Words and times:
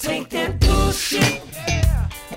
Take 0.00 0.30
that 0.30 0.58
bullshit, 0.60 1.42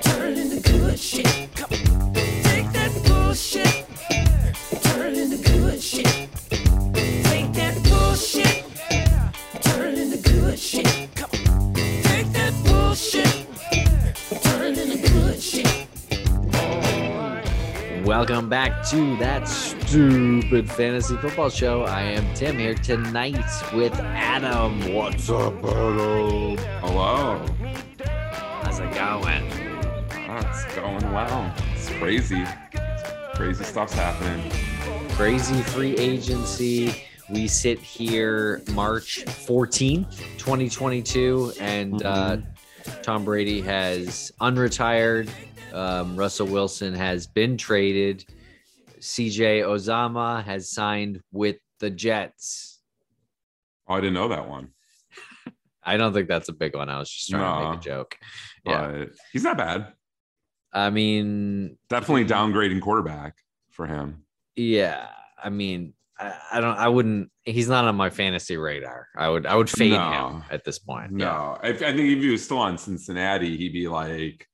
turn 0.01 0.33
into 0.33 0.59
good 0.69 0.99
shit. 0.99 1.25
Come 1.55 1.71
on. 1.71 2.13
Take 2.13 2.69
that 2.73 2.91
bullshit, 3.05 3.85
turn 4.83 5.15
into 5.15 5.37
good 5.37 5.81
shit. 5.81 6.05
Take 7.23 7.53
that 7.53 7.81
bullshit, 7.83 8.65
turn 9.61 9.95
into 9.95 10.17
good 10.17 10.59
shit. 10.59 11.09
Come 11.15 11.29
on. 11.31 11.73
Take 11.73 12.33
that 12.33 12.53
bullshit, 12.65 13.47
turn 14.43 14.77
into 14.77 14.97
good 14.97 15.41
shit. 15.41 15.87
Welcome 18.05 18.49
back 18.49 18.85
to 18.89 19.15
that 19.17 19.47
stupid 19.47 20.69
fantasy 20.69 21.15
football 21.15 21.49
show. 21.49 21.83
I 21.83 22.01
am 22.01 22.33
Tim 22.33 22.59
here 22.59 22.75
tonight 22.75 23.39
with 23.73 23.97
Adam. 24.01 24.93
What's 24.93 25.29
up, 25.29 25.63
Adam? 25.63 26.57
Hello. 26.81 27.52
Going 30.83 31.13
well. 31.13 31.53
It's 31.73 31.89
crazy. 31.91 32.43
Crazy 33.35 33.63
stuff's 33.63 33.93
happening. 33.93 34.51
Crazy 35.11 35.61
free 35.61 35.95
agency. 35.95 37.05
We 37.29 37.47
sit 37.47 37.79
here 37.79 38.61
March 38.73 39.23
14th, 39.23 40.17
2022, 40.37 41.53
and 41.61 42.03
uh, 42.03 42.35
Tom 43.01 43.23
Brady 43.23 43.61
has 43.61 44.33
unretired. 44.41 45.29
Um, 45.73 46.17
Russell 46.17 46.47
Wilson 46.47 46.93
has 46.93 47.27
been 47.27 47.55
traded. 47.55 48.25
CJ 48.99 49.63
Uzomah 49.63 50.43
has 50.43 50.69
signed 50.69 51.21
with 51.31 51.59
the 51.79 51.91
Jets. 51.91 52.81
Oh, 53.87 53.93
I 53.93 54.01
didn't 54.01 54.15
know 54.15 54.27
that 54.27 54.49
one. 54.49 54.67
I 55.81 55.95
don't 55.95 56.11
think 56.11 56.27
that's 56.27 56.49
a 56.49 56.53
big 56.53 56.75
one. 56.75 56.89
I 56.89 56.99
was 56.99 57.09
just 57.09 57.29
trying 57.29 57.63
to 57.63 57.69
make 57.69 57.79
a 57.79 57.81
joke. 57.81 58.17
Yeah. 58.65 58.91
But 58.91 59.09
he's 59.31 59.43
not 59.43 59.55
bad. 59.55 59.93
I 60.73 60.89
mean, 60.89 61.77
Definitely 61.89 62.25
downgrading 62.25 62.81
quarterback 62.81 63.35
for 63.71 63.85
him. 63.87 64.23
yeah. 64.55 65.07
I 65.43 65.49
mean, 65.49 65.93
I, 66.17 66.33
I 66.53 66.61
don't. 66.61 66.77
I 66.77 66.87
wouldn't. 66.87 67.29
He's 67.43 67.67
not 67.67 67.83
on 67.85 67.95
my 67.95 68.09
fantasy 68.09 68.55
radar. 68.55 69.07
I 69.17 69.27
would. 69.29 69.45
I 69.45 69.55
would 69.55 69.69
fade 69.69 69.91
No. 69.91 70.29
him 70.29 70.43
at 70.49 70.63
this 70.63 70.79
point. 70.79 71.11
No, 71.11 71.57
I, 71.61 71.69
I 71.69 71.73
think 71.73 71.99
if 71.99 72.19
he 72.23 72.29
was 72.29 72.43
still 72.45 72.59
on 72.59 72.77
Cincinnati, 72.77 73.57
he'd 73.57 73.73
be 73.73 73.87
like 73.89 74.47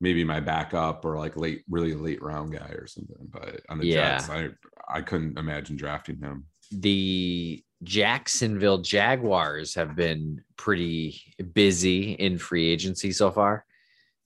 maybe 0.00 0.24
my 0.24 0.40
backup 0.40 1.04
or 1.04 1.16
like 1.16 1.36
late, 1.36 1.62
really 1.70 1.94
late 1.94 2.20
round 2.22 2.52
guy 2.52 2.70
or 2.70 2.86
something. 2.88 3.16
But 3.30 3.60
on 3.68 3.78
the 3.78 3.86
Yeah. 3.86 4.16
Jets, 4.18 4.30
I 4.30 4.48
I 4.88 5.00
couldn't 5.02 5.38
imagine 5.38 5.76
drafting 5.76 6.18
him. 6.18 6.46
the 6.72 7.62
Jacksonville 7.82 8.78
Jaguars 8.78 9.74
have 9.74 9.94
been 9.94 10.40
pretty 10.56 11.20
busy 11.52 12.12
in 12.12 12.38
free 12.38 12.68
agency 12.68 13.12
so 13.12 13.30
far. 13.30 13.65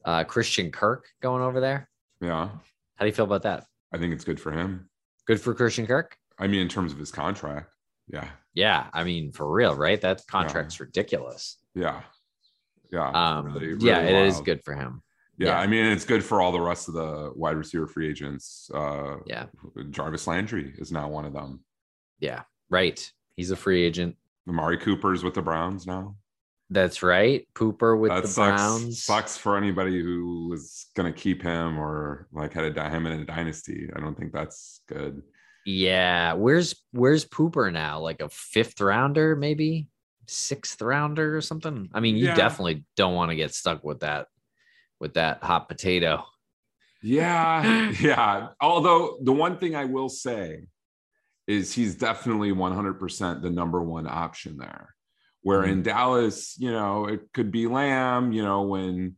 Uh, 0.04 0.24
Christian 0.24 0.70
Kirk 0.70 1.06
going 1.20 1.42
over 1.42 1.60
there. 1.60 1.88
Yeah, 2.20 2.48
How 2.96 3.00
do 3.00 3.06
you 3.06 3.12
feel 3.12 3.24
about 3.24 3.42
that? 3.42 3.64
I 3.92 3.98
think 3.98 4.12
it's 4.12 4.24
good 4.24 4.40
for 4.40 4.52
him. 4.52 4.88
Good 5.26 5.40
for 5.40 5.54
Christian 5.54 5.86
Kirk. 5.86 6.16
I 6.38 6.46
mean, 6.46 6.60
in 6.60 6.68
terms 6.68 6.92
of 6.92 6.98
his 6.98 7.10
contract. 7.10 7.70
Yeah, 8.08 8.28
Yeah, 8.54 8.88
I 8.92 9.04
mean 9.04 9.30
for 9.32 9.50
real, 9.50 9.74
right? 9.74 10.00
That 10.00 10.22
contract's 10.26 10.80
ridiculous. 10.80 11.58
yeah, 11.74 12.02
yeah. 12.90 13.10
Um, 13.10 13.52
really- 13.54 13.76
yeah, 13.78 14.00
really 14.00 14.14
it 14.14 14.26
is 14.26 14.40
good 14.40 14.62
for 14.64 14.74
him. 14.74 15.02
Yeah, 15.38 15.48
Yeah. 15.48 15.60
I 15.60 15.66
mean 15.66 15.86
it's 15.86 16.04
good 16.04 16.24
for 16.24 16.40
all 16.42 16.50
the 16.52 16.60
rest 16.60 16.88
of 16.88 16.94
the 16.94 17.32
wide 17.36 17.56
receiver 17.56 17.86
free 17.86 18.08
agents. 18.10 18.70
Uh, 18.74 19.18
Yeah, 19.26 19.46
Jarvis 19.90 20.26
Landry 20.26 20.74
is 20.78 20.90
now 20.92 21.08
one 21.08 21.24
of 21.24 21.32
them. 21.32 21.64
yeah, 22.18 22.42
right. 22.68 22.98
He's 23.36 23.50
a 23.50 23.56
free 23.56 23.82
agent. 23.82 24.16
Amari 24.48 24.76
Cooper's 24.78 25.22
with 25.22 25.34
the 25.34 25.42
Browns 25.42 25.86
now. 25.86 26.16
That's 26.70 27.02
right. 27.02 27.46
Pooper 27.54 27.98
with 27.98 28.10
that 28.12 28.22
the 28.22 28.28
sucks. 28.28 28.60
Browns. 28.62 29.02
Sucks 29.02 29.36
for 29.36 29.56
anybody 29.56 30.00
who 30.00 30.48
was 30.48 30.86
gonna 30.94 31.12
keep 31.12 31.42
him 31.42 31.78
or 31.78 32.28
like 32.32 32.52
had 32.52 32.62
to 32.62 32.70
die 32.72 32.90
him 32.90 33.06
in 33.06 33.20
a 33.20 33.24
dynasty. 33.24 33.90
I 33.94 34.00
don't 34.00 34.16
think 34.16 34.32
that's 34.32 34.80
good. 34.88 35.22
Yeah, 35.66 36.34
where's 36.34 36.74
where's 36.92 37.24
Pooper 37.24 37.72
now? 37.72 37.98
Like 38.00 38.22
a 38.22 38.28
fifth 38.28 38.80
rounder, 38.80 39.34
maybe 39.36 39.88
sixth 40.28 40.80
rounder 40.80 41.36
or 41.36 41.40
something. 41.40 41.90
I 41.92 41.98
mean, 42.00 42.16
you 42.16 42.26
Yeah. 42.26 42.36
definitely 42.36 42.84
don't 42.96 43.14
want 43.14 43.30
to 43.30 43.36
get 43.36 43.52
stuck 43.52 43.82
with 43.82 44.00
that 44.00 44.28
with 45.00 45.14
that 45.14 45.42
hot 45.42 45.68
potato. 45.68 46.24
Yeah, 47.02 47.90
yeah. 48.00 48.48
Although 48.60 49.18
the 49.22 49.32
one 49.32 49.58
thing 49.58 49.74
I 49.74 49.86
will 49.86 50.08
say 50.08 50.60
is 51.48 51.72
he's 51.72 51.96
definitely 51.96 52.52
100% 52.52 53.42
the 53.42 53.50
number 53.50 53.82
one 53.82 54.06
option 54.06 54.56
there. 54.56 54.94
Where 55.42 55.60
Mm-hmm. 55.62 55.70
in 55.72 55.82
Dallas, 55.82 56.56
you 56.58 56.70
know, 56.70 57.06
it 57.06 57.20
could 57.32 57.50
be 57.50 57.66
Lamb, 57.66 58.32
you 58.32 58.42
know, 58.42 58.62
when 58.62 59.16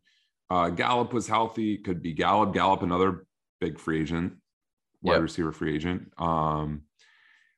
uh, 0.50 0.70
Gallup 0.70 1.12
was 1.12 1.26
healthy, 1.26 1.74
it 1.74 1.84
could 1.84 2.02
be 2.02 2.12
Gallup, 2.12 2.52
Gallup, 2.54 2.82
another 2.82 3.26
big 3.60 3.78
free 3.78 4.00
agent, 4.02 4.34
wide 5.02 5.14
Yep. 5.14 5.22
receiver 5.22 5.52
free 5.52 5.74
agent. 5.74 6.12
Um, 6.18 6.82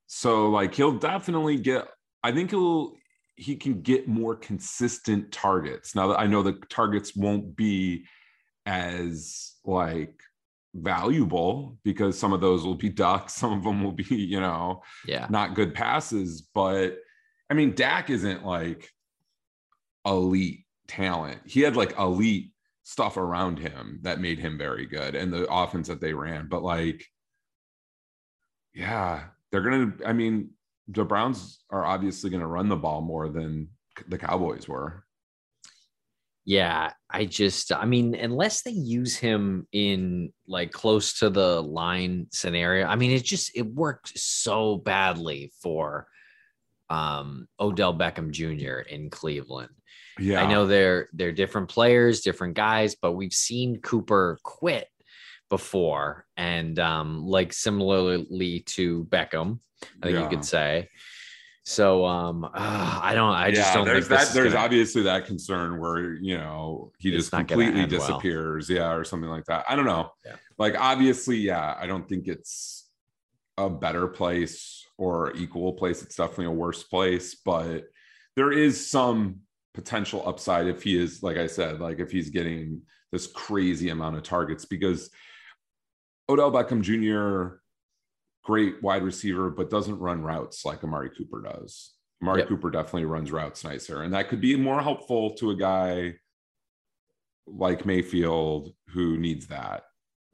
so 0.06 0.48
like 0.50 0.74
he'll 0.74 0.98
definitely 0.98 1.58
get, 1.58 1.88
I 2.22 2.32
think 2.32 2.50
he'll, 2.50 2.94
he 3.36 3.56
can 3.56 3.82
get 3.82 4.06
more 4.06 4.36
consistent 4.36 5.32
targets. 5.32 5.94
Now 5.94 6.08
that 6.08 6.20
I 6.20 6.26
know 6.26 6.42
the 6.42 6.52
targets 6.70 7.16
won't 7.16 7.56
be 7.56 8.04
as 8.64 9.52
like 9.64 10.14
valuable 10.74 11.78
because 11.84 12.18
some 12.18 12.32
of 12.32 12.40
those 12.40 12.64
will 12.64 12.74
be 12.76 12.88
ducks, 13.04 13.34
some 13.34 13.52
of 13.52 13.64
them 13.64 13.82
will 13.82 13.92
be, 13.92 14.04
you 14.16 14.40
know, 14.40 14.82
Yeah. 15.06 15.26
not 15.30 15.54
good 15.54 15.74
passes. 15.74 16.42
But 16.54 16.98
I 17.50 17.54
mean, 17.54 17.74
Dak 17.74 18.10
isn't 18.10 18.44
like 18.44 18.88
elite 20.06 20.64
talent. 20.88 21.40
He 21.46 21.60
had 21.60 21.76
like 21.76 21.98
elite 21.98 22.52
stuff 22.82 23.16
around 23.16 23.58
him 23.58 24.00
that 24.02 24.20
made 24.20 24.38
him 24.38 24.58
very 24.58 24.86
good 24.86 25.14
and 25.14 25.32
the 25.32 25.50
offense 25.50 25.88
that 25.88 26.00
they 26.00 26.12
ran. 26.12 26.48
But 26.48 26.62
like, 26.62 27.04
yeah, 28.74 29.24
they're 29.50 29.62
gonna, 29.62 29.92
I 30.04 30.12
mean, 30.12 30.50
the 30.88 31.04
Browns 31.04 31.62
are 31.70 31.84
obviously 31.84 32.30
gonna 32.30 32.46
run 32.46 32.68
the 32.68 32.76
ball 32.76 33.00
more 33.00 33.28
than 33.28 33.68
the 34.08 34.18
Cowboys 34.18 34.68
were. 34.68 35.04
Yeah, 36.46 36.92
I 37.08 37.24
just 37.24 37.72
I 37.72 37.86
mean, 37.86 38.14
unless 38.14 38.62
they 38.62 38.72
use 38.72 39.16
him 39.16 39.66
in 39.72 40.32
like 40.46 40.72
close 40.72 41.18
to 41.20 41.30
the 41.30 41.62
line 41.62 42.26
scenario, 42.32 42.86
I 42.86 42.96
mean, 42.96 43.12
it 43.12 43.24
just 43.24 43.52
it 43.54 43.66
worked 43.66 44.18
so 44.18 44.76
badly 44.76 45.52
for 45.62 46.06
um 46.90 47.48
Odell 47.58 47.94
Beckham 47.94 48.30
Jr. 48.30 48.80
in 48.88 49.10
Cleveland. 49.10 49.70
Yeah. 50.18 50.42
I 50.42 50.46
know 50.50 50.66
they're 50.66 51.08
they're 51.12 51.32
different 51.32 51.68
players, 51.68 52.20
different 52.20 52.54
guys, 52.54 52.94
but 52.94 53.12
we've 53.12 53.32
seen 53.32 53.80
Cooper 53.80 54.38
quit 54.42 54.88
before, 55.50 56.26
and 56.36 56.78
um, 56.78 57.26
like 57.26 57.52
similarly 57.52 58.60
to 58.66 59.04
Beckham, 59.04 59.58
I 60.02 60.06
think 60.06 60.18
you 60.18 60.28
could 60.28 60.44
say. 60.44 60.88
So 61.66 62.04
um, 62.04 62.48
ah, 62.54 63.00
I 63.02 63.14
don't, 63.14 63.32
I 63.32 63.50
just 63.50 63.72
don't 63.72 63.86
there's 63.86 64.08
that. 64.08 64.28
There's 64.34 64.52
gonna- 64.52 64.64
obviously 64.64 65.02
that 65.02 65.24
concern 65.26 65.78
where 65.78 66.14
you 66.14 66.36
know 66.36 66.92
he 66.98 67.10
just 67.10 67.30
completely 67.30 67.80
end 67.80 67.90
well. 67.90 68.00
disappears, 68.00 68.68
yeah, 68.68 68.92
or 68.92 69.02
something 69.04 69.30
like 69.30 69.46
that. 69.46 69.64
I 69.68 69.74
don't 69.74 69.86
know. 69.86 70.10
Yeah. 70.24 70.36
Like 70.58 70.78
obviously, 70.78 71.38
yeah, 71.38 71.74
I 71.78 71.86
don't 71.86 72.08
think 72.08 72.28
it's 72.28 72.88
a 73.56 73.70
better 73.70 74.06
place 74.08 74.83
or 74.98 75.32
equal 75.36 75.72
place. 75.72 76.02
It's 76.02 76.16
definitely 76.16 76.46
a 76.46 76.50
worse 76.52 76.82
place, 76.82 77.34
but 77.34 77.84
there 78.36 78.52
is 78.52 78.88
some 78.88 79.40
potential 79.74 80.22
upside 80.26 80.66
if 80.66 80.82
he 80.82 80.96
is, 80.96 81.22
like 81.22 81.36
I 81.36 81.46
said, 81.46 81.80
like 81.80 81.98
if 81.98 82.10
he's 82.10 82.30
getting 82.30 82.82
this 83.12 83.26
crazy 83.26 83.90
amount 83.90 84.16
of 84.16 84.22
targets 84.22 84.64
because 84.64 85.10
Odell 86.28 86.50
Beckham 86.52 86.80
Jr. 86.82 87.56
Great 88.44 88.82
wide 88.82 89.02
receiver, 89.02 89.50
but 89.50 89.70
doesn't 89.70 89.98
run 89.98 90.22
routes 90.22 90.64
like 90.64 90.84
Amari 90.84 91.10
Cooper 91.16 91.42
does. 91.42 91.94
Amari 92.22 92.40
Yep. 92.40 92.48
Cooper 92.48 92.70
definitely 92.70 93.04
runs 93.06 93.32
routes 93.32 93.64
nicer, 93.64 94.02
and 94.02 94.12
that 94.14 94.28
could 94.28 94.40
be 94.40 94.54
more 94.56 94.80
helpful 94.82 95.34
to 95.36 95.50
a 95.50 95.56
guy 95.56 96.14
like 97.46 97.84
Mayfield 97.86 98.74
who 98.88 99.16
needs 99.18 99.46
that, 99.48 99.84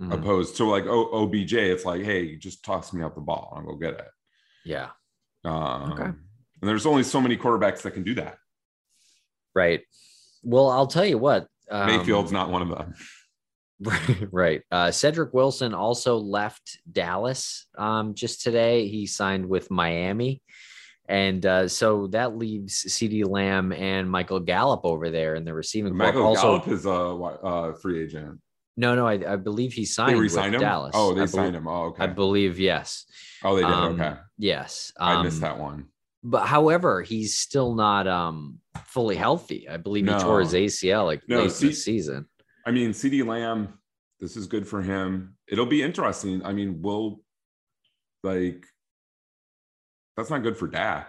Mhm. 0.00 0.12
opposed 0.14 0.56
to 0.56 0.64
like 0.64 0.86
o- 0.86 1.10
OBJ. 1.12 1.54
It's 1.70 1.84
like, 1.84 2.02
hey, 2.02 2.36
just 2.36 2.64
toss 2.64 2.92
me 2.92 3.02
out 3.02 3.14
the 3.14 3.20
ball, 3.20 3.52
I'll 3.56 3.62
go 3.64 3.76
get 3.76 3.94
it. 3.94 4.08
Yeah, 4.64 4.90
Um, 5.44 5.92
Okay. 5.92 6.04
And 6.04 6.68
there's 6.68 6.84
only 6.84 7.02
so 7.02 7.20
many 7.20 7.36
quarterbacks 7.36 7.82
that 7.82 7.92
can 7.92 8.02
do 8.02 8.14
that. 8.16 8.36
right. 9.54 9.80
Well, 10.42 10.70
I'll 10.70 10.86
tell 10.86 11.04
you 11.04 11.18
what, 11.18 11.48
um, 11.70 11.86
Mayfield's 11.86 12.32
not 12.32 12.50
one 12.50 12.62
of 12.62 12.68
them. 12.68 12.94
right. 14.30 14.62
Uh, 14.70 14.90
Cedric 14.90 15.32
Wilson 15.32 15.74
also 15.74 16.16
left 16.16 16.78
Dallas 16.90 17.66
um, 17.78 18.14
just 18.14 18.42
today. 18.42 18.88
He 18.88 19.06
signed 19.06 19.46
with 19.46 19.70
Miami. 19.70 20.42
And 21.08 21.44
uh, 21.44 21.66
so 21.66 22.06
that 22.08 22.36
leaves 22.36 22.74
CD 22.74 23.24
Lamb 23.24 23.72
and 23.72 24.08
Michael 24.08 24.40
Gallup 24.40 24.82
over 24.84 25.10
there 25.10 25.34
in 25.34 25.44
the 25.44 25.52
receiving 25.52 25.92
corps. 25.92 26.06
Michael 26.06 26.22
Also, 26.22 26.58
Gallup 26.58 26.68
is 26.68 26.86
a 26.86 26.90
uh, 26.90 27.72
free 27.74 28.04
agent. 28.04 28.40
No, 28.80 28.94
no, 28.94 29.06
I, 29.06 29.32
I 29.34 29.36
believe 29.36 29.72
he 29.72 29.82
They 29.82 29.86
signed 29.86 30.14
with 30.14 30.22
re-signed 30.22 30.54
him. 30.54 30.60
Dallas. 30.60 30.92
Oh, 30.94 31.14
they 31.14 31.22
I 31.22 31.26
signed 31.26 31.52
believe- 31.52 31.62
him. 31.62 31.68
Oh, 31.68 31.82
okay. 31.88 32.04
I 32.04 32.06
believe 32.08 32.58
yes. 32.58 33.04
oh, 33.44 33.54
they 33.54 33.62
did. 33.62 33.70
Um, 33.70 34.00
okay. 34.00 34.14
Yes. 34.38 34.92
I 34.98 35.14
Um, 35.14 35.24
missed 35.24 35.40
that 35.42 35.58
one. 35.58 35.86
But 36.22 36.46
however, 36.46 37.02
he's 37.02 37.36
still 37.38 37.74
not 37.74 38.06
um 38.06 38.58
fully 38.84 39.16
healthy. 39.16 39.68
I 39.68 39.76
believe 39.78 40.06
he 40.06 40.12
tore 40.18 40.40
his 40.40 40.52
ACL 40.54 41.04
like 41.06 41.22
No, 41.28 41.36
late 41.42 41.62
in 41.62 41.68
the 41.68 41.72
season. 41.74 42.26
I 42.66 42.70
mean, 42.72 42.92
CD 42.92 43.22
Lamb, 43.22 43.78
this 44.18 44.36
is 44.36 44.46
good 44.46 44.66
for 44.68 44.82
him. 44.82 45.36
It'll 45.48 45.64
be 45.66 45.82
interesting. 45.82 46.44
I 46.44 46.52
mean, 46.52 46.82
we'll 46.82 47.20
like 48.22 48.66
that's 50.16 50.28
not 50.30 50.42
good 50.42 50.56
for 50.58 50.68
Dak. 50.68 51.08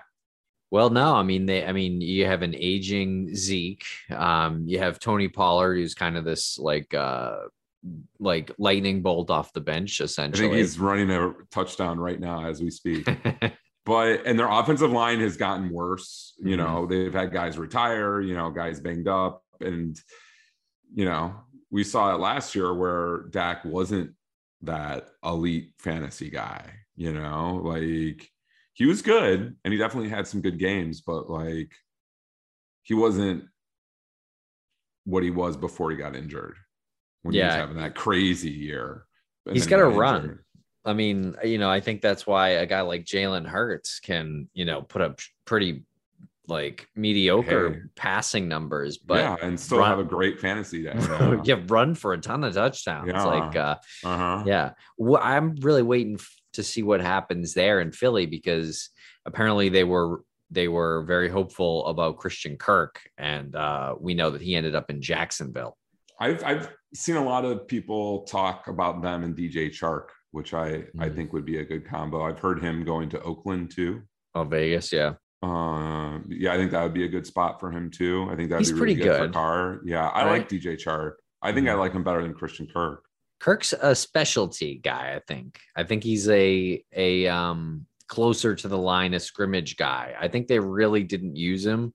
Well, 0.69 0.89
no, 0.89 1.13
I 1.15 1.23
mean 1.23 1.45
they. 1.45 1.65
I 1.65 1.73
mean 1.73 1.99
you 1.99 2.25
have 2.25 2.41
an 2.43 2.55
aging 2.55 3.35
Zeke. 3.35 3.83
Um, 4.09 4.63
you 4.65 4.79
have 4.79 4.99
Tony 4.99 5.27
Pollard, 5.27 5.75
who's 5.75 5.93
kind 5.93 6.15
of 6.17 6.23
this 6.23 6.57
like 6.57 6.93
uh 6.93 7.35
like 8.19 8.51
lightning 8.57 9.01
bolt 9.01 9.29
off 9.29 9.53
the 9.53 9.61
bench, 9.61 10.01
essentially. 10.01 10.47
I 10.47 10.49
think 10.51 10.57
he's 10.59 10.79
running 10.79 11.09
a 11.11 11.33
touchdown 11.51 11.99
right 11.99 12.19
now 12.19 12.45
as 12.45 12.61
we 12.61 12.69
speak. 12.69 13.05
but 13.85 14.25
and 14.25 14.37
their 14.37 14.49
offensive 14.49 14.91
line 14.91 15.19
has 15.21 15.37
gotten 15.37 15.69
worse. 15.71 16.33
You 16.39 16.57
Mm-hmm. 16.57 16.63
know, 16.63 16.85
they've 16.85 17.13
had 17.13 17.31
guys 17.31 17.57
retire, 17.57 18.21
you 18.21 18.35
know, 18.35 18.49
guys 18.51 18.79
banged 18.79 19.07
up, 19.07 19.43
and 19.59 19.99
you 20.93 21.05
know, 21.05 21.35
we 21.69 21.83
saw 21.83 22.13
it 22.13 22.19
last 22.19 22.53
year 22.55 22.73
where 22.73 23.23
Dak 23.29 23.63
wasn't 23.65 24.11
that 24.63 25.07
elite 25.23 25.73
fantasy 25.79 26.29
guy, 26.29 26.69
you 26.95 27.13
know, 27.13 27.61
like 27.63 28.29
he 28.73 28.85
was 28.85 29.01
good 29.01 29.55
and 29.63 29.73
he 29.73 29.77
definitely 29.79 30.09
had 30.09 30.27
some 30.27 30.41
good 30.41 30.59
games, 30.59 31.01
but 31.01 31.29
like 31.29 31.71
he 32.83 32.93
wasn't 32.93 33.45
what 35.05 35.23
he 35.23 35.29
was 35.31 35.57
before 35.57 35.89
he 35.91 35.97
got 35.97 36.15
injured. 36.15 36.57
When 37.23 37.33
Yeah. 37.35 37.55
having 37.55 37.77
that 37.77 37.95
crazy 37.95 38.49
year. 38.49 39.05
He's 39.51 39.67
then 39.67 39.79
gotta 39.79 39.85
run. 39.97 40.21
injured. 40.21 40.45
I 40.85 40.93
mean, 40.93 41.35
you 41.43 41.57
know, 41.59 41.69
I 41.69 41.79
think 41.79 42.01
that's 42.01 42.25
why 42.25 42.49
a 42.49 42.65
guy 42.65 42.81
like 42.81 43.05
Jalen 43.05 43.45
Hurts 43.47 43.99
can, 43.99 44.49
you 44.53 44.65
know, 44.65 44.81
put 44.81 45.01
up 45.01 45.19
pretty 45.45 45.83
like 46.47 46.87
mediocre 46.95 47.69
Hey. 47.73 47.79
passing 47.95 48.47
numbers, 48.47 48.97
but 48.97 49.19
yeah, 49.19 49.35
and 49.43 49.59
still 49.59 49.77
run- 49.77 49.89
have 49.89 49.99
a 49.99 50.03
great 50.03 50.39
fantasy 50.39 50.83
day. 50.83 50.93
Yeah. 50.95 51.41
yeah, 51.43 51.61
run 51.67 51.93
for 51.95 52.13
a 52.13 52.17
ton 52.17 52.43
of 52.43 52.53
touchdowns. 52.55 53.07
Yeah. 53.13 53.23
Like, 53.23 53.55
uh, 53.55 53.75
Uh-huh. 54.03 54.43
yeah, 54.47 54.71
well, 54.97 55.21
I'm 55.23 55.55
really 55.57 55.83
waiting 55.83 56.19
to 56.53 56.63
see 56.63 56.81
what 56.83 56.99
happens 56.99 57.53
there 57.53 57.79
in 57.79 57.91
Philly 57.91 58.25
because 58.25 58.89
apparently 59.25 59.69
they 59.69 59.83
were 59.83 60.23
they 60.53 60.67
were 60.67 61.03
very 61.03 61.29
hopeful 61.29 61.85
about 61.85 62.17
Christian 62.17 62.57
Kirk, 62.57 62.99
and 63.17 63.55
uh, 63.55 63.95
we 63.97 64.13
know 64.15 64.31
that 64.31 64.41
he 64.41 64.55
ended 64.55 64.75
up 64.75 64.89
in 64.89 64.99
Jacksonville. 65.01 65.77
I've 66.21 66.43
I've 66.43 66.69
seen 66.93 67.15
a 67.15 67.23
lot 67.25 67.43
of 67.45 67.67
people 67.67 68.23
talk 68.23 68.67
about 68.67 69.01
them 69.01 69.23
and 69.23 69.35
DJ 69.35 69.69
Chark, 69.69 70.09
which 70.31 70.53
I 70.53 70.85
I 70.99 71.09
Mm. 71.09 71.15
think 71.15 71.33
would 71.33 71.45
be 71.45 71.57
a 71.57 71.65
good 71.65 71.85
combo. 71.85 72.21
I've 72.23 72.39
heard 72.39 72.61
him 72.61 72.85
going 72.85 73.09
to 73.09 73.21
Oakland 73.23 73.71
too. 73.71 74.03
Oh, 74.35 74.43
Vegas, 74.43 74.93
yeah, 74.93 75.13
Um, 75.41 76.25
yeah, 76.29 76.53
I 76.53 76.57
think 76.57 76.71
that 76.71 76.83
would 76.83 76.93
be 76.93 77.03
a 77.05 77.09
good 77.09 77.25
spot 77.25 77.59
for 77.59 77.71
him 77.71 77.89
too. 77.89 78.27
I 78.31 78.35
think 78.35 78.49
that'd 78.49 78.59
He's 78.65 78.71
be 78.71 78.79
really 78.79 78.93
pretty 78.95 79.09
good, 79.09 79.19
good. 79.19 79.27
for 79.29 79.33
Carr. 79.33 79.81
Yeah, 79.83 80.07
I 80.09 80.23
Right. 80.25 80.31
like 80.39 80.47
DJ 80.49 80.75
Chark. 80.77 81.13
I 81.41 81.51
think 81.51 81.67
I 81.67 81.71
Mhm. 81.73 81.79
like 81.79 81.93
him 81.93 82.03
better 82.03 82.21
than 82.21 82.33
Christian 82.35 82.67
Kirk. 82.71 83.03
Kirk's 83.39 83.73
a 83.73 83.95
specialty 83.95 84.75
guy. 84.77 85.15
I 85.15 85.19
think. 85.27 85.59
I 85.75 85.83
think 85.83 86.03
he's 86.03 86.29
a 86.29 86.83
a 86.95 87.27
um 87.27 87.87
closer 88.07 88.53
to 88.55 88.67
the 88.67 88.77
line 88.77 89.13
of 89.15 89.21
scrimmage 89.23 89.75
guy. 89.77 90.15
I 90.19 90.27
think 90.27 90.47
they 90.47 90.59
really 90.59 91.03
didn't 91.03 91.35
use 91.37 91.65
him 91.65 91.93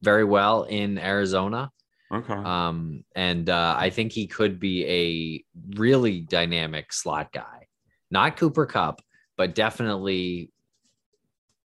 very 0.00 0.24
well 0.24 0.62
in 0.64 0.98
Arizona. 0.98 1.70
Okay. 2.12 2.32
Um, 2.34 3.04
and 3.14 3.50
uh, 3.50 3.74
I 3.78 3.90
think 3.90 4.12
he 4.12 4.26
could 4.26 4.60
be 4.60 4.84
a 4.86 5.44
really 5.78 6.20
dynamic 6.20 6.92
slot 6.92 7.32
guy, 7.32 7.66
not 8.10 8.36
Cooper 8.36 8.66
Kupp, 8.66 9.00
but 9.36 9.54
definitely 9.54 10.50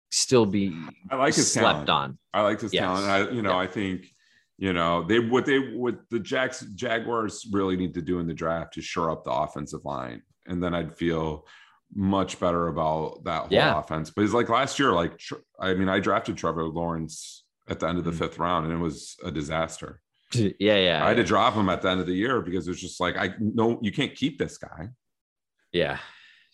still 0.09 0.45
be 0.45 0.75
I 1.09 1.15
like 1.15 1.35
his 1.35 1.51
slept 1.53 1.85
talent. 1.85 1.89
on. 1.89 2.17
I 2.33 2.41
like 2.41 2.59
his 2.61 2.73
Yes. 2.73 2.81
talent. 2.81 3.05
I, 3.05 3.31
you 3.31 3.41
know, 3.41 3.51
Yeah. 3.51 3.57
I 3.59 3.67
think, 3.67 4.07
you 4.57 4.73
know, 4.73 5.03
they 5.03 5.19
what 5.19 5.45
they 5.45 5.59
what 5.73 5.99
the 6.09 6.19
Jacks 6.19 6.61
Jaguars 6.75 7.47
really 7.51 7.77
need 7.77 7.93
to 7.93 8.01
do 8.01 8.19
in 8.19 8.27
the 8.27 8.33
draft 8.33 8.77
is 8.77 8.85
shore 8.85 9.09
up 9.11 9.23
the 9.23 9.31
offensive 9.31 9.85
line, 9.85 10.21
and 10.47 10.61
then 10.61 10.73
I'd 10.73 10.95
feel 10.97 11.47
much 11.93 12.39
better 12.39 12.67
about 12.67 13.23
that 13.25 13.41
whole 13.41 13.47
Yeah. 13.51 13.77
offense. 13.79 14.09
But 14.11 14.23
it's 14.23 14.33
like 14.33 14.49
last 14.49 14.79
year, 14.79 14.91
like 14.91 15.19
I 15.59 15.73
mean, 15.75 15.87
I 15.89 15.99
drafted 15.99 16.37
Trevor 16.37 16.65
Lawrence 16.65 17.43
at 17.67 17.79
the 17.79 17.87
end 17.87 17.97
of 17.99 18.05
the 18.05 18.11
Mhm. 18.11 18.17
fifth 18.19 18.37
round, 18.39 18.65
and 18.65 18.73
it 18.73 18.77
was 18.81 19.15
a 19.23 19.31
disaster. 19.31 20.00
yeah, 20.59 20.77
yeah, 20.77 21.03
I 21.03 21.09
had 21.09 21.15
to 21.17 21.21
yeah. 21.23 21.27
drop 21.27 21.53
him 21.53 21.69
at 21.69 21.81
the 21.81 21.89
end 21.89 21.99
of 22.01 22.07
the 22.07 22.13
year 22.13 22.41
because 22.41 22.67
it 22.67 22.71
was 22.71 22.81
just 22.81 22.99
like 22.99 23.17
I 23.17 23.33
no, 23.39 23.79
you 23.81 23.91
can't 23.91 24.15
keep 24.15 24.37
this 24.39 24.57
guy. 24.57 24.89
yeah, 25.71 25.97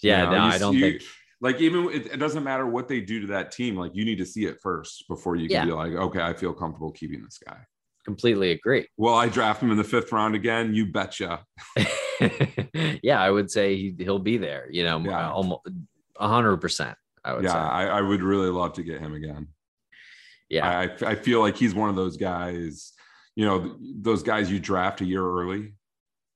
You 0.02 0.12
yeah. 0.12 0.24
know, 0.26 0.32
no, 0.32 0.38
you 0.38 0.52
I 0.54 0.58
don't 0.58 0.74
see- 0.74 0.82
think. 0.82 1.02
Like 1.40 1.62
even 1.62 1.86
it, 1.92 2.08
it 2.14 2.18
doesn't 2.18 2.44
matter 2.44 2.66
what 2.66 2.88
they 2.88 3.00
do 3.00 3.22
to 3.22 3.28
that 3.28 3.52
team. 3.52 3.76
Like 3.76 3.92
you 3.94 4.06
need 4.06 4.18
to 4.18 4.26
see 4.26 4.46
it 4.46 4.60
first 4.60 5.08
before 5.08 5.36
you 5.36 5.48
can 5.48 5.56
Yeah. 5.58 5.66
be 5.66 5.72
like, 5.72 5.92
okay, 5.94 6.20
I 6.22 6.34
feel 6.34 6.52
comfortable 6.52 6.92
keeping 6.92 7.22
this 7.24 7.38
guy. 7.38 7.58
Completely 8.06 8.50
agree. 8.52 8.88
Well, 8.98 9.14
I 9.14 9.30
draft 9.30 9.62
him 9.62 9.70
in 9.70 9.78
the 9.78 9.84
fifth 9.84 10.12
round 10.12 10.34
again. 10.34 10.74
You 10.74 10.88
betcha. 10.92 11.46
yeah, 13.04 13.22
I 13.22 13.30
would 13.30 13.52
say 13.52 13.76
he, 13.76 13.96
he'll 14.00 14.18
be 14.18 14.38
there. 14.38 14.68
You 14.72 14.84
know, 14.84 15.00
Yeah. 15.00 15.28
Uh, 15.30 15.32
almost 15.32 15.62
a 16.20 16.28
hundred 16.28 16.58
percent. 16.58 16.98
I 17.24 17.34
would 17.34 17.44
Yeah, 17.44 17.52
say. 17.54 17.60
I, 17.60 18.00
I 18.00 18.02
would 18.02 18.24
really 18.24 18.50
love 18.50 18.74
to 18.74 18.84
get 18.84 19.00
him 19.00 19.14
again. 19.14 19.50
Yeah, 20.50 20.68
I, 20.68 21.06
I 21.06 21.16
feel 21.16 21.42
like 21.42 21.56
he's 21.58 21.76
one 21.76 21.90
of 21.90 21.96
those 21.96 22.16
guys, 22.18 22.94
you 23.38 23.46
know, 23.46 23.78
those 24.02 24.24
guys 24.24 24.50
you 24.52 24.60
draft 24.60 25.00
a 25.02 25.06
year 25.06 25.24
early. 25.24 25.76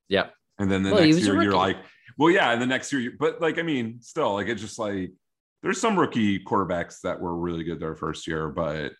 Yep. 0.09 0.35
And 0.59 0.69
then 0.69 0.83
the 0.83 0.91
Well, 0.93 1.03
next 1.03 1.17
year 1.21 1.41
you're 1.41 1.51
like, 1.55 1.77
well, 2.15 2.29
yeah, 2.29 2.51
and 2.51 2.61
the 2.61 2.67
next 2.67 2.93
year, 2.93 3.01
you- 3.01 3.15
but 3.19 3.41
like, 3.41 3.57
I 3.57 3.63
mean, 3.63 3.99
still, 4.01 4.33
like, 4.35 4.47
it's 4.47 4.61
just 4.61 4.77
like 4.77 5.11
there's 5.63 5.81
some 5.81 5.97
rookie 5.99 6.43
quarterbacks 6.43 7.01
that 7.01 7.19
were 7.19 7.35
really 7.35 7.63
good 7.63 7.79
their 7.79 7.95
first 7.95 8.27
year, 8.27 8.49
but 8.49 8.93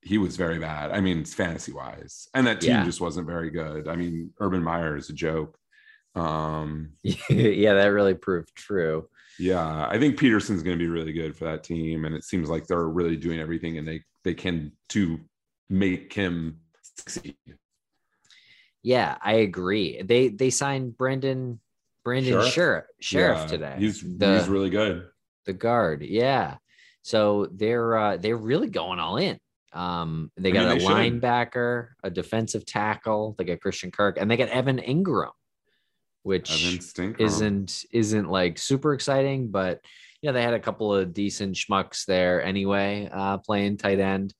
he 0.00 0.16
was 0.16 0.36
very 0.36 0.60
bad. 0.60 0.92
I 0.92 1.00
mean, 1.00 1.24
fantasy 1.24 1.72
wise, 1.72 2.28
and 2.34 2.46
that 2.46 2.60
team 2.60 2.70
Yeah. 2.70 2.84
just 2.84 3.00
wasn't 3.00 3.26
very 3.26 3.50
good. 3.50 3.88
I 3.88 3.96
mean, 3.96 4.32
Urban 4.38 4.62
Meyer 4.62 4.96
is 4.96 5.10
a 5.10 5.12
joke. 5.12 5.58
Um, 6.14 6.90
yeah, 7.02 7.74
that 7.74 7.86
really 7.86 8.14
proved 8.14 8.54
true. 8.54 9.08
Yeah, 9.40 9.88
I 9.88 9.98
think 9.98 10.16
Pederson's 10.20 10.62
going 10.62 10.78
to 10.78 10.84
be 10.84 10.88
really 10.88 11.12
good 11.12 11.36
for 11.36 11.46
that 11.46 11.64
team, 11.64 12.04
and 12.04 12.14
it 12.14 12.22
seems 12.22 12.48
like 12.48 12.68
they're 12.68 12.88
really 12.88 13.16
doing 13.16 13.40
everything 13.40 13.76
and 13.76 13.88
they 13.88 14.04
they 14.22 14.34
can 14.34 14.70
to 14.90 15.18
make 15.68 16.12
him 16.12 16.60
succeed. 16.98 17.36
Yeah, 18.82 19.16
I 19.20 19.34
agree. 19.34 20.02
They 20.02 20.28
they 20.28 20.50
signed 20.50 20.96
Brandon 20.96 21.60
Brandon 22.04 22.34
Scherff? 22.42 22.84
Scherff 23.02 23.38
Yeah, 23.40 23.46
today. 23.46 23.74
He's 23.78 24.02
the 24.02 24.38
he's 24.38 24.48
really 24.48 24.70
good. 24.70 25.08
the 25.46 25.52
guard. 25.52 26.02
Yeah. 26.02 26.56
So 27.02 27.48
they're 27.52 27.96
uh 27.96 28.16
they're 28.16 28.36
really 28.36 28.68
going 28.68 28.98
all 28.98 29.16
in. 29.16 29.38
Um 29.72 30.30
they 30.36 30.50
I 30.50 30.52
got 30.52 30.60
mean, 30.60 30.70
a 30.70 30.74
they 30.74 30.80
should. 30.80 31.20
linebacker, 31.22 31.88
a 32.02 32.10
defensive 32.10 32.64
tackle, 32.64 33.34
they 33.36 33.44
got 33.44 33.60
Christian 33.60 33.90
Kirk, 33.90 34.16
and 34.18 34.30
they 34.30 34.36
got 34.36 34.48
Evan 34.48 34.78
Engram, 34.78 35.32
which 36.22 36.50
isn't 37.18 37.84
isn't 37.92 38.28
like 38.30 38.58
super 38.58 38.94
exciting, 38.94 39.48
but 39.50 39.80
yeah, 40.22 40.32
they 40.32 40.42
had 40.42 40.54
a 40.54 40.60
couple 40.60 40.92
of 40.94 41.12
decent 41.14 41.54
schmucks 41.56 42.04
there 42.04 42.42
anyway, 42.42 43.08
uh, 43.12 43.38
playing 43.38 43.76
tight 43.76 44.00
end. 44.00 44.34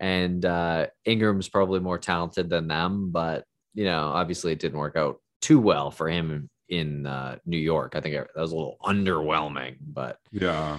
And 0.00 0.44
uh, 0.44 0.86
Engram's 1.06 1.48
probably 1.48 1.80
more 1.80 1.98
talented 1.98 2.48
than 2.48 2.66
them, 2.66 3.10
but 3.12 3.44
you 3.74 3.84
know, 3.84 4.08
obviously 4.08 4.52
it 4.52 4.58
didn't 4.58 4.78
work 4.78 4.96
out 4.96 5.20
too 5.40 5.60
well 5.60 5.90
for 5.90 6.08
him 6.08 6.48
in 6.68 7.06
uh, 7.06 7.36
New 7.44 7.58
York. 7.58 7.92
I 7.94 8.00
think 8.00 8.14
that 8.14 8.28
was 8.34 8.52
a 8.52 8.56
little 8.56 8.78
underwhelming. 8.82 9.76
But 9.80 10.18
yeah. 10.32 10.78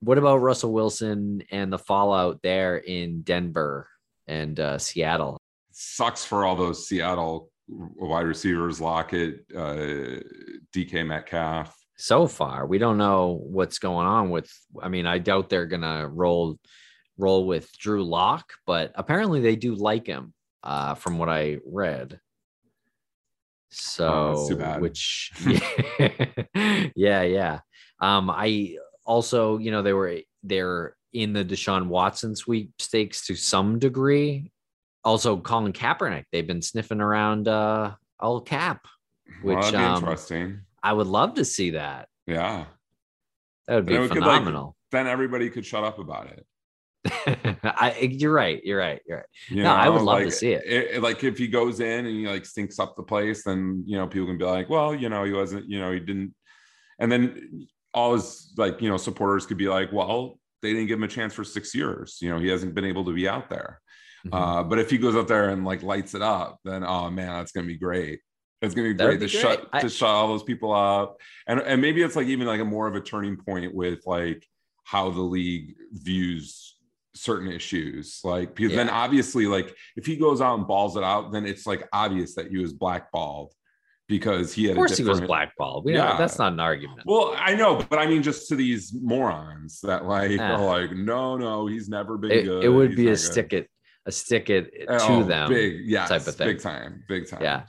what 0.00 0.18
about 0.18 0.38
Russell 0.38 0.72
Wilson 0.72 1.42
and 1.50 1.72
the 1.72 1.78
fallout 1.78 2.40
there 2.42 2.76
in 2.76 3.22
Denver 3.22 3.88
and 4.26 4.58
uh, 4.58 4.78
Seattle? 4.78 5.38
Sucks 5.72 6.24
for 6.24 6.44
all 6.44 6.56
those 6.56 6.88
Seattle 6.88 7.50
wide 7.68 8.26
receivers, 8.26 8.80
Lockett, 8.80 9.44
uh, 9.54 10.20
DK 10.74 11.06
Metcalf. 11.06 11.76
so 11.96 12.26
far. 12.26 12.66
We 12.66 12.78
don't 12.78 12.98
know 12.98 13.40
what's 13.42 13.78
going 13.78 14.06
on 14.06 14.30
with. 14.30 14.50
I 14.80 14.88
mean, 14.88 15.06
I 15.06 15.18
doubt 15.18 15.48
they're 15.48 15.66
gonna 15.66 16.06
roll 16.08 16.58
roll 17.18 17.46
with 17.46 17.70
Drew 17.78 18.04
Lock, 18.04 18.54
but 18.66 18.92
apparently 18.94 19.40
they 19.40 19.56
do 19.56 19.74
like 19.74 20.06
him, 20.06 20.34
uh, 20.62 20.94
from 20.94 21.18
what 21.18 21.28
I 21.28 21.58
read. 21.66 22.20
So, 23.70 24.08
Oh, 24.08 24.36
that's 24.36 24.48
too 24.48 24.56
bad. 24.56 24.80
which, 24.80 25.32
yeah, 25.46 26.08
yeah, 26.96 27.22
yeah. 27.22 27.58
Um, 28.00 28.30
I 28.30 28.76
also, 29.04 29.58
you 29.58 29.70
know, 29.70 29.82
they 29.82 29.92
were 29.92 30.20
they're 30.42 30.96
in 31.12 31.32
the 31.32 31.44
Deshaun 31.44 31.86
Watson 31.86 32.36
sweepstakes 32.36 33.26
to 33.26 33.34
some 33.34 33.78
degree. 33.78 34.50
Also, 35.04 35.36
Colin 35.36 35.72
Kaepernick, 35.72 36.24
they've 36.32 36.46
been 36.46 36.62
sniffing 36.62 37.00
around 37.00 37.48
uh, 37.48 37.94
all 38.18 38.40
cap. 38.40 38.86
Which, 39.42 39.58
that'd 39.60 39.74
um, 39.74 39.96
interesting. 40.02 40.60
I 40.82 40.92
would 40.92 41.06
love 41.06 41.34
to 41.34 41.44
see 41.44 41.70
that. 41.70 42.08
Yeah. 42.26 42.66
That 43.66 43.76
would 43.76 43.86
be 43.86 43.98
we 43.98 44.08
could, 44.08 44.18
like, 44.18 44.30
phenomenal. 44.30 44.76
Then 44.90 45.06
everybody 45.06 45.50
could 45.50 45.64
shut 45.64 45.84
up 45.84 45.98
about 45.98 46.26
it. 46.28 46.46
I, 47.64 48.08
you're 48.10 48.32
right. 48.32 48.60
You're 48.64 48.78
right. 48.78 49.00
You're 49.06 49.18
right. 49.18 49.26
You 49.48 49.62
No, 49.62 49.72
I 49.74 49.88
would 49.88 50.02
love 50.02 50.20
to 50.20 50.30
see 50.30 50.52
it. 50.52 51.02
Like 51.02 51.22
if 51.22 51.38
he 51.38 51.48
goes 51.48 51.80
in 51.80 52.06
and 52.06 52.16
he 52.16 52.26
like 52.26 52.46
stinks 52.46 52.78
up 52.78 52.96
the 52.96 53.02
place, 53.02 53.44
then 53.44 53.82
you 53.86 53.96
know 53.98 54.06
people 54.06 54.26
can 54.26 54.38
be 54.38 54.44
like, 54.44 54.70
well, 54.70 54.94
you 54.94 55.08
know, 55.08 55.24
he 55.24 55.32
wasn't, 55.32 55.68
you 55.68 55.78
know, 55.78 55.92
he 55.92 56.00
didn't. 56.00 56.34
And 56.98 57.10
then 57.12 57.66
all 57.92 58.14
his 58.14 58.52
like 58.56 58.80
you 58.80 58.88
know 58.88 58.96
supporters 58.96 59.46
could 59.46 59.58
be 59.58 59.68
like, 59.68 59.92
well, 59.92 60.38
they 60.62 60.72
didn't 60.72 60.86
give 60.86 60.98
him 60.98 61.04
a 61.04 61.08
chance 61.08 61.34
for 61.34 61.44
six 61.44 61.74
years. 61.74 62.18
You 62.22 62.30
know, 62.30 62.38
he 62.38 62.48
hasn't 62.48 62.74
been 62.74 62.84
able 62.86 63.04
to 63.04 63.12
be 63.12 63.28
out 63.28 63.50
there. 63.50 63.80
Mhm. 64.26 64.30
Uh, 64.32 64.62
but 64.62 64.78
if 64.78 64.88
he 64.90 64.96
goes 64.96 65.14
out 65.14 65.28
there 65.28 65.50
and 65.50 65.64
like 65.64 65.82
lights 65.82 66.14
it 66.14 66.22
up, 66.22 66.58
then 66.64 66.84
oh 66.84 67.10
man, 67.10 67.28
that's 67.28 67.52
gonna 67.52 67.66
be 67.66 67.76
great. 67.76 68.20
It's 68.62 68.74
gonna 68.74 68.88
be 68.88 68.94
great 68.94 69.20
to 69.20 69.26
be 69.26 69.28
shut. 69.28 69.68
I- 69.74 69.80
to 69.80 69.90
shut 69.90 70.08
all 70.08 70.28
those 70.28 70.42
people 70.42 70.72
up, 70.72 71.20
and 71.46 71.60
and 71.60 71.82
maybe 71.82 72.02
it's 72.02 72.16
like 72.16 72.28
even 72.28 72.46
like 72.46 72.60
a 72.60 72.64
more 72.64 72.86
of 72.86 72.94
a 72.94 73.00
turning 73.00 73.36
point 73.36 73.74
with 73.74 74.00
like 74.06 74.42
how 74.84 75.10
the 75.10 75.20
league 75.20 75.74
views 75.92 76.73
certain 77.14 77.50
issues. 77.50 78.20
Like 78.24 78.54
because 78.54 78.74
then 78.74 78.88
obviously 78.90 79.46
like 79.46 79.74
if 79.96 80.06
he 80.06 80.16
goes 80.16 80.40
out 80.40 80.58
and 80.58 80.66
balls 80.66 80.96
it 80.96 81.04
out, 81.04 81.32
then 81.32 81.46
it's 81.46 81.66
like 81.66 81.86
obvious 81.92 82.34
that 82.34 82.48
he 82.48 82.58
was 82.58 82.72
blackballed 82.72 83.52
because 84.08 84.52
he 84.52 84.64
had 84.64 84.72
of 84.72 84.76
a 84.76 84.80
course, 84.80 84.96
he 84.98 85.04
was 85.04 85.20
blackballed. 85.20 85.84
We 85.84 85.94
Yeah. 85.94 86.10
know 86.12 86.18
that's 86.18 86.38
not 86.38 86.52
an 86.52 86.60
argument. 86.60 87.02
Well, 87.06 87.34
I 87.38 87.54
know, 87.54 87.76
but 87.88 87.98
I 87.98 88.06
mean, 88.06 88.22
just 88.22 88.48
to 88.48 88.56
these 88.56 88.92
morons 89.00 89.80
that 89.82 90.04
like 90.04 90.38
Ah. 90.40 90.54
are 90.56 90.64
like, 90.66 90.92
no, 90.92 91.36
no, 91.36 91.66
he's 91.66 91.88
never 91.88 92.18
been 92.18 92.30
It, 92.32 92.42
good. 92.44 92.64
it 92.64 92.68
would 92.68 92.90
he's 92.90 92.96
be 92.96 93.06
a 93.06 93.10
good." 93.10 93.16
stick 93.18 93.52
it, 93.54 93.70
a 94.06 94.12
stick 94.12 94.50
it 94.50 94.70
to 94.88 94.96
Oh, 95.08 95.22
them. 95.22 95.48
big, 95.48 95.80
yes, 95.86 96.08
type 96.10 96.26
of 96.26 96.34
thing. 96.34 96.48
big 96.48 96.60
time, 96.60 97.02
big 97.08 97.28
time, 97.28 97.42
Yeah. 97.42 97.62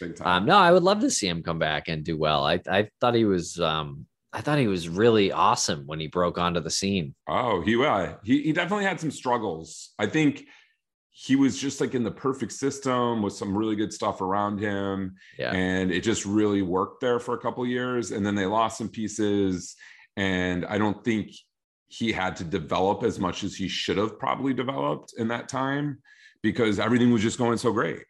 big 0.00 0.16
time. 0.16 0.26
Um, 0.42 0.46
no, 0.46 0.56
I 0.56 0.72
would 0.72 0.82
love 0.82 1.00
to 1.00 1.10
see 1.10 1.28
him 1.28 1.42
come 1.44 1.60
back 1.60 1.86
and 1.88 2.02
do 2.02 2.16
well. 2.16 2.44
I, 2.44 2.60
I 2.68 2.88
thought 3.00 3.14
he 3.14 3.24
was, 3.24 3.60
um, 3.60 4.06
I 4.36 4.42
thought 4.42 4.58
he 4.58 4.66
was 4.66 4.86
really 4.90 5.32
awesome 5.32 5.84
when 5.86 5.98
he 5.98 6.08
broke 6.08 6.36
onto 6.36 6.60
the 6.60 6.70
scene. 6.70 7.14
oh, 7.26 7.62
he 7.62 7.82
uh, 7.82 8.16
he 8.22 8.42
he 8.42 8.52
definitely 8.52 8.84
had 8.84 9.00
some 9.00 9.10
struggles. 9.10 9.94
I 9.98 10.06
think 10.06 10.44
he 11.10 11.36
was 11.36 11.58
just 11.58 11.80
like 11.80 11.94
in 11.94 12.04
the 12.04 12.10
perfect 12.10 12.52
system 12.52 13.22
with 13.22 13.32
some 13.32 13.56
really 13.56 13.74
good 13.76 13.90
stuff 13.94 14.20
around 14.20 14.60
him, 14.60 15.14
Yeah. 15.38 15.52
and 15.52 15.90
it 15.90 16.02
just 16.02 16.26
really 16.26 16.60
worked 16.60 17.00
there 17.00 17.18
for 17.18 17.32
a 17.34 17.38
couple 17.38 17.62
of 17.62 17.70
years. 17.70 18.10
And 18.10 18.24
then 18.26 18.34
they 18.34 18.44
lost 18.44 18.76
some 18.76 18.90
pieces, 18.90 19.74
and 20.18 20.66
I 20.66 20.76
don't 20.76 21.02
think 21.02 21.30
he 21.88 22.12
had 22.12 22.36
to 22.36 22.44
develop 22.44 23.02
as 23.04 23.18
much 23.18 23.42
as 23.42 23.54
he 23.56 23.68
should 23.68 23.96
have 23.96 24.18
probably 24.18 24.52
developed 24.52 25.14
in 25.16 25.28
that 25.28 25.48
time 25.48 26.02
because 26.42 26.78
everything 26.78 27.10
was 27.10 27.22
just 27.22 27.38
going 27.38 27.56
so 27.56 27.72
great. 27.72 28.02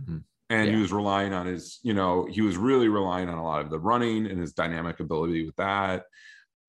Mhm. 0.00 0.22
And 0.48 0.70
he 0.70 0.76
was 0.76 0.92
relying 0.92 1.32
on 1.32 1.46
his, 1.46 1.80
you 1.82 1.92
know, 1.92 2.26
he 2.30 2.40
was 2.40 2.56
really 2.56 2.88
relying 2.88 3.28
on 3.28 3.36
a 3.38 3.42
lot 3.44 3.62
of 3.62 3.70
the 3.70 3.80
running 3.80 4.26
and 4.26 4.38
his 4.40 4.52
dynamic 4.52 5.00
ability 5.00 5.44
with 5.44 5.56
that. 5.56 6.04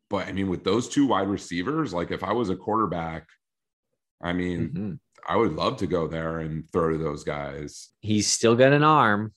But 0.09 0.27
I 0.27 0.31
mean, 0.31 0.49
with 0.49 0.63
those 0.63 0.89
two 0.89 1.05
wide 1.05 1.27
receivers, 1.27 1.93
like 1.93 2.09
if 2.11 2.23
I 2.23 2.31
was 2.33 2.49
a 2.49 2.55
quarterback, 2.55 3.27
I 4.21 4.33
mean, 4.33 4.69
Mhm. 4.69 4.99
I 5.29 5.35
would 5.35 5.53
love 5.53 5.77
to 5.77 5.87
go 5.87 6.07
there 6.07 6.39
and 6.39 6.67
throw 6.71 6.91
to 6.91 6.97
those 6.97 7.23
guys. 7.23 7.89
He's 7.99 8.25
still 8.27 8.55
got 8.55 8.73
an 8.73 8.83
arm. 8.83 9.33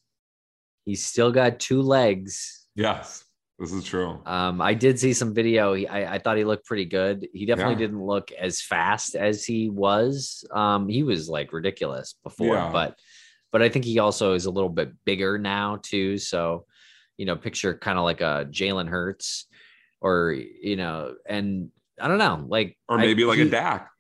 He's 0.87 1.05
still 1.05 1.33
got 1.33 1.61
two 1.61 1.83
legs. 1.83 2.67
Yes, 2.75 3.25
this 3.59 3.73
is 3.73 3.85
true. 3.85 4.23
Um, 4.25 4.63
I 4.63 4.73
did 4.73 4.99
see 4.99 5.13
some 5.13 5.35
video. 5.35 5.75
He, 5.75 5.87
I, 5.87 6.15
I 6.15 6.19
thought 6.19 6.39
he 6.39 6.45
looked 6.45 6.65
pretty 6.65 6.87
good. 6.87 7.29
He 7.35 7.45
definitely 7.45 7.75
Yeah. 7.75 7.79
didn't 7.81 8.03
look 8.03 8.33
as 8.33 8.63
fast 8.63 9.17
as 9.17 9.45
he 9.45 9.69
was. 9.69 10.45
Um, 10.53 10.89
he 10.89 11.03
was 11.03 11.29
like 11.29 11.53
ridiculous 11.53 12.15
before, 12.23 12.55
Yeah. 12.55 12.71
but 12.73 12.99
but 13.52 13.62
I 13.62 13.69
think 13.69 13.85
he 13.85 13.99
also 13.99 14.35
is 14.35 14.47
a 14.47 14.50
little 14.50 14.71
bit 14.71 14.92
bigger 15.04 15.38
now 15.38 15.78
too. 15.83 16.19
So, 16.19 16.66
you 17.16 17.26
know, 17.26 17.37
picture 17.37 17.75
kind 17.76 17.99
of 17.99 18.04
like 18.04 18.21
a 18.21 18.47
Jalen 18.50 18.88
Hurts, 18.88 19.47
or 20.00 20.33
you 20.33 20.76
know, 20.76 21.14
and 21.28 21.71
I 22.00 22.09
don't 22.09 22.19
know, 22.19 22.45
like 22.49 22.78
Or 22.88 22.99
I- 22.99 23.02
maybe 23.02 23.25
like 23.25 23.37
he- 23.38 23.42
a 23.42 23.50
Dak. 23.50 23.90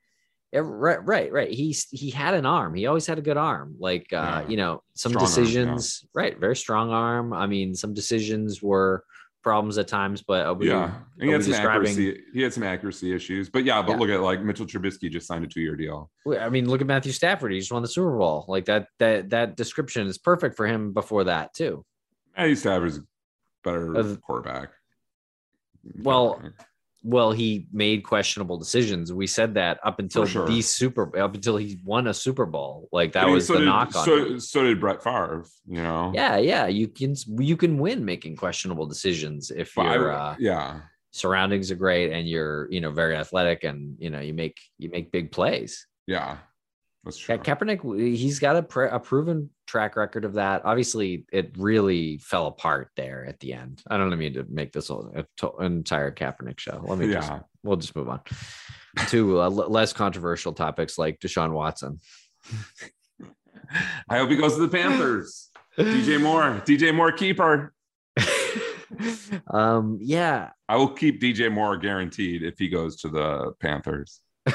yeah, 0.52 0.60
right, 0.64 1.04
right, 1.04 1.30
right. 1.32 1.50
He's 1.50 1.86
he 1.90 2.10
had 2.10 2.34
an 2.34 2.46
arm. 2.46 2.74
He 2.74 2.86
always 2.86 3.06
had 3.06 3.18
a 3.18 3.22
good 3.22 3.36
arm. 3.36 3.76
Like 3.78 4.12
uh, 4.12 4.42
Yeah. 4.44 4.48
you 4.48 4.56
know, 4.56 4.82
some 4.94 5.12
Strong 5.12 5.24
arm, 5.24 5.30
yeah. 5.30 5.36
decisions, 5.44 6.04
right? 6.14 6.38
Very 6.38 6.56
strong 6.56 6.90
arm. 6.90 7.32
I 7.32 7.46
mean, 7.46 7.74
some 7.74 7.92
decisions 7.94 8.62
were 8.62 9.04
problems 9.42 9.78
at 9.78 9.88
times, 9.88 10.22
but 10.22 10.46
are 10.46 10.54
we, 10.54 10.68
Yeah, 10.68 10.92
and 11.18 11.24
he 11.24 11.30
had 11.30 11.42
some 11.42 11.52
describing? 11.52 11.88
accuracy. 11.90 12.22
He 12.34 12.42
had 12.42 12.52
some 12.52 12.62
accuracy 12.62 13.12
issues, 13.14 13.48
but 13.48 13.64
yeah. 13.64 13.80
But 13.82 13.92
Yeah. 13.92 13.98
look 13.98 14.10
at 14.10 14.20
like 14.20 14.42
Mitchell 14.42 14.66
Trubisky 14.66 15.10
just 15.10 15.26
signed 15.26 15.44
a 15.44 15.48
two-year 15.48 15.76
deal. 15.76 16.10
I 16.38 16.48
mean, 16.50 16.68
look 16.68 16.80
at 16.80 16.86
Matthew 16.86 17.12
Stafford. 17.12 17.52
He 17.52 17.58
just 17.58 17.72
won 17.72 17.82
the 17.82 17.88
Super 17.88 18.16
Bowl. 18.18 18.44
Like 18.48 18.66
that. 18.66 18.88
That 18.98 19.30
that 19.30 19.56
description 19.56 20.06
is 20.06 20.18
perfect 20.18 20.56
for 20.56 20.66
him. 20.66 20.92
Before 20.92 21.24
that, 21.24 21.54
too. 21.54 21.84
Matthew 22.36 22.54
Stafford's 22.56 23.00
better 23.64 23.96
Uh, 23.96 24.16
quarterback. 24.16 24.70
Well, 26.02 26.42
Well, 27.02 27.32
he 27.32 27.66
made 27.72 28.04
questionable 28.04 28.58
decisions. 28.58 29.12
We 29.12 29.26
said 29.26 29.54
that 29.54 29.80
up 29.82 29.98
until 30.00 30.26
sure. 30.26 30.46
the 30.46 30.60
Super, 30.60 31.18
up 31.18 31.34
until 31.34 31.56
he 31.56 31.78
won 31.82 32.06
a 32.08 32.14
Super 32.14 32.44
Bowl. 32.44 32.88
Like 32.92 33.12
that 33.12 33.22
I 33.22 33.26
mean, 33.26 33.34
was 33.36 33.46
so 33.46 33.54
the 33.54 33.60
did, 33.60 33.64
knock 33.66 33.96
on 33.96 34.04
so, 34.04 34.16
him. 34.26 34.40
so 34.40 34.62
did 34.64 34.80
Brett 34.80 35.02
Favre. 35.02 35.44
You 35.66 35.82
know. 35.82 36.12
Yeah, 36.14 36.36
yeah. 36.36 36.66
You 36.66 36.88
can 36.88 37.14
you 37.38 37.56
can 37.56 37.78
win 37.78 38.04
making 38.04 38.36
questionable 38.36 38.86
decisions 38.86 39.50
if 39.50 39.74
But 39.74 39.86
I- 39.86 39.94
your 39.94 40.12
uh, 40.12 40.36
yeah. 40.38 40.80
surroundings 41.12 41.70
are 41.70 41.76
great 41.76 42.12
and 42.12 42.28
you're 42.28 42.70
you 42.70 42.80
know 42.82 42.90
very 42.90 43.16
athletic 43.16 43.64
and 43.64 43.96
you 43.98 44.10
know 44.10 44.20
you 44.20 44.34
make 44.34 44.60
you 44.78 44.90
make 44.90 45.10
big 45.10 45.32
plays. 45.32 45.86
Yeah. 46.06 46.36
That's 47.04 47.16
true. 47.16 47.38
Kaepernick, 47.38 47.98
he's 48.16 48.38
got 48.38 48.56
a, 48.56 48.62
pre- 48.62 48.88
a 48.90 48.98
proven 48.98 49.48
track 49.66 49.96
record 49.96 50.24
of 50.26 50.34
that. 50.34 50.62
Obviously, 50.66 51.24
it 51.32 51.54
really 51.56 52.18
fell 52.18 52.46
apart 52.46 52.90
there 52.96 53.24
at 53.26 53.40
the 53.40 53.54
end. 53.54 53.82
I 53.88 53.96
don't 53.96 54.16
mean 54.18 54.34
to 54.34 54.44
make 54.50 54.72
this 54.72 54.88
whole- 54.88 55.10
a 55.14 55.24
to- 55.38 55.56
entire 55.64 56.10
Kaepernick 56.12 56.58
show. 56.60 56.82
Let 56.84 56.98
me 56.98 57.10
just, 57.12 57.32
we'll 57.62 57.76
just 57.76 57.96
move 57.96 58.08
on 58.10 58.20
to 59.08 59.40
uh, 59.40 59.44
l- 59.44 59.50
less 59.70 59.92
controversial 59.94 60.52
topics 60.52 60.98
like 60.98 61.20
Deshaun 61.20 61.52
Watson. 61.52 62.00
I 64.08 64.18
hope 64.18 64.28
he 64.30 64.36
goes 64.36 64.54
to 64.56 64.60
the 64.60 64.68
Panthers. 64.68 65.48
DJ 65.78 66.20
Moore. 66.20 66.60
DJ 66.66 66.94
Moore 66.94 67.12
keeper. 67.12 67.72
um, 69.50 69.98
yeah, 70.02 70.50
I 70.68 70.76
will 70.76 70.88
keep 70.88 71.20
DJ 71.20 71.50
Moore 71.50 71.76
guaranteed 71.76 72.42
if 72.42 72.58
he 72.58 72.68
goes 72.68 72.96
to 73.02 73.08
the 73.08 73.52
Panthers. 73.60 74.20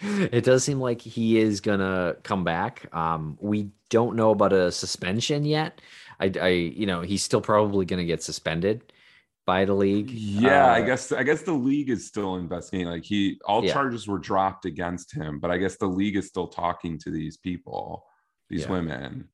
it 0.00 0.44
does 0.44 0.64
seem 0.64 0.80
like 0.80 1.00
he 1.00 1.38
is 1.38 1.60
gonna 1.60 2.16
come 2.22 2.44
back. 2.44 2.92
Um, 2.94 3.38
we 3.40 3.70
don't 3.90 4.16
know 4.16 4.30
about 4.30 4.52
a 4.52 4.70
suspension 4.72 5.44
yet. 5.44 5.80
I, 6.20 6.32
I, 6.40 6.48
you 6.48 6.86
know, 6.86 7.02
he's 7.02 7.22
still 7.22 7.40
probably 7.40 7.84
gonna 7.86 8.04
get 8.04 8.22
suspended 8.22 8.92
by 9.46 9.64
the 9.64 9.74
league. 9.74 10.10
Yeah, 10.10 10.72
I 10.72 10.80
Uh, 10.82 10.86
guess 10.86 11.12
I 11.12 11.22
guess 11.22 11.42
the 11.42 11.52
league 11.52 11.90
is 11.90 12.06
still 12.06 12.36
investigating. 12.36 12.88
Like 12.88 13.04
he 13.04 13.38
all 13.44 13.62
Yeah. 13.62 13.72
charges 13.72 14.08
were 14.08 14.18
dropped 14.18 14.64
against 14.64 15.14
him, 15.14 15.38
but 15.38 15.50
I 15.50 15.58
guess 15.58 15.76
the 15.76 15.86
league 15.86 16.16
is 16.16 16.26
still 16.26 16.48
talking 16.48 16.98
to 16.98 17.10
these 17.10 17.36
people, 17.36 18.04
these 18.48 18.62
Yeah. 18.62 18.70
women. 18.70 19.28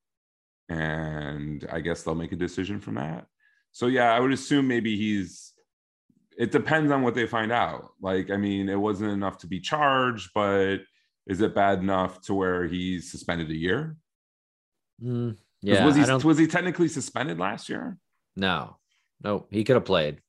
And 0.68 1.66
I 1.70 1.80
guess 1.80 2.02
they'll 2.02 2.14
make 2.14 2.32
a 2.32 2.36
decision 2.36 2.80
from 2.80 2.94
that. 2.96 3.26
So 3.72 3.86
yeah, 3.86 4.12
I 4.14 4.20
would 4.20 4.32
assume 4.32 4.68
maybe 4.68 4.96
he's 4.96 5.51
it 6.38 6.50
depends 6.50 6.90
on 6.90 7.02
what 7.02 7.14
they 7.14 7.26
find 7.26 7.52
out. 7.52 7.92
Like, 8.00 8.30
I 8.30 8.36
mean, 8.36 8.68
it 8.68 8.78
wasn't 8.78 9.12
enough 9.12 9.38
to 9.38 9.46
be 9.46 9.60
charged, 9.60 10.30
but 10.34 10.78
is 11.26 11.40
it 11.40 11.54
bad 11.54 11.80
enough 11.80 12.20
to 12.22 12.34
where 12.34 12.66
he's 12.66 13.10
suspended 13.10 13.50
a 13.50 13.56
year? 13.56 13.96
mm, 15.02 15.36
yeah, 15.60 15.84
was 15.84 15.96
he 15.96 16.26
was 16.26 16.38
he 16.38 16.46
technically 16.46 16.88
suspended 16.88 17.38
last 17.38 17.68
year? 17.68 17.98
No, 18.36 18.76
no, 19.22 19.46
he 19.50 19.64
could 19.64 19.76
have 19.76 19.84
played. 19.84 20.20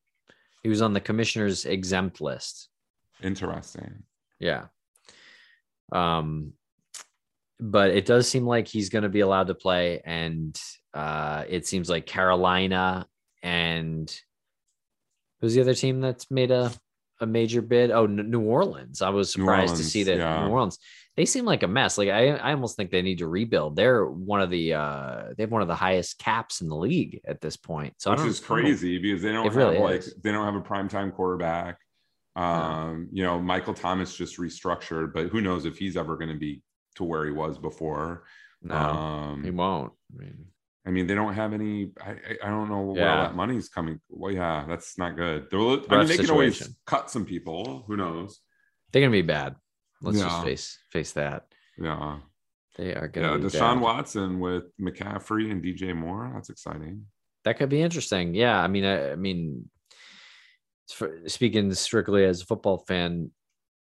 He 0.61 0.69
was 0.69 0.81
on 0.81 0.93
the 0.93 1.01
commissioner's 1.01 1.65
exempt 1.65 2.21
list. 2.21 2.69
Interesting. 3.21 4.03
Yeah. 4.39 4.65
Um, 5.91 6.53
but 7.59 7.91
it 7.91 8.05
does 8.05 8.27
seem 8.27 8.45
like 8.45 8.67
he's 8.67 8.89
going 8.89 9.03
to 9.03 9.09
be 9.09 9.21
allowed 9.21 9.47
to 9.47 9.55
play, 9.55 10.01
and 10.05 10.59
uh, 10.93 11.45
it 11.47 11.67
seems 11.67 11.89
like 11.89 12.05
Carolina 12.05 13.07
and 13.41 14.13
who's 15.43 15.55
the 15.55 15.61
other 15.61 15.73
team 15.73 15.99
that's 15.99 16.31
made 16.31 16.51
a 16.51 16.71
a 17.19 17.25
major 17.25 17.61
bid? 17.61 17.91
Oh, 17.91 18.05
N- 18.05 18.31
New 18.31 18.41
Orleans. 18.41 19.01
I 19.01 19.09
was 19.09 19.33
surprised 19.33 19.75
to 19.75 19.83
see 19.83 20.03
that 20.03 20.17
yeah. 20.17 20.45
New 20.45 20.51
Orleans. 20.51 20.79
They 21.17 21.25
seem 21.25 21.43
like 21.43 21.63
a 21.63 21.67
mess. 21.67 21.97
Like 21.97 22.07
I, 22.07 22.29
I 22.29 22.53
almost 22.53 22.77
think 22.77 22.91
they 22.91 23.01
need 23.01 23.17
to 23.17 23.27
rebuild. 23.27 23.75
They're 23.75 24.05
one 24.05 24.39
of 24.39 24.49
the 24.49 24.73
uh 24.73 25.23
they 25.35 25.43
have 25.43 25.51
one 25.51 25.61
of 25.61 25.67
the 25.67 25.75
highest 25.75 26.17
caps 26.17 26.61
in 26.61 26.69
the 26.69 26.77
league 26.77 27.19
at 27.27 27.41
this 27.41 27.57
point. 27.57 27.93
So 27.97 28.11
which 28.11 28.21
is 28.21 28.39
crazy 28.39 28.97
because 28.99 29.21
they 29.21 29.33
don't 29.33 29.43
have 29.43 29.55
really 29.55 29.79
like 29.79 29.99
is. 29.99 30.15
they 30.23 30.31
don't 30.31 30.45
have 30.45 30.55
a 30.55 30.61
primetime 30.61 31.13
quarterback. 31.13 31.77
Um, 32.37 33.09
you 33.11 33.23
know, 33.23 33.39
Michael 33.39 33.73
Thomas 33.73 34.15
just 34.15 34.39
restructured, 34.39 35.13
but 35.13 35.27
who 35.27 35.41
knows 35.41 35.65
if 35.65 35.77
he's 35.77 35.97
ever 35.97 36.15
going 36.15 36.31
to 36.31 36.39
be 36.39 36.63
to 36.95 37.03
where 37.03 37.25
he 37.25 37.31
was 37.31 37.57
before. 37.57 38.23
No, 38.63 38.75
um, 38.75 39.43
he 39.43 39.51
won't. 39.51 39.91
I 40.13 40.23
mean, 40.23 40.45
I 40.85 40.91
mean, 40.91 41.07
they 41.07 41.15
don't 41.15 41.33
have 41.33 41.53
any. 41.53 41.91
I, 42.01 42.15
I- 42.43 42.49
don't 42.49 42.69
know 42.69 42.81
where 42.81 43.01
Yeah. 43.01 43.17
all 43.17 43.23
that 43.23 43.35
money's 43.35 43.69
coming. 43.69 43.99
Well, 44.09 44.33
yeah, 44.33 44.65
that's 44.67 44.97
not 44.97 45.15
good. 45.15 45.47
They're, 45.49 45.59
I 45.59 45.97
mean, 45.99 46.07
they 46.07 46.17
can 46.17 46.29
always 46.31 46.75
cut 46.85 47.09
some 47.09 47.25
people. 47.25 47.83
Who 47.87 47.95
knows? 47.97 48.39
they're 48.91 49.01
gonna 49.01 49.11
be 49.11 49.21
bad. 49.23 49.55
Let's 50.01 50.19
just 50.19 50.43
face 50.43 50.77
face 50.91 51.13
that. 51.13 51.45
Yeah, 51.77 52.19
They 52.77 52.93
are 52.93 53.07
gonna 53.07 53.31
yeah. 53.31 53.37
be 53.37 53.43
Deshaun 53.45 53.75
bad. 53.75 53.81
Watson 53.81 54.39
with 54.39 54.65
McCaffrey 54.79 55.49
and 55.51 55.63
DJ 55.63 55.95
Moore. 55.95 56.29
That's 56.33 56.49
exciting. 56.49 57.05
that 57.45 57.57
could 57.57 57.69
be 57.69 57.81
interesting. 57.81 58.35
Yeah, 58.35 58.59
I 58.61 58.67
mean, 58.67 58.85
I, 58.85 59.13
I 59.13 59.15
mean, 59.15 59.69
for, 60.93 61.21
speaking 61.27 61.73
strictly 61.73 62.25
as 62.25 62.41
a 62.41 62.45
football 62.45 62.77
fan, 62.87 63.31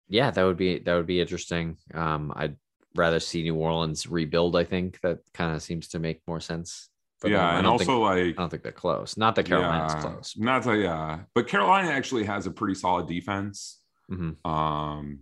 yeah, 0.08 0.32
that 0.32 0.44
would 0.44 0.58
be 0.58 0.80
that 0.80 0.96
would 0.96 1.08
be 1.08 1.20
interesting. 1.20 1.78
Um, 1.94 2.32
I'd 2.36 2.56
rather 2.96 3.20
see 3.20 3.42
New 3.44 3.56
Orleans 3.56 4.08
rebuild. 4.08 4.56
I 4.56 4.64
think 4.64 5.00
that 5.02 5.20
kind 5.34 5.56
of 5.56 5.62
seems 5.62 5.88
to 5.90 6.00
make 6.00 6.22
more 6.28 6.40
sense. 6.40 6.90
Them. 7.22 7.32
yeah, 7.32 7.50
I 7.50 7.58
and 7.58 7.68
also 7.68 7.86
think, 7.86 8.00
like 8.00 8.18
I 8.18 8.32
don't 8.32 8.50
think 8.50 8.64
they're 8.64 8.72
close. 8.72 9.18
Not 9.18 9.36
that 9.36 9.46
Carolina's 9.46 9.94
yeah, 9.94 10.02
close. 10.02 10.36
Not 10.38 10.64
that, 10.64 10.78
yeah, 10.78 11.20
but 11.34 11.48
Carolina 11.48 11.90
actually 11.90 12.26
has 12.26 12.48
a 12.48 12.52
pretty 12.52 12.76
solid 12.76 13.08
defense. 13.08 13.80
Mhm. 14.12 14.46
Um, 14.46 15.22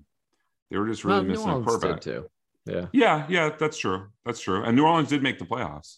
they 0.72 0.78
were 0.78 0.88
just 0.88 1.06
really 1.06 1.26
missing 1.26 1.50
a 1.50 1.62
quarterback. 1.62 2.02
too. 2.02 2.30
Yeah. 2.66 2.88
Yeah, 2.92 3.26
yeah, 3.30 3.50
that's 3.58 3.78
true. 3.78 4.08
That's 4.26 4.40
true. 4.40 4.64
And 4.64 4.76
New 4.76 4.86
Orleans 4.86 5.10
did 5.10 5.24
make 5.24 5.40
the 5.40 5.46
playoffs. 5.46 5.98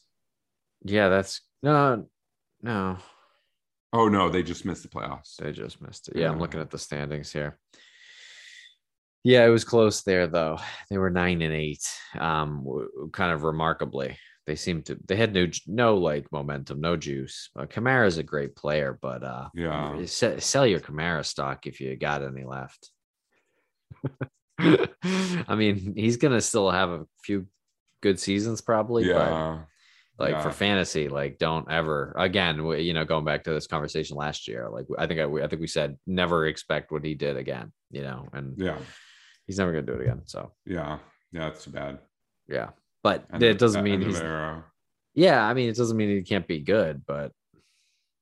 Yeah, 0.84 1.10
that's 1.10 1.42
no, 1.62 2.08
no. 2.62 2.98
Oh 3.94 4.08
no, 4.08 4.30
they 4.30 4.42
just 4.44 4.66
missed 4.66 4.84
the 4.84 4.90
playoffs. 4.90 5.36
They 5.36 5.52
just 5.52 5.82
missed 5.82 6.08
it. 6.08 6.16
Yeah, 6.16 6.32
I'm 6.32 6.40
looking 6.40 6.62
at 6.62 6.70
the 6.70 6.80
standings 6.80 7.32
here. 7.32 7.60
Yeah, 9.24 9.46
it 9.46 9.50
was 9.50 9.64
close 9.64 10.02
there 10.02 10.28
though. 10.28 10.58
They 10.90 10.98
were 10.98 11.10
nine 11.10 11.42
and 11.42 11.54
eight. 11.54 11.88
Um, 12.18 12.66
kind 13.12 13.32
of 13.32 13.44
remarkably, 13.44 14.18
they 14.48 14.56
seemed 14.56 14.86
to. 14.86 14.98
They 15.08 15.16
had 15.16 15.34
no 15.34 15.48
no 15.68 15.98
like 15.98 16.32
momentum, 16.32 16.82
no 16.82 16.96
juice. 16.98 17.50
Uh, 17.58 17.66
Kamara 17.66 18.08
is 18.08 18.18
a 18.18 18.24
great 18.24 18.56
player, 18.56 18.98
but 19.02 19.24
uh, 19.24 19.50
Yeah. 19.54 20.04
se- 20.06 20.40
sell 20.40 20.66
your 20.66 20.80
Kamara 20.80 21.24
stock 21.26 21.68
if 21.68 21.80
you 21.80 21.96
got 21.96 22.24
any 22.24 22.44
left. 22.44 22.90
I 24.60 25.56
mean, 25.56 25.94
he's 25.96 26.18
gonna 26.18 26.42
still 26.42 26.70
have 26.72 26.90
a 26.90 27.06
few 27.24 27.48
good 28.02 28.20
seasons 28.20 28.62
probably, 28.62 29.04
but 29.12 29.30
Yeah. 29.32 29.60
like 30.20 30.42
for 30.44 30.52
fantasy 30.52 31.08
like 31.10 31.38
don't 31.40 31.70
ever 31.72 32.14
again 32.18 32.64
you 32.80 32.94
know 32.94 33.06
going 33.06 33.26
back 33.26 33.44
to 33.44 33.52
this 33.54 33.66
conversation 33.66 34.16
last 34.18 34.48
year 34.48 34.70
like 34.70 34.86
i 35.00 35.08
think 35.08 35.20
i, 35.20 35.24
I 35.44 35.48
think 35.48 35.62
we 35.62 35.68
said 35.68 35.98
never 36.06 36.46
expect 36.46 36.92
what 36.92 37.04
he 37.04 37.16
did 37.16 37.38
again 37.38 37.72
you 37.90 38.02
know 38.04 38.28
and 38.34 38.54
Yeah. 38.58 38.78
he's 39.48 39.58
never 39.58 39.72
going 39.72 39.86
to 39.86 39.92
do 39.92 39.98
it 40.00 40.04
again 40.04 40.22
so 40.26 40.52
Yeah. 40.66 41.00
Yeah, 41.32 41.48
it's 41.48 41.64
too 41.64 41.72
bad. 41.72 42.00
yeah 42.48 42.70
but 43.04 43.26
End 43.34 43.44
it 43.44 43.60
doesn't 43.60 43.84
mean 43.84 44.02
he's 44.02 44.22
yeah 45.14 45.46
i 45.46 45.54
mean 45.54 45.70
it 45.70 45.76
doesn't 45.76 45.98
mean 45.98 46.10
he 46.10 46.22
can't 46.22 46.48
be 46.48 46.60
good 46.60 47.04
but 47.06 47.32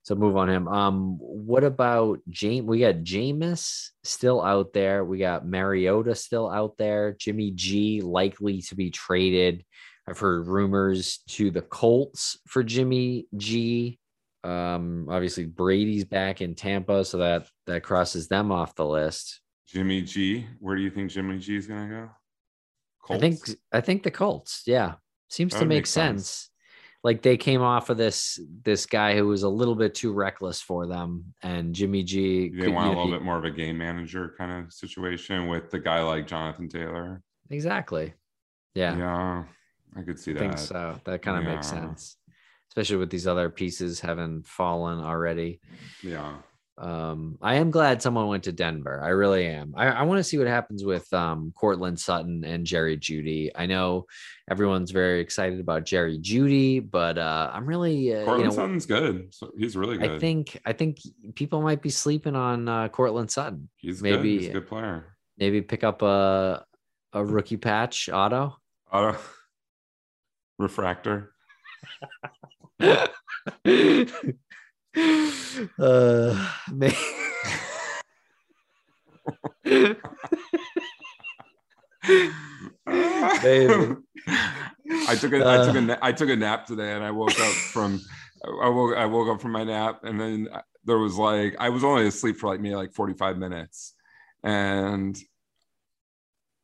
so 0.02 0.14
move 0.14 0.36
on 0.36 0.48
him. 0.48 0.66
Um 0.66 1.18
what 1.20 1.62
about 1.62 2.20
Jameis 2.28 2.64
we 2.64 2.80
got 2.80 2.96
Jameis 2.96 3.90
still 4.02 4.42
out 4.42 4.72
there. 4.72 5.04
We 5.04 5.18
got 5.18 5.46
mariota 5.46 6.14
still 6.14 6.50
out 6.50 6.76
there. 6.78 7.14
Jimmy 7.18 7.50
g 7.50 8.00
likely 8.00 8.62
to 8.62 8.74
be 8.74 8.90
traded. 8.90 9.64
I've 10.08 10.18
heard 10.18 10.46
rumors 10.48 11.18
to 11.28 11.50
the 11.50 11.62
colts 11.62 12.38
for 12.46 12.62
jimmy 12.64 13.26
g. 13.36 13.98
Um 14.42 15.06
obviously 15.10 15.44
brady's 15.44 16.06
back 16.06 16.40
in 16.40 16.54
tampa 16.54 17.04
so 17.04 17.18
that 17.18 17.46
that 17.66 17.82
crosses 17.82 18.26
them 18.26 18.50
off 18.50 18.74
the 18.74 18.86
list. 18.86 19.40
Jimmy 19.68 20.02
G. 20.02 20.46
Where 20.58 20.74
do 20.74 20.82
you 20.82 20.90
think 20.90 21.10
Jimmy 21.10 21.38
G 21.38 21.56
is 21.56 21.68
gonna 21.68 21.88
go? 21.88 22.10
I 23.08 23.18
think 23.18 23.38
i 23.72 23.80
think 23.80 24.02
the 24.02 24.10
colts 24.10 24.62
yeah. 24.66 24.94
Seems 25.28 25.52
That 25.52 25.60
to 25.60 25.64
make 25.66 25.76
make 25.78 25.86
sense. 25.86 26.26
sense. 26.28 26.50
Like 27.04 27.22
they 27.22 27.36
came 27.36 27.62
off 27.62 27.88
of 27.88 27.96
this 27.96 28.38
this 28.64 28.84
guy 28.84 29.14
who 29.16 29.26
was 29.28 29.44
a 29.44 29.48
little 29.48 29.76
bit 29.76 29.94
too 29.94 30.12
reckless 30.12 30.60
for 30.60 30.86
them 30.88 31.32
and 31.40 31.72
jimmy 31.74 32.02
g 32.02 32.48
they 32.50 32.64
could- 32.64 32.74
want 32.74 32.88
a 32.88 32.90
you- 32.90 32.96
little 32.96 33.12
bit 33.12 33.22
more 33.22 33.38
of 33.38 33.44
a 33.44 33.50
game 33.50 33.78
manager 33.78 34.34
kind 34.36 34.50
of 34.52 34.72
situation 34.72 35.46
with 35.46 35.70
the 35.70 35.78
guy 35.78 36.02
like 36.02 36.26
Jonathan 36.26 36.68
Taylor. 36.68 37.22
exactly. 37.48 38.12
Yeah, 38.74 38.96
Yeah, 38.98 39.44
I 39.96 40.02
could 40.02 40.18
see 40.18 40.32
i 40.32 40.38
think 40.38 40.58
so. 40.58 41.00
That 41.04 41.22
kind 41.22 41.38
of 41.38 41.44
makes 41.52 41.68
sense 41.68 42.16
especially 42.68 42.98
with 42.98 43.10
these 43.10 43.26
other 43.26 43.50
pieces 43.50 43.98
having 44.00 44.42
fallen 44.44 45.00
already. 45.00 45.60
Yeah. 46.04 46.36
Um 46.80 47.36
i 47.42 47.56
am 47.56 47.70
glad 47.70 48.00
someone 48.00 48.26
went 48.28 48.44
to 48.44 48.52
denver 48.52 49.02
i 49.04 49.08
really 49.08 49.46
am 49.46 49.74
i, 49.76 49.88
I 49.88 50.02
want 50.02 50.18
to 50.18 50.24
see 50.24 50.38
what 50.38 50.46
happens 50.46 50.82
with 50.82 51.12
um 51.12 51.52
Courtland 51.54 52.00
sutton 52.00 52.42
and 52.42 52.64
jerry 52.64 52.96
jeudy 52.96 53.50
i 53.54 53.66
know 53.66 54.06
everyone's 54.50 54.90
very 54.90 55.20
excited 55.20 55.60
about 55.60 55.84
jerry 55.84 56.18
jeudy 56.18 56.80
but 56.80 57.18
uh 57.18 57.50
i'm 57.52 57.66
really 57.66 58.14
uh, 58.14 58.24
Courtland 58.24 58.40
you 58.40 58.44
know 58.44 58.54
Sutton's 58.56 58.86
good. 58.86 59.30
He's 59.58 59.76
really 59.76 59.98
good. 59.98 60.10
i 60.10 60.18
think 60.18 60.58
i 60.64 60.72
think 60.72 60.98
people 61.34 61.60
might 61.60 61.82
be 61.82 61.90
sleeping 61.90 62.34
on 62.34 62.66
uh 62.66 62.88
Courtland 62.88 63.30
sutton 63.30 63.68
he's 63.76 64.00
maybe- 64.00 64.36
good. 64.36 64.40
He's 64.40 64.48
a 64.48 64.52
good 64.54 64.66
player. 64.68 65.16
maybe 65.36 65.60
pick 65.60 65.84
up 65.84 66.00
a 66.02 66.64
a 67.12 67.22
rookie 67.22 67.58
patch 67.58 68.08
auto 68.08 68.56
Auto 68.90 69.18
refractor. 70.58 71.32
uh, 75.78 76.52
may- 76.72 76.96
Maybe. 82.86 83.96
I 85.08 85.16
took 85.20 85.32
a 85.32 85.46
I 85.46 85.64
took 85.64 85.76
a 85.76 85.92
Uh. 85.92 85.98
I 86.02 86.12
took 86.12 86.28
a 86.30 86.36
nap 86.36 86.66
today 86.66 86.92
and 86.92 87.04
I 87.04 87.10
woke 87.10 87.38
up 87.38 87.52
from 87.72 88.00
I 88.62 88.68
woke 88.68 88.96
I 88.96 89.06
woke 89.06 89.28
up 89.28 89.40
from 89.40 89.52
my 89.52 89.64
nap 89.64 90.00
and 90.04 90.20
then 90.20 90.48
there 90.84 90.98
was 90.98 91.16
like 91.16 91.56
I 91.58 91.68
was 91.68 91.84
only 91.84 92.06
asleep 92.06 92.36
for 92.36 92.48
like 92.48 92.60
maybe 92.60 92.74
like 92.74 92.92
45 92.92 93.38
minutes 93.38 93.94
and 94.42 95.16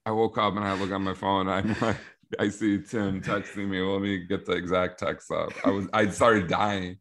I 0.05 0.11
woke 0.13 0.39
up 0.39 0.57
and 0.57 0.65
I 0.65 0.75
look 0.75 0.91
on 0.91 1.03
my 1.03 1.15
phone 1.15 1.49
I'm 1.49 1.77
like 1.81 1.99
I 2.41 2.49
see 2.49 2.79
Tim 2.83 3.21
texting 3.21 3.69
me 3.69 3.81
let 3.81 4.01
me 4.03 4.25
get 4.27 4.47
the 4.47 4.53
exact 4.53 4.99
text 4.99 5.31
up 5.31 5.51
I 5.65 5.71
was 5.71 5.87
I 5.93 6.09
started 6.09 6.49
dying 6.49 6.99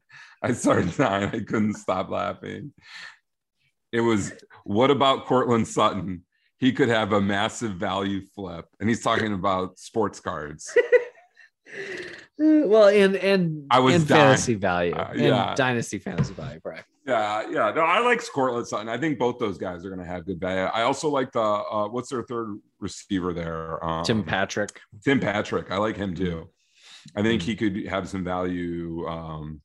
I 0.50 0.54
started 0.54 0.96
dying 0.98 1.30
I 1.30 1.40
couldn't 1.40 1.76
stop 1.76 2.10
laughing 2.10 2.74
it 3.92 4.02
was 4.02 4.34
what 4.64 4.92
about 4.92 5.26
Courtland 5.26 5.68
Sutton 5.68 6.24
he 6.58 6.72
could 6.72 6.90
have 6.90 7.12
a 7.12 7.22
massive 7.22 7.74
value 7.74 8.22
flip 8.34 8.66
and 8.80 8.90
he's 8.90 9.04
talking 9.04 9.34
about 9.34 9.78
sports 9.80 10.20
cards 10.20 10.76
well, 12.38 12.88
and 12.88 13.16
and 13.16 13.66
I 13.70 13.80
was 13.80 13.96
and 13.96 14.08
fantasy 14.08 14.56
value, 14.56 14.94
Uh, 14.94 15.10
and 15.12 15.22
yeah. 15.22 15.56
dynasty 15.56 16.00
fantasy 16.00 16.34
value, 16.34 16.60
right? 16.64 16.84
Yeah, 17.06 17.50
yeah. 17.50 17.72
No, 17.72 17.82
I 17.82 18.00
like 18.00 18.22
Courtland 18.34 18.68
Sutton. 18.68 18.90
I 18.90 18.98
think 18.98 19.20
both 19.20 19.38
those 19.38 19.58
guys 19.58 19.86
are 19.86 19.90
going 19.90 20.02
to 20.02 20.08
have 20.08 20.26
good 20.26 20.40
value. 20.40 20.64
I 20.64 20.82
also 20.82 21.10
like 21.10 21.32
the 21.32 21.40
uh, 21.40 21.88
what's 21.88 22.10
their 22.10 22.24
third 22.24 22.60
receiver 22.80 23.34
there? 23.34 23.84
Um, 23.86 24.04
Tim 24.04 24.24
Patrick. 24.24 24.80
Tim 25.04 25.20
Patrick. 25.20 25.72
I 25.72 25.78
like 25.78 25.96
him 25.98 26.16
too. 26.16 26.50
I 27.16 27.22
think 27.22 27.42
he 27.42 27.56
could 27.56 27.86
have 27.88 28.10
some 28.10 28.24
value. 28.24 29.06
Um, 29.08 29.62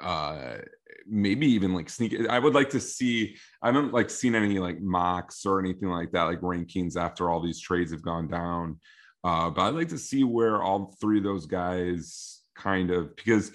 uh, 0.00 0.58
maybe 1.06 1.46
even 1.46 1.74
like 1.74 1.88
sneak. 1.88 2.14
I 2.28 2.38
would 2.38 2.54
like 2.54 2.70
to 2.70 2.80
see. 2.80 3.36
I 3.62 3.66
haven't 3.68 3.92
like 3.92 4.10
seen 4.10 4.34
any 4.34 4.58
like 4.58 4.80
mocks 4.80 5.44
or 5.46 5.60
anything 5.60 5.88
like 5.88 6.12
that, 6.12 6.24
like 6.24 6.40
rankings 6.40 6.96
after 6.96 7.30
all 7.30 7.40
these 7.40 7.60
trades 7.60 7.92
have 7.92 8.02
gone 8.02 8.28
down. 8.28 8.78
Uh, 9.22 9.50
but 9.50 9.62
I'd 9.62 9.74
like 9.74 9.88
to 9.88 9.98
see 9.98 10.24
where 10.24 10.62
all 10.62 10.96
three 11.00 11.18
of 11.18 11.24
those 11.24 11.46
guys 11.46 12.42
kind 12.56 12.90
of 12.90 13.14
because 13.16 13.52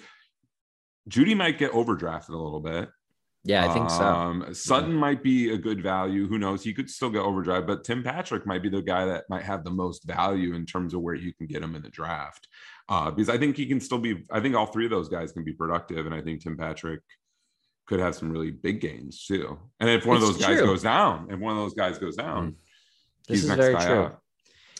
Jeudy 1.08 1.36
might 1.36 1.58
get 1.58 1.72
overdrafted 1.72 2.30
a 2.30 2.36
little 2.36 2.60
bit. 2.60 2.88
Yeah, 3.44 3.70
I 3.70 3.72
think 3.72 3.90
so. 3.90 4.02
Um, 4.02 4.54
Sutton 4.54 4.92
might 4.92 5.22
be 5.22 5.52
a 5.52 5.56
good 5.56 5.80
value. 5.80 6.26
Who 6.26 6.36
knows? 6.36 6.64
He 6.64 6.74
could 6.74 6.90
still 6.90 7.10
get 7.10 7.22
overdrive, 7.22 7.64
but 7.64 7.84
Tim 7.84 8.02
Patrick 8.02 8.44
might 8.44 8.60
be 8.60 8.68
the 8.68 8.82
guy 8.82 9.04
that 9.04 9.24
might 9.30 9.44
have 9.44 9.62
the 9.62 9.70
most 9.70 10.02
value 10.02 10.54
in 10.54 10.66
terms 10.66 10.94
of 10.94 11.00
where 11.00 11.14
you 11.14 11.32
can 11.32 11.46
get 11.46 11.62
him 11.62 11.76
in 11.76 11.82
the 11.82 11.88
draft. 11.88 12.48
Uh, 12.88 13.10
because 13.10 13.28
I 13.28 13.36
think 13.38 13.56
he 13.56 13.66
can 13.66 13.80
still 13.80 13.98
be. 13.98 14.24
I 14.30 14.40
think 14.40 14.54
all 14.54 14.66
three 14.66 14.84
of 14.84 14.90
those 14.90 15.08
guys 15.08 15.32
can 15.32 15.44
be 15.44 15.52
productive, 15.52 16.06
and 16.06 16.14
I 16.14 16.20
think 16.20 16.42
Tim 16.42 16.56
Patrick 16.56 17.00
could 17.86 18.00
have 18.00 18.14
some 18.14 18.30
really 18.30 18.50
big 18.50 18.80
gains 18.80 19.24
too. 19.26 19.58
And 19.80 19.88
if 19.90 20.06
one 20.06 20.16
of 20.16 20.22
It's 20.22 20.32
those 20.38 20.46
guys 20.46 20.60
goes 20.60 20.82
down, 20.82 21.28
if 21.30 21.38
one 21.38 21.52
of 21.52 21.58
those 21.58 21.74
guys 21.74 21.98
goes 21.98 22.16
down, 22.16 22.56
This 23.28 23.42
he's 23.42 23.42
is 23.44 23.48
next 23.48 23.60
very 23.60 23.74
guy 23.74 23.86
true. 23.86 24.10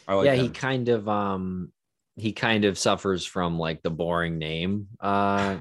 I 0.08 0.14
like 0.14 0.26
yeah, 0.26 0.34
him. 0.34 0.44
he 0.44 0.50
kind 0.50 0.88
of 0.88 1.08
um 1.08 1.72
he 2.16 2.32
kind 2.32 2.64
of 2.64 2.78
suffers 2.78 3.24
from 3.26 3.58
like 3.58 3.82
the 3.82 3.90
boring 3.90 4.38
name. 4.38 4.88
Uh 5.00 5.58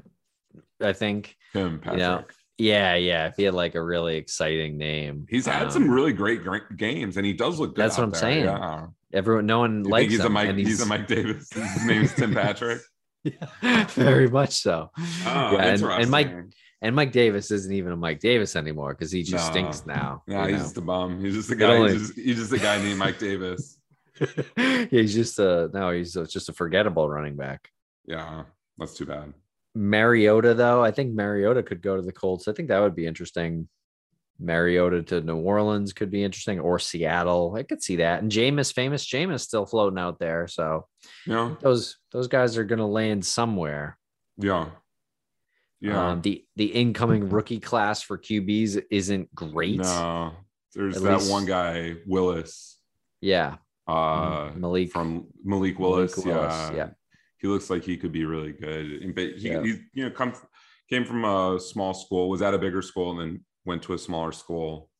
I 0.82 0.92
think. 0.92 1.36
Tim 1.52 1.78
Patrick. 1.78 1.94
You 1.94 2.06
know, 2.06 2.24
Yeah, 2.58 2.94
yeah. 2.96 3.26
If 3.28 3.36
he 3.36 3.44
had 3.44 3.54
like 3.54 3.74
a 3.74 3.82
really 3.82 4.16
exciting 4.16 4.76
name. 4.76 5.26
He's 5.28 5.46
had 5.46 5.64
um, 5.64 5.70
some 5.70 5.90
really 5.90 6.12
great, 6.12 6.42
great 6.42 6.76
games, 6.76 7.16
and 7.16 7.24
he 7.26 7.32
does 7.32 7.58
look 7.58 7.74
good. 7.74 7.82
That's 7.82 7.96
what 7.96 8.04
I'm 8.04 8.10
there. 8.10 8.20
saying. 8.20 8.44
Yeah. 8.44 8.86
Everyone 9.16 9.46
no 9.46 9.58
one 9.60 9.84
You 9.84 9.90
likes 9.90 10.10
he's 10.12 10.20
a 10.20 10.26
him, 10.26 10.32
Mike? 10.32 10.48
and 10.50 10.58
He's, 10.58 10.80
a 10.80 10.86
Mike 10.86 11.06
Davis. 11.06 11.48
His 11.52 11.84
name 11.86 12.02
is 12.02 12.14
Tim 12.14 12.32
Patrick. 12.34 12.80
yeah, 13.24 13.84
very 13.88 14.28
much 14.28 14.52
so. 14.54 14.90
Oh, 14.98 15.02
Yeah, 15.52 15.64
and- 15.74 15.82
and 15.82 16.10
Mike- 16.10 16.32
And 16.82 16.94
Mike 16.94 17.10
Davis 17.10 17.50
isn't 17.50 17.72
even 17.72 17.92
a 17.92 17.96
Mike 17.96 18.20
Davis 18.20 18.54
anymore 18.54 18.92
because 18.92 19.10
he 19.10 19.22
just 19.22 19.46
No. 19.46 19.50
stinks 19.50 19.86
now. 19.86 20.22
Yeah, 20.28 20.46
he's 20.46 20.56
know? 20.58 20.62
just 20.62 20.76
a 20.76 20.82
bum. 20.82 21.24
He's 21.24 21.34
just 21.34 21.50
a 21.50 21.56
guy. 21.56 21.74
only- 21.74 21.92
he's, 21.94 22.08
just, 22.08 22.18
he's 22.18 22.36
just 22.36 22.52
a 22.52 22.58
guy 22.58 22.76
named 22.82 22.98
Mike 22.98 23.18
Davis. 23.18 23.78
yeah, 24.56 24.84
he's 24.90 25.14
just 25.14 25.38
a 25.38 25.70
no, 25.72 25.90
he's 25.90 26.14
a, 26.16 26.26
just 26.26 26.48
a 26.50 26.52
forgettable 26.52 27.08
running 27.08 27.34
back. 27.36 27.70
Yeah, 28.06 28.44
that's 28.78 28.94
too 28.96 29.06
bad. 29.06 29.32
Mariota, 29.74 30.54
though, 30.54 30.82
I 30.84 30.90
think 30.90 31.14
Mariota 31.14 31.62
could 31.62 31.82
go 31.82 31.96
to 31.96 32.02
the 32.02 32.12
Colts. 32.12 32.46
I 32.48 32.52
think 32.52 32.68
that 32.68 32.78
would 32.80 32.94
be 32.94 33.06
interesting. 33.06 33.68
Mariota 34.38 35.02
to 35.04 35.20
New 35.20 35.36
Orleans 35.36 35.92
could 35.92 36.10
be 36.10 36.22
interesting, 36.22 36.60
or 36.60 36.78
Seattle. 36.78 37.54
I 37.56 37.62
could 37.62 37.82
see 37.82 37.96
that. 37.96 38.22
And 38.22 38.30
Jameis, 38.30 38.72
famous 38.72 39.06
Jameis, 39.06 39.40
still 39.40 39.66
floating 39.66 39.98
out 39.98 40.18
there. 40.18 40.46
So 40.48 40.86
You 41.26 41.32
know? 41.32 41.56
those 41.60 41.96
those 42.12 42.28
guys 42.28 42.56
are 42.58 42.64
going 42.64 42.78
to 42.78 42.86
land 42.86 43.24
somewhere. 43.24 43.98
Yeah. 44.38 44.70
Yeah. 45.80 46.10
Um, 46.10 46.22
the 46.22 46.44
the 46.56 46.66
incoming 46.66 47.28
rookie 47.28 47.60
class 47.60 48.02
for 48.02 48.16
QBs 48.18 48.82
isn't 48.90 49.34
great. 49.34 49.80
no, 49.80 50.32
there's 50.74 50.96
At 50.96 51.02
that 51.02 51.18
least- 51.18 51.30
one 51.30 51.44
guy, 51.46 51.96
Willis, 52.06 52.78
Yeah, 53.20 53.56
uh, 53.86 54.50
Malik 54.56 54.90
from 54.90 55.26
Malik 55.44 55.78
Willis. 55.78 56.16
Malik 56.24 56.40
Willis, 56.40 56.54
yeah. 56.70 56.76
yeah. 56.76 56.88
He 57.38 57.48
looks 57.48 57.68
like 57.70 57.84
he 57.84 57.96
could 57.98 58.12
be 58.12 58.24
really 58.24 58.52
good. 58.52 59.14
But 59.14 59.24
he, 59.38 59.48
Yeah. 59.50 59.62
he 59.62 59.74
you 59.92 60.04
know, 60.04 60.10
come 60.10 60.32
came 60.88 61.04
from 61.04 61.24
a 61.24 61.58
small 61.60 61.92
school, 61.94 62.28
was 62.30 62.40
at 62.42 62.54
a 62.54 62.58
bigger 62.58 62.80
school, 62.82 63.10
and 63.12 63.20
then 63.20 63.44
went 63.66 63.82
to 63.84 63.94
a 63.94 63.98
smaller 63.98 64.32
school. 64.32 64.90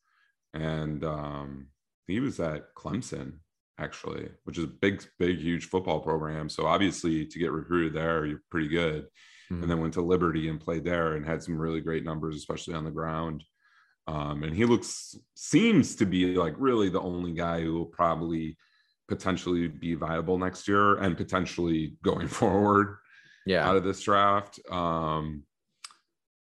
And 0.53 1.05
um, 1.05 1.69
he 2.07 2.21
was 2.21 2.41
at 2.41 2.75
Clemson. 2.75 3.39
actually, 3.79 4.31
which 4.45 4.57
is 4.57 4.65
a 4.65 4.69
big, 4.69 5.05
big, 5.19 5.39
huge 5.39 5.67
football 5.67 6.01
program. 6.01 6.49
So 6.49 6.65
obviously, 6.67 7.27
to 7.27 7.39
get 7.39 7.53
recruited 7.53 7.93
there, 7.93 8.25
you're 8.25 8.43
pretty 8.51 8.69
good. 8.69 9.07
Mhm. 9.51 9.63
And 9.63 9.71
then 9.71 9.81
went 9.81 9.95
to 9.95 10.01
Liberty 10.03 10.49
and 10.49 10.59
played 10.61 10.83
there 10.85 11.13
and 11.15 11.27
had 11.27 11.43
some 11.43 11.59
really 11.59 11.81
great 11.83 12.03
numbers, 12.05 12.37
especially 12.37 12.75
on 12.75 12.85
the 12.85 12.91
ground. 12.91 13.45
Um, 14.07 14.45
and 14.45 14.55
he 14.55 14.65
looks 14.65 15.17
seems 15.35 15.97
to 15.97 16.07
be 16.07 16.37
like 16.37 16.55
really 16.59 16.89
the 16.89 17.01
only 17.01 17.33
guy 17.33 17.61
who 17.61 17.75
will 17.75 17.87
probably 17.87 18.57
potentially 19.09 19.69
be 19.69 19.95
viable 19.95 20.39
next 20.39 20.67
year 20.69 20.97
and 20.97 21.17
potentially 21.17 21.97
going 22.03 22.29
forward 22.29 22.97
yeah. 23.45 23.69
out 23.69 23.77
of 23.77 23.85
this 23.85 24.01
draft. 24.01 24.59
Um, 24.71 25.43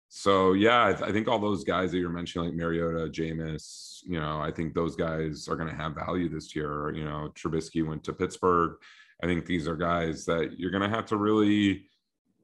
so 0.09 0.53
yeah, 0.53 0.87
I, 0.87 0.93
th- 0.93 1.09
I 1.09 1.13
think 1.13 1.29
all 1.29 1.39
those 1.39 1.65
guys 1.65 1.91
that 1.91 1.99
you're 1.99 2.11
mentioning, 2.11 2.49
like 2.49 2.57
Mariota, 2.57 3.11
Jameis, 3.11 4.01
you 4.05 4.21
know, 4.21 4.41
I 4.41 4.51
think 4.53 4.75
those 4.75 4.95
guys 4.95 5.49
are 5.49 5.57
going 5.57 5.69
to 5.69 5.75
have 5.75 5.95
value 5.95 6.29
this 6.29 6.55
year. 6.55 6.93
You 6.95 7.05
know, 7.05 7.33
Trubisky 7.35 7.87
went 7.87 8.05
to 8.05 8.13
Pittsburgh. 8.13 8.77
I 9.23 9.27
think 9.27 9.47
these 9.47 9.67
are 9.67 9.77
guys 9.77 10.25
that 10.27 10.59
you're 10.59 10.71
going 10.71 10.89
to 10.89 10.95
have 10.95 11.07
to 11.07 11.17
really, 11.17 11.87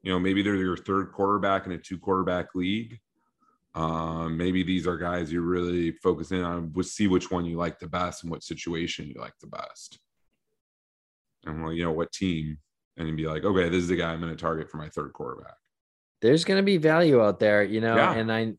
you 0.02 0.12
know, 0.12 0.18
maybe 0.18 0.42
they're 0.42 0.56
your 0.56 0.76
third 0.76 1.12
quarterback 1.12 1.66
in 1.66 1.72
a 1.72 1.78
two 1.78 1.98
quarterback 1.98 2.54
league. 2.54 2.98
Um, 3.74 4.36
maybe 4.36 4.62
these 4.62 4.86
are 4.86 4.98
guys 4.98 5.32
you're 5.32 5.42
really 5.42 5.92
focusing 5.92 6.42
on. 6.42 6.72
We'll 6.74 6.84
see 6.84 7.06
which 7.06 7.30
one 7.30 7.44
you 7.44 7.56
like 7.56 7.78
the 7.78 7.88
best 7.88 8.22
and 8.22 8.30
what 8.30 8.42
situation 8.42 9.06
you 9.06 9.20
like 9.20 9.34
the 9.40 9.46
best. 9.46 9.98
And 11.44 11.62
well, 11.62 11.72
you 11.72 11.84
know, 11.84 11.92
what 11.92 12.12
team, 12.12 12.58
and 12.96 13.08
you'd 13.08 13.16
be 13.16 13.26
like, 13.26 13.44
okay, 13.44 13.68
this 13.68 13.82
is 13.82 13.88
the 13.88 13.96
guy 13.96 14.12
I'm 14.12 14.20
going 14.20 14.34
to 14.34 14.40
target 14.40 14.70
for 14.70 14.76
my 14.76 14.88
third 14.88 15.12
quarterback. 15.12 15.54
There's 16.22 16.44
going 16.44 16.56
to 16.58 16.62
be 16.62 16.78
value 16.78 17.22
out 17.22 17.38
there, 17.40 17.62
you 17.62 17.80
know, 17.80 17.96
Yeah. 17.96 18.14
and 18.14 18.32
I, 18.32 18.54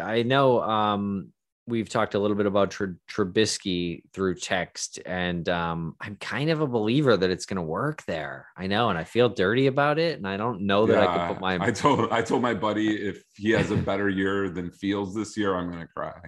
I 0.00 0.22
know, 0.22 0.62
um, 0.62 1.32
we've 1.68 1.88
talked 1.88 2.14
a 2.14 2.18
little 2.18 2.36
bit 2.36 2.46
about 2.46 2.70
Tr- 2.72 2.96
Trubisky 3.10 4.02
through 4.12 4.34
text, 4.36 4.98
and 5.06 5.48
um, 5.48 5.94
I'm 6.00 6.16
kind 6.16 6.50
of 6.50 6.60
a 6.60 6.66
believer 6.66 7.16
that 7.16 7.30
it's 7.30 7.46
going 7.46 7.56
to 7.56 7.62
work 7.62 8.02
there. 8.06 8.46
I 8.56 8.66
know, 8.66 8.88
and 8.90 8.98
I 8.98 9.04
feel 9.04 9.28
dirty 9.28 9.66
about 9.68 9.98
it, 9.98 10.16
and 10.18 10.26
I 10.26 10.36
don't 10.36 10.62
know 10.62 10.86
that 10.86 11.02
I 11.06 11.16
could 11.28 11.34
put 11.34 11.40
my. 11.40 11.58
I 11.60 11.70
told 11.70 12.10
I 12.12 12.20
told 12.22 12.42
my 12.42 12.54
buddy 12.54 12.88
if 12.96 13.22
he 13.36 13.50
has 13.50 13.70
a 13.70 13.76
better 13.76 14.08
year 14.08 14.50
than 14.50 14.70
Fields 14.72 15.14
this 15.14 15.36
year, 15.36 15.54
I'm 15.54 15.70
gonna 15.70 15.88
cry. 15.94 16.20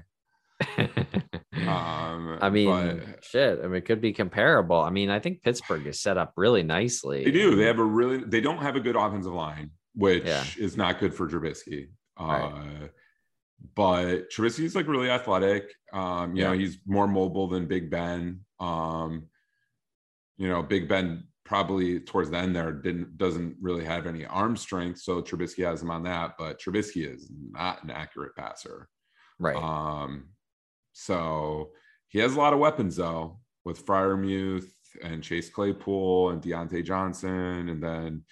Um, 1.66 2.38
I 2.42 2.50
mean, 2.50 2.66
but 2.66 3.24
shit. 3.24 3.60
I 3.60 3.66
mean, 3.66 3.76
it 3.76 3.84
could 3.86 4.00
be 4.00 4.12
comparable. 4.12 4.78
I 4.80 4.90
mean, 4.90 5.08
I 5.08 5.18
think 5.18 5.42
Pittsburgh 5.42 5.86
is 5.86 6.00
set 6.00 6.18
up 6.18 6.32
really 6.36 6.62
nicely. 6.62 7.24
they 7.24 7.30
do. 7.30 7.54
They 7.56 7.64
have 7.64 7.78
a 7.78 7.84
really. 7.84 8.18
They 8.18 8.40
don't 8.40 8.58
have 8.58 8.76
a 8.76 8.80
good 8.80 8.96
offensive 8.96 9.32
line, 9.32 9.70
which 9.94 10.24
Yeah. 10.24 10.44
is 10.58 10.76
not 10.76 10.98
good 10.98 11.14
for 11.14 11.28
Trubisky. 11.28 11.88
Right. 12.18 12.42
Uh, 12.42 12.88
but 13.74 14.30
Trubisky's 14.30 14.74
like 14.74 14.88
really 14.88 15.10
athletic. 15.10 15.72
Um, 15.92 16.36
you 16.36 16.42
know, 16.44 16.52
he's 16.52 16.78
more 16.86 17.06
mobile 17.06 17.48
than 17.48 17.66
Big 17.66 17.90
Ben. 17.90 18.40
Um, 18.60 19.28
you 20.36 20.48
know, 20.48 20.62
Big 20.62 20.88
Ben 20.88 21.24
probably 21.44 22.00
towards 22.00 22.30
the 22.30 22.38
end 22.38 22.56
there 22.56 22.72
didn't 22.72 23.16
doesn't 23.18 23.56
really 23.60 23.84
have 23.84 24.06
any 24.06 24.24
arm 24.26 24.56
strength, 24.56 25.00
so 25.00 25.22
Trubisky 25.22 25.64
has 25.64 25.82
him 25.82 25.90
on 25.90 26.02
that. 26.04 26.34
But 26.38 26.60
Trubisky 26.60 27.06
is 27.06 27.30
not 27.50 27.82
an 27.84 27.90
accurate 27.90 28.34
passer. 28.36 28.88
right. 29.38 29.56
Um, 29.56 30.30
so 30.92 31.70
he 32.08 32.18
has 32.20 32.34
a 32.34 32.38
lot 32.38 32.52
of 32.52 32.58
weapons 32.60 32.96
though, 32.96 33.40
with 33.64 33.84
Freiermuth 33.84 34.68
and 35.02 35.22
Chase 35.22 35.50
Claypool 35.50 36.30
and 36.30 36.42
Diontae 36.42 36.84
Johnson, 36.84 37.68
and 37.68 37.82
then 37.82 38.24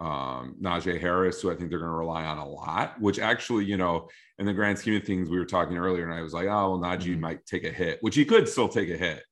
um, 0.00 0.56
Najee 0.60 1.00
Harris, 1.00 1.40
who 1.40 1.50
I 1.50 1.54
think 1.54 1.70
they're 1.70 1.78
going 1.78 1.90
to 1.90 1.96
rely 1.96 2.24
on 2.24 2.38
a 2.38 2.48
lot. 2.48 3.00
Which 3.00 3.18
actually, 3.18 3.66
you 3.66 3.76
know, 3.76 4.08
in 4.38 4.46
the 4.46 4.52
grand 4.52 4.78
scheme 4.78 4.96
of 4.96 5.04
things, 5.04 5.28
we 5.28 5.38
were 5.38 5.44
talking 5.44 5.76
earlier, 5.76 6.04
and 6.04 6.14
I 6.14 6.22
was 6.22 6.32
like, 6.32 6.46
oh, 6.46 6.70
well, 6.70 6.78
Najee 6.78 7.16
Mhm. 7.16 7.20
might 7.20 7.46
take 7.46 7.64
a 7.64 7.70
hit, 7.70 7.98
which 8.00 8.16
he 8.16 8.24
could 8.24 8.48
still 8.48 8.68
take 8.68 8.88
a 8.88 8.96
hit, 8.96 9.22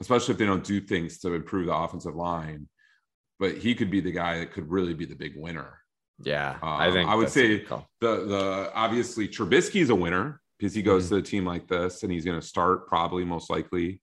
especially 0.00 0.32
if 0.32 0.38
they 0.38 0.46
don't 0.46 0.64
do 0.64 0.80
things 0.80 1.18
to 1.18 1.34
improve 1.34 1.66
the 1.66 1.76
offensive 1.76 2.16
line. 2.16 2.68
But 3.38 3.58
he 3.58 3.74
could 3.74 3.90
be 3.90 4.00
the 4.00 4.12
guy 4.12 4.38
that 4.38 4.52
could 4.52 4.70
really 4.70 4.94
be 4.94 5.04
the 5.04 5.14
big 5.14 5.34
winner 5.36 5.80
yeah, 6.20 6.56
I 6.62 6.86
um, 6.86 6.92
think 6.94 7.08
I 7.08 7.14
would 7.14 7.28
say 7.28 7.58
the 7.58 7.86
the 8.00 8.70
obviously 8.74 9.28
Trubisky's 9.28 9.90
a 9.90 9.94
winner 9.94 10.40
because 10.58 10.74
he 10.74 10.82
goes 10.82 11.08
to 11.10 11.16
a 11.16 11.22
team 11.22 11.44
like 11.44 11.68
this 11.68 12.02
and 12.02 12.10
he's 12.10 12.24
going 12.24 12.40
to 12.40 12.46
start 12.46 12.88
probably 12.88 13.24
most 13.24 13.50
likely. 13.50 14.00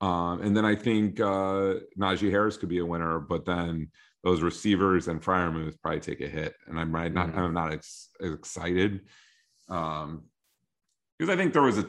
Um, 0.00 0.42
and 0.42 0.54
then 0.54 0.66
I 0.66 0.74
think 0.74 1.18
uh, 1.20 1.76
Najee 1.98 2.30
Harris 2.30 2.58
could 2.58 2.68
be 2.68 2.78
a 2.78 2.84
winner, 2.84 3.20
but 3.20 3.46
then 3.46 3.90
those 4.24 4.40
receivers 4.40 5.06
and 5.06 5.22
Freiermuth 5.22 5.80
probably 5.82 6.00
take 6.00 6.20
a 6.22 6.26
hit, 6.28 6.54
and 6.66 6.80
I'm 6.80 6.92
right 6.92 7.12
not 7.12 7.28
Mhm. 7.28 7.36
I'm 7.38 7.54
not 7.54 7.72
ex- 7.72 8.08
excited 8.20 9.02
um, 9.68 10.24
because 11.18 11.32
I 11.32 11.36
think 11.36 11.52
there 11.52 11.62
was 11.62 11.78
a 11.78 11.88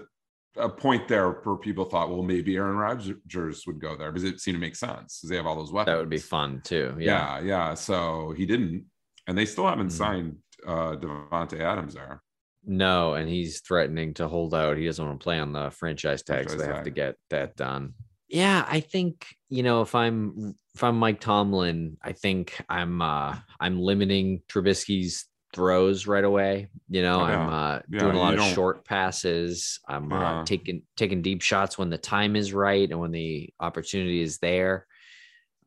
a 0.57 0.69
point 0.69 1.05
there 1.09 1.29
where 1.31 1.57
people 1.57 1.83
thought, 1.83 2.09
well, 2.09 2.23
maybe 2.23 2.55
Aaron 2.55 2.77
Rodgers 2.77 3.67
would 3.67 3.81
go 3.81 3.97
there 3.97 4.09
because 4.09 4.23
it 4.23 4.39
seemed 4.39 4.55
to 4.55 4.59
make 4.61 4.73
sense 4.77 5.17
because 5.19 5.29
they 5.29 5.35
have 5.35 5.45
all 5.45 5.57
those 5.57 5.73
weapons. 5.73 5.93
That 5.93 5.99
would 5.99 6.09
be 6.09 6.17
fun 6.17 6.61
too. 6.63 6.95
Yeah. 6.97 7.39
Yeah, 7.39 7.45
yeah. 7.45 7.73
So 7.73 8.31
he 8.37 8.45
didn't, 8.45 8.85
and 9.27 9.37
they 9.37 9.45
still 9.45 9.67
haven't 9.67 9.87
Mhm. 9.87 9.91
signed 9.91 10.37
uh 10.65 10.95
Davante 10.95 11.59
Adams 11.59 11.93
there. 11.95 12.21
No, 12.63 13.13
and 13.15 13.27
he's 13.29 13.59
threatening 13.61 14.13
to 14.15 14.27
hold 14.29 14.53
out. 14.55 14.77
He 14.77 14.85
doesn't 14.85 15.05
want 15.05 15.19
to 15.19 15.23
play 15.23 15.39
on 15.39 15.51
the 15.51 15.69
franchise 15.71 16.23
tag, 16.23 16.49
so 16.49 16.55
Franchise 16.55 16.67
they 16.67 16.73
have 16.73 16.83
to 16.85 16.89
get 16.89 17.15
that 17.29 17.55
done. 17.57 17.93
Yeah, 18.27 18.65
I 18.67 18.79
think 18.79 19.27
you 19.49 19.63
know 19.63 19.81
if 19.81 19.93
I'm 19.95 20.55
if 20.73 20.83
I'm 20.83 20.97
Mike 20.97 21.19
Tomlin, 21.21 21.97
I 22.01 22.11
think 22.13 22.59
I'm 22.69 23.01
uh 23.01 23.35
I'm 23.59 23.79
limiting 23.79 24.41
Trubisky's 24.49 25.25
throws 25.53 26.05
right 26.07 26.23
away. 26.23 26.69
You 26.89 27.01
know, 27.01 27.19
Oh, 27.19 27.23
I'm 27.23 27.49
uh 27.49 27.79
Yeah, 27.89 27.99
doing 27.99 28.15
a 28.15 28.19
lot 28.19 28.33
of 28.33 28.39
don't- 28.39 28.53
short 28.53 28.83
passes. 28.85 29.79
I'm 29.87 30.09
Yeah. 30.09 30.41
uh 30.41 30.45
taking 30.45 30.81
taking 30.97 31.21
deep 31.21 31.41
shots 31.41 31.77
when 31.77 31.89
the 31.89 31.97
time 31.97 32.35
is 32.35 32.51
right 32.53 32.89
and 32.89 32.99
when 32.99 33.11
the 33.11 33.53
opportunity 33.59 34.21
is 34.21 34.39
there. 34.39 34.87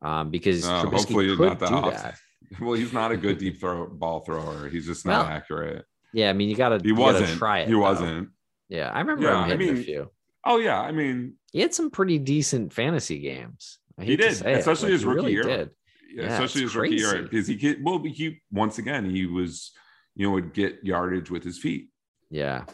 Um, 0.01 0.29
because 0.29 0.65
Uh, 0.65 0.85
hopefully 0.85 1.35
not 1.35 1.59
that 1.59 1.69
that. 1.69 2.15
Well, 2.61 2.73
he's 2.73 2.93
not 2.93 3.11
a 3.11 3.17
good 3.17 3.37
deep 3.43 3.59
throw 3.59 3.87
ball 3.87 4.21
thrower. 4.21 4.69
He's 4.69 4.85
just 4.85 5.05
not 5.05 5.25
Well, 5.25 5.35
accurate. 5.35 5.85
Yeah, 6.13 6.29
I 6.29 6.33
mean 6.33 6.49
you 6.49 6.55
gotta 6.55 6.79
He 6.81 6.89
you 6.89 6.95
gotta 6.95 7.19
wasn't. 7.21 7.37
try 7.39 7.59
it. 7.59 7.67
he 7.67 7.73
though. 7.73 7.79
wasn't. 7.79 8.29
Yeah, 8.69 8.89
I 8.91 8.99
remember 8.99 9.23
Yeah, 9.23 9.37
him 9.37 9.43
I 9.43 9.47
hitting 9.49 9.69
a 9.69 9.73
mean, 9.73 9.83
few. 9.83 10.11
Oh 10.45 10.57
yeah, 10.57 10.79
I 10.81 10.91
mean, 10.91 11.35
He 11.51 11.59
had 11.61 11.73
some 11.73 11.89
pretty 11.89 12.19
decent 12.19 12.73
fantasy 12.73 13.19
games. 13.19 13.79
He 13.99 14.15
did, 14.15 14.41
especially 14.45 14.91
his 14.91 15.01
he 15.01 15.07
rookie 15.07 15.19
really 15.19 15.31
year. 15.33 15.43
Did. 15.43 15.69
yeah, 16.13 16.23
Yeah, 16.23 16.33
especially 16.33 16.61
his 16.61 16.75
rookie 16.75 16.95
year 16.95 17.23
because 17.23 17.47
he 17.47 17.55
get 17.55 17.83
well, 17.83 18.01
he 18.03 18.41
once 18.51 18.77
again 18.77 19.09
he 19.09 19.25
was 19.25 19.71
you 20.15 20.25
know 20.27 20.33
would 20.33 20.53
get 20.53 20.79
yardage 20.83 21.29
with 21.29 21.43
his 21.43 21.57
feet. 21.59 21.89
Yeah, 22.29 22.65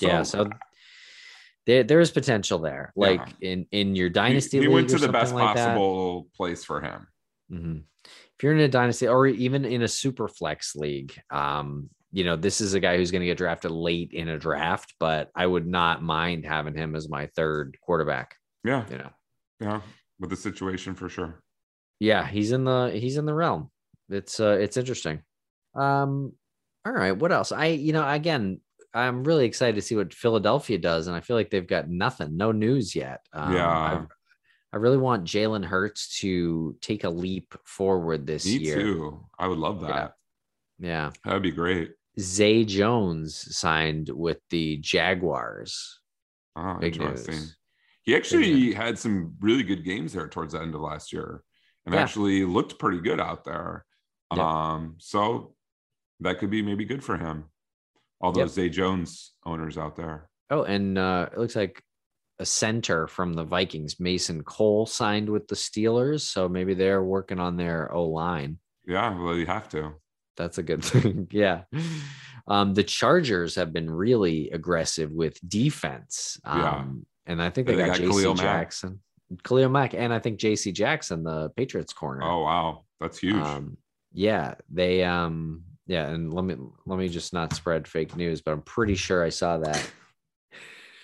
yeah. 0.00 0.22
So 0.22 0.48
there, 1.66 1.82
there 1.84 2.00
is 2.00 2.10
potential 2.10 2.58
there. 2.58 2.92
Yeah. 2.96 3.06
Like 3.08 3.28
in 3.40 3.66
in 3.70 3.94
your 3.96 4.08
He- 4.08 4.12
dynasty, 4.14 4.58
he, 4.58 4.64
league 4.66 4.72
went 4.74 4.88
to 4.90 4.98
the 4.98 5.08
best 5.08 5.34
like 5.34 5.56
that. 5.56 5.66
possible 5.68 6.28
place 6.36 6.64
for 6.64 6.80
him. 6.80 7.06
Mhm. 7.52 7.82
If 8.04 8.42
you're 8.42 8.52
in 8.54 8.60
a 8.60 8.68
dynasty 8.68 9.06
or 9.06 9.26
even 9.26 9.64
in 9.64 9.82
a 9.82 9.88
super 9.88 10.26
flex 10.26 10.74
league, 10.74 11.14
um, 11.30 11.90
you 12.12 12.24
know, 12.24 12.36
this 12.36 12.60
is 12.60 12.74
a 12.74 12.80
guy 12.80 12.96
who's 12.96 13.10
going 13.10 13.20
to 13.22 13.26
get 13.26 13.38
drafted 13.38 13.70
late 13.70 14.12
in 14.12 14.28
a 14.28 14.38
draft, 14.38 14.94
but 15.00 15.30
I 15.34 15.46
would 15.46 15.66
not 15.66 16.02
mind 16.02 16.44
having 16.44 16.74
him 16.74 16.94
as 16.94 17.08
my 17.08 17.26
third 17.34 17.76
quarterback. 17.80 18.36
Yeah, 18.64 18.84
You 18.90 18.98
know, 18.98 19.10
yeah, 19.60 19.80
with 20.20 20.30
the 20.30 20.36
situation 20.36 20.94
for 20.94 21.08
sure. 21.08 21.40
yeah, 22.00 22.26
he's 22.26 22.52
in 22.52 22.64
the 22.64 22.90
he's 22.94 23.16
in 23.16 23.24
the 23.26 23.34
realm. 23.34 23.70
It's 24.08 24.38
uh 24.40 24.58
it's 24.60 24.76
interesting. 24.76 25.22
Um, 25.74 26.32
all 26.84 26.92
right, 26.92 27.12
what 27.12 27.32
else? 27.32 27.50
I 27.52 27.66
you 27.66 27.92
know 27.92 28.06
again, 28.08 28.60
I'm 28.94 29.24
really 29.24 29.46
excited 29.46 29.76
to 29.76 29.82
see 29.82 29.96
what 29.96 30.12
Philadelphia 30.12 30.78
does, 30.78 31.06
and 31.06 31.16
I 31.16 31.20
feel 31.20 31.34
like 31.36 31.48
they've 31.50 31.66
got 31.66 31.88
nothing, 31.88 32.36
no 32.36 32.52
news 32.52 32.94
yet. 32.94 33.20
Um, 33.32 33.54
Yeah. 33.54 33.66
I, 33.68 34.04
I 34.74 34.76
really 34.78 34.96
want 34.98 35.24
Jalen 35.24 35.64
Hurts 35.64 36.18
to 36.20 36.76
take 36.80 37.04
a 37.04 37.10
leap 37.10 37.54
forward 37.64 38.26
this 38.26 38.44
Me 38.46 38.56
year. 38.58 38.76
too. 38.76 39.24
I 39.38 39.46
would 39.48 39.58
love 39.58 39.80
that. 39.82 40.14
Yeah. 40.78 40.88
Yeah. 40.88 41.10
That 41.24 41.34
would 41.34 41.42
be 41.42 41.50
great. 41.50 41.92
Zay 42.20 42.64
Jones 42.64 43.56
signed 43.56 44.10
with 44.10 44.38
the 44.50 44.76
Jaguars. 44.78 46.00
Oh, 46.56 46.78
Big 46.80 46.96
interesting. 46.96 47.34
news. 47.34 47.56
He 48.02 48.16
actually 48.16 48.72
had 48.74 48.98
some 48.98 49.36
really 49.40 49.62
good 49.62 49.84
games 49.84 50.12
there 50.12 50.28
towards 50.28 50.52
the 50.52 50.60
end 50.60 50.74
of 50.74 50.80
last 50.80 51.12
year 51.12 51.42
and 51.86 51.94
Yeah. 51.94 52.02
actually 52.02 52.44
looked 52.44 52.78
pretty 52.78 53.00
good 53.00 53.20
out 53.20 53.44
there. 53.44 53.84
Yeah. 54.34 54.72
Um, 54.74 54.96
so 54.98 55.54
that 56.20 56.38
could 56.38 56.50
be 56.50 56.62
maybe 56.62 56.84
good 56.84 57.02
for 57.04 57.16
him. 57.16 57.44
All 58.20 58.30
Yep. 58.30 58.46
those 58.46 58.54
Zay 58.54 58.68
Jones 58.68 59.34
owners 59.44 59.78
out 59.78 59.96
there. 59.96 60.28
Oh, 60.50 60.62
and 60.64 60.98
uh, 60.98 61.28
it 61.32 61.38
looks 61.38 61.56
like 61.56 61.82
a 62.38 62.44
center 62.44 63.06
from 63.06 63.34
the 63.34 63.44
Vikings, 63.44 63.98
Mason 64.00 64.42
Cole, 64.42 64.84
signed 64.86 65.28
with 65.28 65.46
the 65.48 65.54
Steelers. 65.54 66.22
So 66.22 66.48
maybe 66.48 66.74
they're 66.74 67.02
working 67.02 67.38
on 67.38 67.56
their 67.56 67.92
O 67.94 68.04
line. 68.04 68.58
Yeah, 68.86 69.16
well, 69.18 69.36
you 69.36 69.46
have 69.46 69.68
to. 69.70 69.94
That's 70.36 70.58
a 70.58 70.62
good 70.62 70.84
thing. 70.84 71.28
yeah. 71.30 71.62
Um, 72.48 72.74
the 72.74 72.82
Chargers 72.84 73.54
have 73.56 73.72
been 73.72 73.88
really 73.90 74.50
aggressive 74.50 75.12
with 75.12 75.38
defense. 75.48 76.40
Um, 76.44 76.60
Yeah. 76.60 76.84
And 77.26 77.40
I 77.42 77.50
think 77.50 77.68
they, 77.68 77.76
They 77.76 77.86
got, 77.86 77.98
got 77.98 78.00
JC 78.06 78.10
Khalil 78.10 78.34
Mack. 78.34 78.42
Jackson, 78.42 79.00
Khalil 79.44 79.68
Mack, 79.68 79.94
and 79.94 80.12
I 80.12 80.18
think 80.18 80.40
JC 80.40 80.72
Jackson, 80.74 81.22
the 81.22 81.50
Patriots 81.50 81.92
corner. 81.92 82.22
Oh 82.24 82.42
wow, 82.42 82.82
that's 82.98 83.18
huge. 83.18 83.36
Um, 83.36 83.76
yeah, 84.12 84.54
they 84.68 85.04
um 85.04 85.62
yeah, 85.86 86.08
and 86.08 86.34
let 86.34 86.44
me 86.44 86.56
let 86.84 86.98
me 86.98 87.08
just 87.08 87.32
not 87.32 87.52
spread 87.54 87.86
fake 87.86 88.16
news, 88.16 88.40
but 88.40 88.50
I'm 88.52 88.62
pretty 88.62 88.96
sure 88.96 89.22
I 89.22 89.28
saw 89.28 89.58
that. 89.58 89.88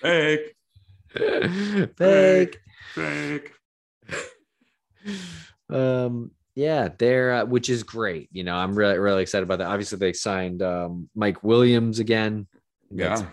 fake, 0.03 0.57
fake. 1.97 2.59
fake. 2.95 3.53
um, 5.71 6.31
yeah, 6.59 6.89
they're 6.99 7.33
uh, 7.33 7.45
which 7.45 7.71
is 7.71 7.85
great. 7.85 8.29
You 8.33 8.43
know, 8.43 8.57
I'm 8.57 8.75
really 8.75 8.99
really 8.99 9.23
excited 9.23 9.45
about 9.45 9.59
that. 9.61 9.69
Obviously, 9.69 9.99
they 9.99 10.13
signed 10.13 10.61
um, 10.63 11.09
Mike 11.15 11.45
Williams 11.45 12.01
again. 12.01 12.47
That's- 12.91 13.21
Yeah. 13.21 13.27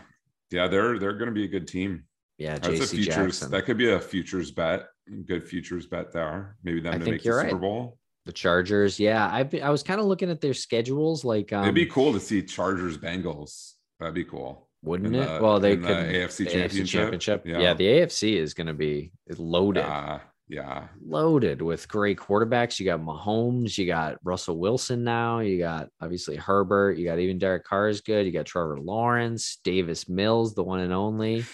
Yeah, 0.51 0.67
they're 0.67 0.99
they're 0.99 1.17
gonna 1.17 1.31
be 1.31 1.43
a 1.45 1.47
good 1.47 1.67
team. 1.67 2.03
yeah, 2.37 2.59
That's 2.59 2.79
a 2.79 2.87
futures 2.87 3.15
Jackson. 3.39 3.51
that 3.51 3.65
could 3.65 3.77
be 3.79 3.89
a 3.91 3.99
futures 3.99 4.51
bet. 4.51 4.85
Good 5.25 5.43
futures 5.43 5.87
bet 5.87 6.13
there. 6.13 6.55
Maybe 6.63 6.79
them 6.81 6.93
I 6.93 6.97
to 6.99 7.05
make 7.11 7.21
the 7.23 7.25
you're 7.29 7.41
Super 7.41 7.55
right. 7.55 7.61
Bowl. 7.61 7.97
the 8.25 8.31
Chargers. 8.31 8.99
Yeah, 8.99 9.27
I've 9.31 9.49
been, 9.49 9.63
I 9.63 9.69
was 9.71 9.81
kind 9.81 9.99
of 9.99 10.05
looking 10.05 10.29
at 10.29 10.41
their 10.41 10.53
schedules. 10.53 11.25
Like, 11.25 11.51
um, 11.51 11.63
It'd 11.63 11.75
be 11.75 11.87
cool 11.87 12.13
to 12.13 12.19
see 12.19 12.43
Chargers 12.43 12.97
Bengals. 12.97 13.73
That'd 13.99 14.13
be 14.15 14.23
cool. 14.23 14.69
wouldn't 14.83 15.15
in 15.15 15.21
it? 15.21 15.25
the- 15.25 15.39
well, 15.41 15.59
they 15.59 15.73
in 15.73 15.81
the 15.81 15.87
could 15.87 15.97
AFC 15.97 16.37
the 16.45 16.83
championship. 16.85 17.41
Yeah. 17.45 17.59
Yeah. 17.59 17.73
the 17.73 17.85
AFC 17.87 18.35
is 18.37 18.53
going 18.53 18.67
to 18.67 18.73
be 18.73 19.11
loaded. 19.37 19.81
Yeah, 19.81 20.19
yeah. 20.47 20.87
loaded 21.05 21.61
with 21.61 21.87
great 21.87 22.17
quarterbacks. 22.17 22.79
You 22.79 22.85
got 22.85 23.01
Mahomes, 23.01 23.77
you 23.77 23.85
got 23.85 24.17
Russell 24.23 24.57
Wilson 24.57 25.03
now, 25.03 25.39
you 25.39 25.59
got 25.59 25.89
obviously 26.01 26.35
Herbert, 26.35 26.97
you 26.97 27.05
got 27.05 27.19
even 27.19 27.37
Derek 27.37 27.63
Carr 27.63 27.89
is 27.89 28.01
good, 28.01 28.25
you 28.25 28.31
got 28.31 28.45
Trevor 28.45 28.79
Lawrence, 28.79 29.59
Davis 29.63 30.07
Mills, 30.07 30.53
the 30.55 30.63
one 30.63 30.79
and 30.79 30.93
only. 30.93 31.45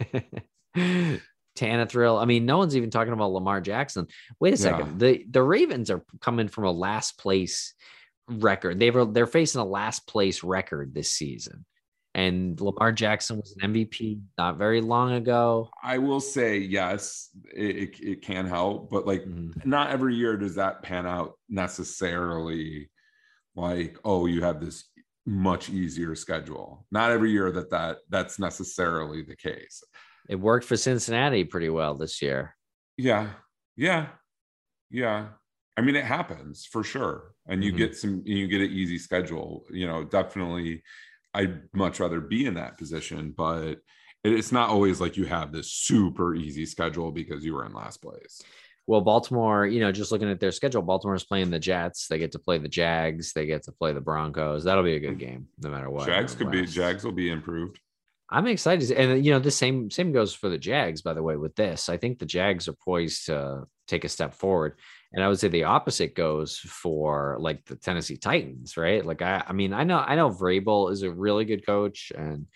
Tannehill. 1.58 2.22
I 2.22 2.24
mean, 2.24 2.46
no 2.46 2.58
one's 2.58 2.76
even 2.76 2.90
talking 2.90 3.12
about 3.12 3.32
Lamar 3.32 3.60
Jackson. 3.60 4.06
Wait 4.38 4.54
a 4.54 4.56
second. 4.56 5.00
The 5.00 5.24
the 5.28 5.42
Ravens 5.42 5.90
are 5.90 6.04
coming 6.20 6.48
from 6.48 6.64
a 6.64 6.70
last 6.70 7.18
place 7.18 7.74
record. 8.28 8.78
They 8.78 8.90
were 8.90 9.04
they're 9.04 9.26
facing 9.26 9.60
a 9.60 9.64
last 9.64 10.06
place 10.06 10.44
record 10.44 10.94
this 10.94 11.10
season. 11.10 11.64
And 12.18 12.60
Lamar 12.60 12.90
Jackson 12.90 13.36
was 13.36 13.54
an 13.60 13.72
MVP 13.72 14.20
not 14.36 14.56
very 14.58 14.80
long 14.80 15.12
ago. 15.12 15.70
I 15.84 15.98
will 15.98 16.18
say 16.18 16.58
yes, 16.58 17.28
it, 17.54 18.00
it, 18.00 18.22
can 18.22 18.44
help, 18.44 18.90
but 18.90 19.06
like 19.06 19.22
Mhm. 19.22 19.64
not 19.64 19.90
every 19.90 20.16
year 20.16 20.36
does 20.36 20.56
that 20.56 20.82
pan 20.82 21.06
out 21.06 21.38
necessarily 21.48 22.90
like 23.54 23.96
oh 24.04 24.26
you 24.26 24.40
have 24.42 24.60
this 24.60 24.84
much 25.26 25.68
easier 25.70 26.14
schedule 26.14 26.86
not 26.90 27.10
every 27.10 27.30
year 27.30 27.50
that 27.50 27.70
that 27.70 27.98
that's 28.08 28.38
necessarily 28.38 29.22
the 29.22 29.36
case 29.36 29.82
It 30.28 30.36
worked 30.36 30.64
for 30.66 30.76
Cincinnati 30.76 31.44
pretty 31.44 31.68
well 31.68 31.94
this 31.94 32.20
year. 32.22 32.56
yeah 32.96 33.30
yeah 33.76 34.06
yeah 34.90 35.28
i 35.76 35.80
mean 35.80 35.96
it 35.96 36.04
happens 36.04 36.66
for 36.72 36.82
sure 36.84 37.34
and 37.46 37.62
you 37.64 37.72
Mhm. 37.72 37.76
get 37.82 37.96
some 37.96 38.22
you 38.24 38.46
get 38.48 38.60
an 38.60 38.70
easy 38.70 38.98
schedule 38.98 39.64
you 39.70 39.86
know 39.86 40.04
definitely 40.04 40.82
i'd 41.34 41.62
much 41.74 42.00
rather 42.00 42.20
be 42.20 42.46
in 42.46 42.54
that 42.54 42.78
position 42.78 43.32
but 43.36 43.76
it's 44.24 44.52
not 44.52 44.68
always 44.68 45.00
like 45.00 45.16
you 45.16 45.24
have 45.24 45.52
this 45.52 45.72
super 45.72 46.34
easy 46.34 46.66
schedule 46.66 47.12
because 47.12 47.44
you 47.44 47.54
were 47.54 47.64
in 47.64 47.72
last 47.72 48.02
place 48.02 48.42
Well, 48.86 49.02
Baltimore, 49.02 49.66
you 49.66 49.80
know, 49.80 49.92
just 49.92 50.12
looking 50.12 50.30
at 50.30 50.40
their 50.40 50.50
schedule, 50.50 50.80
Baltimore's 50.80 51.22
playing 51.22 51.50
the 51.50 51.58
Jets. 51.58 52.08
They 52.08 52.18
get 52.18 52.32
to 52.32 52.38
play 52.38 52.56
the 52.56 52.70
Jags. 52.70 53.34
They 53.34 53.44
get 53.44 53.64
to 53.64 53.72
play 53.72 53.92
the 53.92 54.00
Broncos. 54.00 54.64
That'll 54.64 54.82
be 54.82 54.96
a 54.96 54.98
good 54.98 55.16
mm. 55.16 55.26
game, 55.26 55.48
no 55.62 55.68
matter 55.68 55.90
what. 55.90 56.06
jags 56.06 56.34
could 56.34 56.50
be 56.50 56.64
jags 56.64 57.04
will 57.04 57.12
be 57.12 57.30
improved 57.30 57.78
I'm 58.30 58.46
excited, 58.46 58.90
and 58.90 59.24
you 59.24 59.32
know, 59.32 59.38
the 59.38 59.50
same 59.50 59.90
same 59.90 60.12
goes 60.12 60.34
for 60.34 60.48
the 60.48 60.58
Jags. 60.58 61.00
By 61.00 61.14
the 61.14 61.22
way, 61.22 61.36
with 61.36 61.56
this, 61.56 61.88
I 61.88 61.96
think 61.96 62.18
the 62.18 62.26
Jags 62.26 62.68
are 62.68 62.74
poised 62.74 63.26
to 63.26 63.66
take 63.88 64.04
a 64.04 64.08
step 64.08 64.34
forward, 64.34 64.78
and 65.12 65.24
I 65.24 65.28
would 65.28 65.38
say 65.40 65.48
the 65.48 65.64
opposite 65.64 66.14
goes 66.14 66.58
for 66.58 67.36
like 67.40 67.64
the 67.64 67.76
Tennessee 67.76 68.16
Titans, 68.16 68.76
right? 68.76 69.04
Like 69.04 69.22
I, 69.22 69.42
I 69.46 69.52
mean, 69.52 69.72
I 69.72 69.84
know 69.84 69.98
I 69.98 70.14
know 70.14 70.30
Vrabel 70.30 70.92
is 70.92 71.02
a 71.02 71.10
really 71.10 71.44
good 71.44 71.66
coach, 71.66 72.12
and 72.16 72.46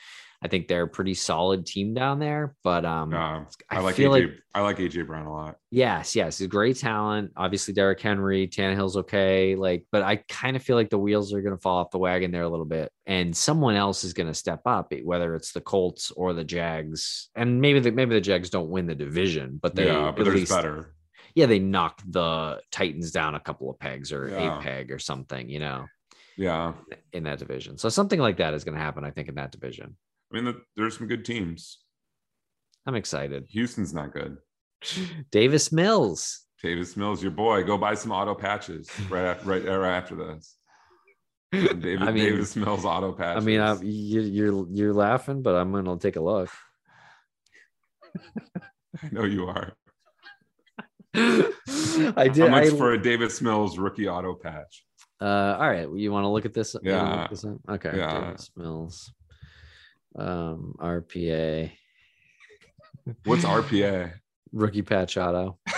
I 0.45 0.49
think 0.49 0.67
they're 0.67 0.83
a 0.83 0.89
pretty 0.89 1.15
solid 1.15 1.65
team 1.67 1.95
down 1.95 2.19
there. 2.19 2.57
But 2.65 2.85
um, 2.85 3.15
Uh, 3.15 3.45
I 3.71 3.77
I, 3.77 3.79
like 3.79 3.95
AJ. 3.95 4.11
like- 4.11 4.31
I 4.55 4.61
like 4.61 4.77
AJ 4.79 5.07
Brown 5.07 5.25
a 5.25 5.33
lot. 5.33 5.57
Yes, 5.71 6.15
yes, 6.17 6.37
he's 6.39 6.49
great 6.49 6.77
talent. 6.77 7.31
Obviously, 7.37 7.73
Derrick 7.73 8.01
Henry, 8.01 8.47
Tannehill's 8.49 8.97
okay. 8.99 9.55
Like, 9.57 9.87
but 9.93 10.03
I 10.03 10.17
kind 10.29 10.57
of 10.57 10.63
feel 10.63 10.77
like 10.77 10.91
the 10.91 10.99
wheels 10.99 11.33
are 11.33 11.41
going 11.41 11.55
to 11.57 11.61
fall 11.63 11.79
off 11.79 11.91
the 11.93 11.99
wagon 11.99 12.33
there 12.33 12.43
a 12.43 12.49
little 12.49 12.67
bit, 12.67 12.91
and 13.07 13.35
someone 13.35 13.77
else 13.77 14.03
is 14.05 14.13
going 14.13 14.27
to 14.27 14.35
step 14.35 14.61
up, 14.67 14.93
whether 15.05 15.35
it's 15.37 15.53
the 15.53 15.61
Colts 15.63 16.11
or 16.11 16.35
the 16.35 16.45
Jags. 16.45 17.31
And 17.37 17.61
maybe 17.63 17.79
the 17.81 17.93
maybe 17.93 18.15
the 18.15 18.21
Jags 18.21 18.51
don't 18.51 18.69
win 18.69 18.87
the 18.87 18.95
division, 18.97 19.59
but 19.63 19.75
they 19.77 19.87
yeah, 19.87 20.09
at 20.09 20.17
but 20.17 20.25
there's 20.27 20.51
better. 20.51 20.93
Yeah 21.35 21.47
they 21.47 21.59
knocked 21.59 22.11
the 22.11 22.61
Titans 22.71 23.11
down 23.11 23.35
a 23.35 23.41
couple 23.41 23.71
of 23.71 23.79
pegs 23.79 24.13
or 24.13 24.29
Yeah. 24.29 24.59
a 24.59 24.63
peg 24.63 24.91
or 24.91 24.99
something, 24.99 25.49
you 25.49 25.59
know, 25.59 25.87
Yeah, 26.37 26.75
in 27.13 27.25
that 27.25 27.39
division. 27.39 27.79
So 27.79 27.89
something 27.89 28.19
like 28.21 28.37
that 28.39 28.55
is 28.55 28.65
going 28.65 28.77
to 28.77 28.81
happen, 28.83 29.05
I 29.05 29.11
think, 29.11 29.29
in 29.29 29.35
that 29.37 29.53
division. 29.53 29.97
I 30.33 30.35
mean, 30.37 30.45
the, 30.47 30.61
there's 30.77 30.97
some 30.97 31.09
good 31.09 31.25
teams. 31.25 31.79
I'm 32.87 32.95
excited. 32.95 33.47
Houston's 33.51 33.93
not 33.95 34.13
good. 34.13 34.39
Davis 35.31 35.71
Mills. 35.73 36.41
Davis 36.63 36.97
Mills, 36.97 37.23
your 37.23 37.33
boy, 37.33 37.65
go 37.65 37.77
buy 37.77 37.95
some 37.95 38.13
auto 38.13 38.35
patches 38.35 38.89
right 39.11 39.25
after, 39.25 39.47
right, 39.49 39.65
right 39.65 39.97
after 39.97 40.15
this. 40.15 40.57
David, 41.53 42.03
I 42.03 42.13
mean- 42.13 42.25
Davis 42.25 42.57
Mills 42.57 42.85
auto 42.85 43.13
I 43.15 43.17
patches. 43.17 43.45
mean, 43.45 43.61
I, 43.61 43.75
you, 43.83 44.21
you're 44.23 44.67
you're 44.71 44.95
laughing, 44.95 45.43
but 45.43 45.55
I'm 45.55 45.71
going 45.73 45.85
to 45.85 45.97
take 45.99 46.17
a 46.17 46.21
look. 46.21 46.49
I 49.03 49.09
know 49.11 49.25
you 49.25 49.47
are. 49.47 49.73
I 51.15 52.29
did. 52.33 52.39
How 52.39 52.49
much 52.49 52.65
I, 52.65 52.77
for 52.77 52.93
a 52.93 53.03
Davis 53.03 53.41
Mills 53.41 53.79
rookie 53.79 54.09
auto 54.09 54.35
patch? 54.35 54.85
uh, 55.21 55.57
all 55.61 55.71
right. 55.71 55.89
You 55.95 56.11
want 56.13 56.25
to 56.25 56.29
look 56.29 56.45
at 56.45 56.55
this? 56.55 56.75
Yeah. 56.83 57.27
this? 57.31 57.45
Okay. 57.45 57.93
Yeah. 57.97 58.21
Davis 58.21 58.51
Mills. 58.57 59.13
Um, 60.17 60.75
RPA 60.79 61.73
What's 63.25 63.45
RPA? 63.45 64.13
rookie 64.53 64.83
patch 64.83 65.17
auto. 65.17 65.59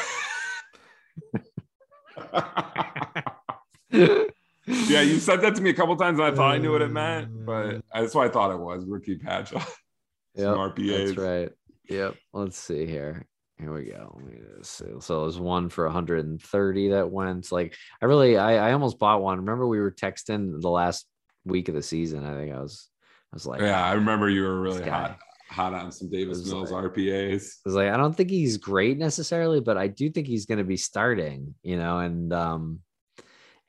yeah, 3.91 5.01
you 5.01 5.19
said 5.21 5.41
that 5.41 5.55
to 5.55 5.63
me 5.63 5.71
a 5.71 5.75
couple 5.75 5.97
times, 5.97 6.19
and 6.19 6.29
I 6.29 6.35
thought 6.35 6.53
I 6.53 6.59
knew 6.59 6.73
what 6.73 6.83
it 6.83 6.91
meant, 6.91 7.47
but 7.47 7.83
that's 7.93 8.15
what 8.15 8.27
I 8.27 8.31
thought 8.31 8.51
it 8.51 8.59
was 8.59 8.85
rookie 8.87 9.17
patch. 9.17 9.53
Yep, 9.53 9.63
RPAs. 10.37 11.07
That's 11.07 11.19
right. 11.19 11.51
Yep. 11.89 12.17
Let's 12.33 12.59
see 12.59 12.87
here. 12.87 13.27
Here 13.59 13.73
we 13.73 13.85
go. 13.85 14.13
Let 14.17 14.27
me 14.27 14.39
just 14.59 14.79
see. 14.79 14.85
So 15.01 15.23
there's 15.23 15.39
one 15.39 15.69
for 15.69 15.85
130 15.85 16.89
that 16.89 17.11
went. 17.11 17.53
Like 17.53 17.77
I 18.03 18.07
really, 18.07 18.37
I, 18.37 18.69
I 18.69 18.73
almost 18.73 18.99
bought 18.99 19.23
one. 19.23 19.39
Remember 19.39 19.67
we 19.67 19.81
were 19.81 19.93
texting 19.93 20.61
the 20.61 20.71
last 20.71 21.07
week 21.45 21.69
of 21.69 21.75
the 21.75 21.83
season. 21.83 22.25
I 22.25 22.35
think 22.35 22.53
I 22.53 22.61
was, 22.61 22.89
I 23.33 23.37
was 23.37 23.47
like, 23.47 23.61
Yeah, 23.61 23.85
I 23.85 23.93
remember 23.93 24.29
you 24.29 24.43
were 24.43 24.61
really 24.61 24.83
hot, 24.89 25.19
hot 25.49 25.73
on 25.73 25.93
some 25.93 26.11
Davis 26.11 26.39
was 26.39 26.51
Mills 26.53 26.73
like- 26.73 26.85
RPAs. 26.85 27.43
I 27.65 27.69
was 27.69 27.75
like, 27.75 27.91
I 27.91 27.97
don't 27.97 28.15
think 28.17 28.31
he's 28.31 28.57
great 28.57 28.99
necessarily, 28.99 29.61
but 29.61 29.77
I 29.79 29.87
do 29.87 30.11
think 30.11 30.27
he's 30.27 30.47
going 30.47 30.59
to 30.59 30.65
be 30.65 30.77
starting, 30.77 31.55
you 31.63 31.77
know, 31.77 31.99
and, 31.99 32.33
um, 32.33 32.81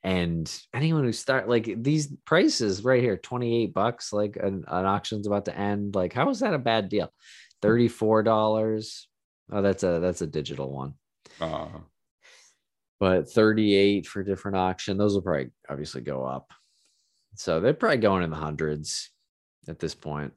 and 0.04 0.52
anyone 0.74 1.04
who 1.04 1.12
start 1.12 1.48
like 1.50 1.82
these 1.84 2.08
prices 2.26 2.84
right 2.84 3.02
here, 3.04 3.18
28 3.18 3.74
bucks, 3.74 4.14
like 4.14 4.36
an, 4.36 4.64
an 4.68 4.86
auction's 4.86 5.26
about 5.28 5.46
to 5.46 5.58
end. 5.58 5.96
Like, 5.96 6.14
how 6.14 6.30
is 6.30 6.40
that 6.40 6.54
a 6.54 6.60
bad 6.60 6.90
deal? 6.90 7.12
$34. 7.64 9.06
Oh, 9.52 9.62
that's 9.62 9.84
a, 9.84 10.00
that's 10.00 10.22
a 10.22 10.28
digital 10.28 10.72
one, 10.72 10.94
Uh, 11.40 11.68
but 13.00 13.30
38 13.30 14.08
for 14.08 14.24
different 14.24 14.58
auction. 14.58 14.98
Those 14.98 15.14
will 15.14 15.22
probably 15.22 15.52
obviously 15.70 16.02
go 16.02 16.26
up. 16.26 16.50
So 17.36 17.60
they're 17.60 17.74
probably 17.74 17.98
going 17.98 18.24
in 18.24 18.30
the 18.30 18.36
hundreds 18.38 19.12
at 19.68 19.78
this 19.80 19.94
point. 19.94 20.34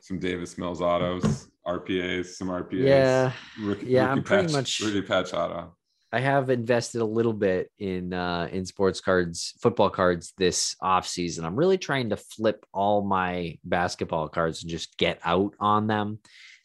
some 0.00 0.18
Davis 0.18 0.56
Mills 0.58 0.80
autos, 0.80 1.48
RPAs, 1.66 2.26
some 2.36 2.48
RPAs. 2.48 2.84
Yeah. 2.84 3.32
Rookie, 3.60 3.86
Yeah, 3.86 4.02
rookie 4.08 4.10
I'm 4.18 4.22
pretty 4.22 4.52
much- 4.52 4.80
rookie 4.80 5.02
patch 5.02 5.32
auto. 5.32 5.74
I 6.12 6.20
have 6.20 6.50
invested 6.50 7.00
a 7.00 7.06
little 7.06 7.32
bit 7.32 7.70
in 7.78 8.12
uh 8.12 8.48
in 8.50 8.64
sports 8.64 9.00
cards, 9.00 9.54
football 9.60 9.90
cards 9.90 10.32
this 10.38 10.76
off 10.80 11.06
season. 11.06 11.44
I'm 11.44 11.56
really 11.56 11.78
trying 11.78 12.10
to 12.10 12.16
flip 12.16 12.64
all 12.72 13.02
my 13.02 13.58
basketball 13.64 14.28
cards 14.28 14.62
and 14.62 14.70
just 14.70 14.96
get 14.96 15.18
out 15.24 15.54
on 15.58 15.86
them 15.86 16.20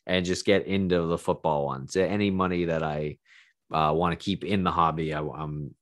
and 0.06 0.26
just 0.26 0.46
get 0.46 0.68
into 0.68 1.08
the 1.08 1.18
football 1.18 1.66
ones. 1.66 1.96
Any 1.96 2.32
money 2.32 2.66
that 2.66 2.84
I 2.84 3.18
uh, 3.74 3.94
want 3.96 4.18
to 4.18 4.24
keep 4.24 4.44
in 4.44 4.64
the 4.64 4.72
hobby, 4.72 5.14
I, 5.14 5.22
I'm 5.22 5.74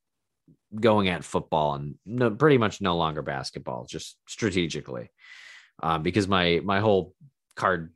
going 0.77 1.09
at 1.09 1.23
football 1.23 1.75
and 1.75 1.95
no, 2.05 2.29
pretty 2.31 2.57
much 2.57 2.81
no 2.81 2.95
longer 2.95 3.21
basketball, 3.21 3.85
just 3.89 4.17
strategically, 4.27 5.09
uh, 5.81 5.97
because 5.97 6.27
my 6.27 6.61
my 6.63 6.79
whole 6.79 7.13
card 7.55 7.91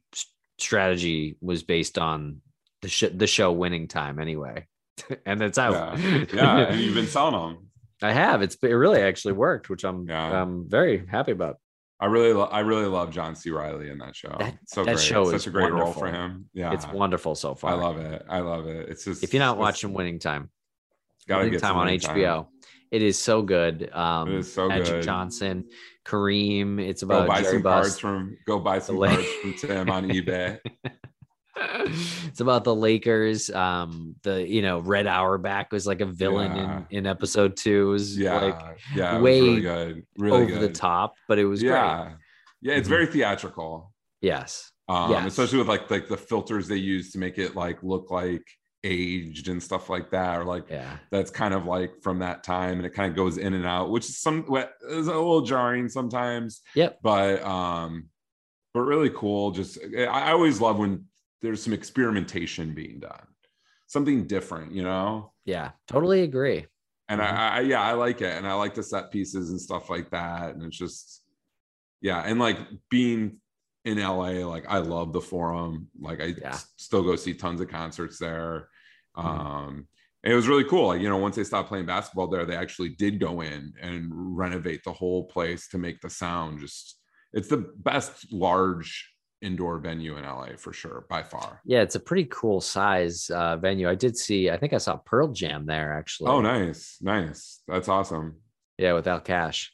strategy 0.57 1.37
was 1.41 1.63
based 1.63 1.97
on 1.97 2.41
the 2.81 2.89
sh- 2.89 3.13
the 3.13 3.27
show 3.27 3.51
winning 3.51 3.87
time 3.87 4.19
anyway, 4.19 4.67
and 5.25 5.41
it's 5.41 5.57
out. 5.57 5.97
Yeah, 5.99 6.25
yeah, 6.33 6.57
and 6.69 6.79
you've 6.79 6.95
been 6.95 7.07
selling 7.07 7.33
them. 7.33 7.67
I 8.01 8.11
have. 8.11 8.41
It's 8.41 8.55
it 8.61 8.67
really 8.67 9.01
actually 9.01 9.33
worked, 9.33 9.69
which 9.69 9.83
I'm 9.83 10.07
Yeah. 10.07 10.41
I'm 10.41 10.69
very 10.69 11.05
happy 11.07 11.31
about. 11.31 11.57
I 11.99 12.07
really, 12.07 12.33
lo- 12.33 12.49
I 12.51 12.59
really 12.61 12.85
love 12.87 13.11
John 13.11 13.33
C. 13.35 13.49
Reilly 13.49 13.89
in 13.89 13.97
that 13.99 14.13
show. 14.15 14.35
That- 14.37 14.57
so 14.65 14.83
that 14.83 14.95
great. 14.95 15.05
show 15.05 15.25
such 15.25 15.35
is 15.35 15.47
a 15.47 15.51
great 15.51 15.71
role 15.71 15.93
for 15.93 16.07
him. 16.07 16.49
Yeah, 16.53 16.73
It's 16.73 16.85
wonderful 16.87 17.33
so 17.35 17.55
far. 17.55 17.71
I 17.71 17.75
love 17.75 17.97
it. 17.97 18.25
I 18.27 18.39
love 18.39 18.67
it. 18.67 18.89
It's 18.89 19.05
just 19.05 19.23
If 19.23 19.33
you're 19.33 19.39
not 19.39 19.57
watching 19.57 19.93
Winning 19.93 20.19
Time, 20.19 20.49
gotta 21.29 21.43
Winning 21.45 21.53
get 21.53 21.61
Time 21.61 21.77
on 21.77 21.85
Winning 21.85 22.01
Time. 22.01 22.17
HBO, 22.17 22.47
it 22.91 23.01
is 23.01 23.17
so 23.17 23.41
good. 23.41 23.89
Um, 23.93 24.27
It 24.29 24.35
is 24.39 24.53
so 24.53 24.67
Magic 24.67 24.85
good. 24.95 25.03
Johnson, 25.03 25.69
Kareem. 26.05 26.79
It's 26.81 27.03
Go 27.03 27.15
about 27.15 27.27
buy 27.29 27.41
Jerry 27.41 27.53
some 27.53 27.61
Buss. 27.61 27.85
cards 27.87 27.99
from. 27.99 28.37
Go 28.45 28.59
buy 28.59 28.79
some 28.79 28.97
cards 28.97 29.25
from 29.41 29.53
Tim 29.53 29.89
on 29.89 30.09
eBay. 30.09 30.59
it's 32.25 32.39
about 32.39 32.63
the 32.63 32.73
Lakers. 32.75 33.49
Um, 33.49 34.15
the 34.23 34.47
you 34.47 34.61
know 34.61 34.79
Red 34.79 35.07
Auerbach 35.07 35.71
was 35.71 35.85
like 35.85 36.01
a 36.01 36.05
villain 36.05 36.55
Yeah. 36.55 36.77
in 36.89 36.97
in 36.99 37.05
episode 37.05 37.55
two. 37.55 37.87
It 37.89 37.91
was 37.91 38.17
Yeah, 38.17 38.37
like 38.41 38.79
yeah, 38.95 39.19
way 39.19 39.41
really 39.41 39.61
good, 39.61 40.05
really 40.17 40.43
over 40.53 40.59
the 40.59 40.73
top, 40.73 41.15
but 41.27 41.37
it 41.39 41.45
was 41.45 41.61
great. 41.61 41.71
yeah, 41.71 42.13
yeah, 42.61 42.73
it's 42.75 42.87
Mhm. 42.87 42.91
very 42.91 43.05
theatrical. 43.07 43.91
Yes. 44.21 44.71
um 44.89 45.11
Yes. 45.11 45.27
especially 45.27 45.59
with 45.59 45.67
like 45.69 45.89
like 45.89 46.07
the 46.09 46.17
filters 46.17 46.67
they 46.67 46.75
use 46.75 47.11
to 47.13 47.17
make 47.17 47.37
it 47.37 47.55
like 47.55 47.81
look 47.83 48.11
like 48.11 48.43
aged 48.83 49.47
and 49.47 49.63
stuff 49.63 49.89
like 49.89 50.11
that 50.11 50.37
or 50.37 50.43
like 50.43 50.65
Yeah. 50.69 50.97
that's 51.09 51.31
kind 51.31 51.53
of 51.53 51.65
like 51.65 52.01
from 52.01 52.19
that 52.19 52.43
time 52.43 52.77
and 52.79 52.85
it 52.85 52.93
kind 52.93 53.09
of 53.09 53.15
goes 53.15 53.37
in 53.37 53.53
and 53.53 53.65
out 53.65 53.91
which 53.91 54.09
is 54.09 54.17
some 54.19 54.43
what 54.43 54.73
is 54.89 55.07
a 55.07 55.11
little 55.13 55.39
jarring 55.41 55.87
sometimes 55.87 56.61
Yep. 56.75 56.99
but 57.01 57.41
um 57.45 58.09
but 58.73 58.81
really 58.81 59.09
cool 59.09 59.51
just 59.51 59.77
i, 59.97 60.03
I 60.03 60.31
always 60.33 60.59
love 60.59 60.79
when 60.79 61.05
there's 61.43 61.61
some 61.61 61.73
experimentation 61.73 62.73
being 62.73 62.99
done 62.99 63.27
something 63.87 64.25
different 64.25 64.71
you 64.71 64.81
know 64.81 65.31
Yeah. 65.45 65.71
Totally 65.87 66.21
agree. 66.23 66.65
and 67.09 67.19
Mhm. 67.21 67.25
I, 67.25 67.57
I 67.57 67.59
yeah 67.61 67.81
i 67.81 67.91
like 67.93 68.21
it 68.21 68.35
and 68.37 68.47
i 68.47 68.53
like 68.53 68.73
the 68.73 68.81
set 68.81 69.11
pieces 69.11 69.51
and 69.51 69.59
stuff 69.61 69.89
like 69.89 70.09
that 70.11 70.55
and 70.55 70.63
it's 70.63 70.77
just 70.77 71.23
yeah 72.01 72.21
and 72.25 72.39
like 72.39 72.57
being 72.89 73.39
in 73.85 73.99
la 74.01 74.29
like 74.55 74.65
i 74.69 74.77
love 74.79 75.11
the 75.13 75.21
forum 75.21 75.89
like 75.99 76.21
i 76.21 76.27
Yeah. 76.41 76.53
s- 76.53 76.71
still 76.77 77.03
go 77.03 77.15
see 77.17 77.33
tons 77.33 77.59
of 77.61 77.67
concerts 77.67 78.17
there 78.17 78.69
Mhm. 79.17 79.25
um 79.25 79.87
it 80.23 80.33
was 80.33 80.47
really 80.47 80.63
cool 80.63 80.87
like 80.87 81.01
you 81.01 81.09
know 81.09 81.17
once 81.17 81.35
they 81.35 81.43
stopped 81.43 81.67
playing 81.67 81.85
basketball 81.85 82.27
there 82.27 82.45
they 82.45 82.55
actually 82.55 82.89
did 82.89 83.19
go 83.19 83.41
in 83.41 83.73
and 83.81 84.09
renovate 84.11 84.81
the 84.85 84.93
whole 84.93 85.25
place 85.25 85.67
to 85.67 85.77
make 85.77 85.99
the 85.99 86.09
sound 86.09 86.59
just 86.61 86.99
it's 87.33 87.49
the 87.49 87.57
best 87.77 88.31
large 88.31 89.12
indoor 89.43 89.77
venue 89.79 90.17
in 90.17 90.23
la 90.23 90.47
for 90.57 90.73
sure 90.73 91.05
by 91.09 91.21
far 91.21 91.61
Yeah, 91.65 91.81
it's 91.81 91.95
a 91.95 91.99
pretty 91.99 92.25
cool 92.31 92.61
size 92.61 93.29
uh, 93.29 93.57
venue. 93.57 93.89
I 93.89 93.95
did 93.95 94.17
see. 94.17 94.49
I 94.49 94.57
think 94.57 94.73
I 94.73 94.77
saw 94.77 94.95
Pearl 94.97 95.27
Jam 95.33 95.65
there 95.65 95.93
actually. 95.93 96.29
oh 96.31 96.41
nice 96.41 96.97
nice 97.01 97.61
that's 97.67 97.89
awesome 97.89 98.37
Yeah, 98.77 98.93
without 98.93 99.25
cash. 99.25 99.73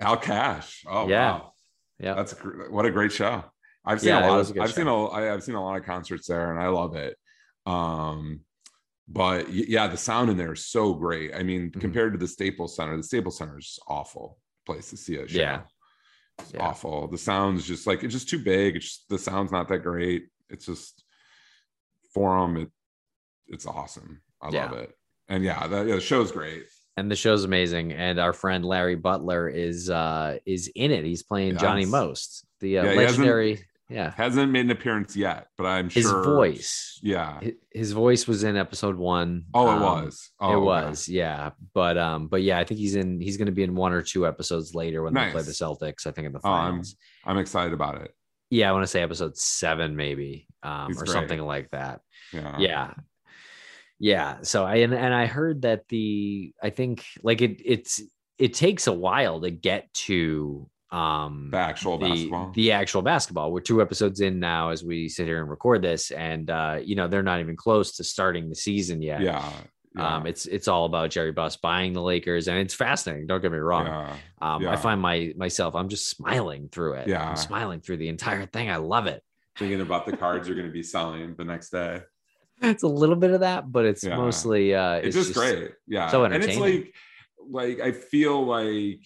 al 0.00 0.16
cash 0.18 0.84
oh 0.88 1.08
Yeah. 1.08 1.32
wow 1.32 1.52
Yeah. 1.98 2.14
That's 2.14 2.32
what 2.70 2.84
a 2.86 2.90
great 2.90 3.12
show. 3.12 3.42
I've 3.88 4.00
seen 4.00 4.10
Yeah, 4.10 4.26
a 4.26 4.30
lot 4.30 4.40
of 4.40 4.52
good 4.52 4.62
I've 4.62 4.72
seen 4.74 4.84
show. 4.86 5.06
a 5.08 5.10
I- 5.10 5.32
I've 5.32 5.42
seen 5.42 5.54
a 5.54 5.64
lot 5.64 5.76
of 5.78 5.84
concerts 5.84 6.26
there 6.28 6.50
and 6.52 6.60
I 6.60 6.68
love 6.68 6.94
it. 6.96 7.16
Um 7.64 8.40
but 9.08 9.48
yeah, 9.52 9.86
the 9.86 9.96
sound 9.96 10.30
in 10.30 10.36
there 10.36 10.52
is 10.52 10.66
so 10.66 10.92
great. 10.94 11.32
I 11.34 11.42
mean, 11.44 11.70
Mhm. 11.70 11.80
compared 11.80 12.12
to 12.12 12.18
the 12.18 12.26
Staples 12.26 12.74
Center, 12.76 12.96
the 12.96 13.02
Staples 13.04 13.38
Center 13.38 13.56
is 13.58 13.78
awful 13.86 14.38
place 14.66 14.90
to 14.90 14.96
see 14.96 15.16
a 15.16 15.28
show. 15.28 15.38
Yeah. 15.38 15.62
It's 16.38 16.52
Yeah. 16.54 16.62
awful. 16.66 17.08
The 17.08 17.18
sound's 17.18 17.66
just 17.66 17.86
like 17.86 18.04
it's 18.04 18.12
just 18.14 18.28
too 18.28 18.38
big. 18.38 18.76
It's 18.76 18.84
just, 18.86 19.08
the 19.08 19.18
sound's 19.18 19.52
not 19.52 19.68
that 19.68 19.78
great. 19.80 20.28
It's 20.50 20.66
just 20.66 21.04
forum. 22.14 22.56
It 22.56 22.70
it's 23.48 23.66
awesome. 23.66 24.22
I 24.40 24.50
Yeah. 24.50 24.66
love 24.70 24.78
it. 24.78 24.94
And 25.28 25.44
yeah, 25.44 25.66
the, 25.66 25.84
yeah, 25.84 25.94
the 25.96 26.00
show's 26.00 26.32
great. 26.32 26.64
and 26.96 27.10
the 27.10 27.16
show's 27.16 27.44
amazing. 27.44 27.92
And 27.92 28.18
our 28.18 28.32
friend 28.32 28.64
Larry 28.64 28.94
Butler 28.96 29.48
is 29.48 29.90
uh 29.90 30.38
is 30.46 30.68
in 30.74 30.90
it. 30.90 31.04
He's 31.04 31.22
playing 31.22 31.58
Johnny 31.58 31.84
Most, 31.86 32.44
the 32.60 32.78
uh, 32.78 32.84
legendary. 32.94 33.64
Yeah, 33.88 34.10
Hasn't 34.16 34.50
made 34.50 34.64
an 34.64 34.72
appearance 34.72 35.14
yet, 35.14 35.46
but 35.56 35.64
I'm 35.66 35.88
his 35.88 36.02
sure 36.04 36.18
His 36.18 36.26
voice. 36.26 37.00
Yeah. 37.04 37.38
His 37.72 37.92
voice 37.92 38.26
was 38.26 38.42
in 38.42 38.56
episode 38.56 38.96
one. 38.96 39.44
Oh, 39.54 39.68
it 39.70 39.74
Um, 39.74 39.80
was. 39.82 40.30
Oh, 40.40 40.48
it 40.50 40.56
okay. 40.56 40.64
was, 40.64 41.08
yeah. 41.08 41.50
But 41.72 41.96
um, 41.96 42.26
but 42.26 42.42
yeah, 42.42 42.58
I 42.58 42.64
think 42.64 42.80
he's 42.80 42.96
in. 42.96 43.20
He's 43.20 43.36
going 43.36 43.46
to 43.46 43.52
be 43.52 43.62
in 43.62 43.76
one 43.76 43.92
or 43.92 44.02
two 44.02 44.26
episodes 44.26 44.74
later 44.74 45.02
when 45.04 45.14
they 45.14 45.30
play 45.30 45.42
the 45.42 45.52
Celtics. 45.52 46.04
I 46.06 46.10
think 46.10 46.26
in 46.26 46.32
the 46.32 46.40
Oh, 46.42 46.50
I'm- 46.50 46.70
finals. 46.72 46.96
I'm 47.24 47.38
excited 47.38 47.72
about 47.74 48.02
it. 48.02 48.10
yeah, 48.50 48.68
I 48.68 48.72
want 48.72 48.82
to 48.82 48.88
say 48.88 49.02
episode 49.02 49.36
seven, 49.36 49.94
maybe, 49.94 50.48
um, 50.64 50.88
He's 50.88 51.00
or 51.00 51.04
great. 51.04 51.12
something 51.12 51.40
like 51.40 51.70
that. 51.70 52.00
Yeah. 52.32 52.56
yeah 52.58 52.94
yeah 53.98 54.38
so 54.42 54.64
i 54.64 54.76
and, 54.76 54.92
and 54.92 55.14
i 55.14 55.24
heard 55.24 55.62
that 55.62 55.88
the 55.88 56.52
i 56.62 56.68
think 56.68 57.02
like 57.22 57.40
it 57.40 57.62
it's 57.64 58.02
it 58.36 58.52
takes 58.52 58.88
a 58.88 58.92
while 58.92 59.40
to 59.40 59.50
get 59.50 59.90
to 59.94 60.68
um 60.92 61.48
The 61.50 61.58
actual 61.58 61.98
the, 61.98 62.08
basketball. 62.08 62.52
the 62.54 62.72
actual 62.72 63.02
basketball 63.02 63.52
we're 63.52 63.60
two 63.60 63.82
episodes 63.82 64.20
in 64.20 64.38
now 64.38 64.70
as 64.70 64.84
we 64.84 65.08
sit 65.08 65.26
here 65.26 65.40
and 65.40 65.50
record 65.50 65.82
this 65.82 66.12
and 66.12 66.48
uh 66.48 66.78
you 66.82 66.94
know 66.94 67.08
they're 67.08 67.24
not 67.24 67.40
even 67.40 67.56
close 67.56 67.96
to 67.96 68.04
starting 68.04 68.48
the 68.48 68.54
season 68.54 69.02
yet 69.02 69.20
yeah. 69.20 69.50
yeah. 69.96 70.16
um 70.16 70.26
it's 70.28 70.46
it's 70.46 70.68
all 70.68 70.84
about 70.84 71.10
jerry 71.10 71.32
buss 71.32 71.56
buying 71.56 71.92
the 71.92 72.00
lakers 72.00 72.46
and 72.46 72.56
it's 72.58 72.72
fascinating 72.74 73.26
don't 73.26 73.42
get 73.42 73.50
me 73.50 73.58
wrong 73.58 73.86
yeah. 73.86 74.16
um 74.40 74.66
i 74.68 74.76
find 74.76 75.00
my 75.00 75.32
myself 75.36 75.74
i'm 75.74 75.88
just 75.88 76.08
smiling 76.08 76.68
through 76.70 76.92
it 76.94 77.08
Yeah. 77.08 77.30
i'm 77.30 77.36
smiling 77.36 77.80
through 77.80 77.96
the 77.96 78.08
entire 78.08 78.46
thing 78.46 78.70
i 78.70 78.76
love 78.76 79.06
it 79.08 79.22
Thinking 79.58 79.80
about 79.80 80.06
the 80.06 80.16
cards 80.16 80.46
you're 80.46 80.54
going 80.56 80.68
to 80.68 80.72
be 80.72 80.82
selling 80.94 81.34
the 81.36 81.44
next 81.44 81.70
day. 81.70 82.02
it's 82.62 82.84
a 82.84 82.88
little 82.88 83.16
bit 83.16 83.32
of 83.32 83.40
that 83.40 83.72
but 83.72 83.86
it's 83.86 84.04
Yeah. 84.04 84.16
mostly 84.18 84.72
uh 84.72 84.96
It's, 84.96 85.16
just, 85.16 85.34
great. 85.34 85.72
Yeah. 85.88 86.08
so 86.10 86.22
and 86.24 86.32
it's 86.34 86.46
entertaining. 86.46 86.92
like, 87.50 87.78
like 87.78 87.80
I 87.80 87.90
feel 87.92 88.44
like 88.46 89.00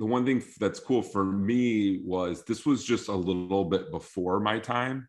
the 0.00 0.06
one 0.06 0.24
thing 0.24 0.42
that's 0.58 0.80
cool 0.80 1.02
for 1.02 1.24
me 1.24 2.00
was 2.04 2.42
this 2.44 2.64
was 2.66 2.82
just 2.84 3.08
a 3.08 3.14
little 3.14 3.66
bit 3.66 3.90
before 3.92 4.40
my 4.40 4.58
time 4.58 5.06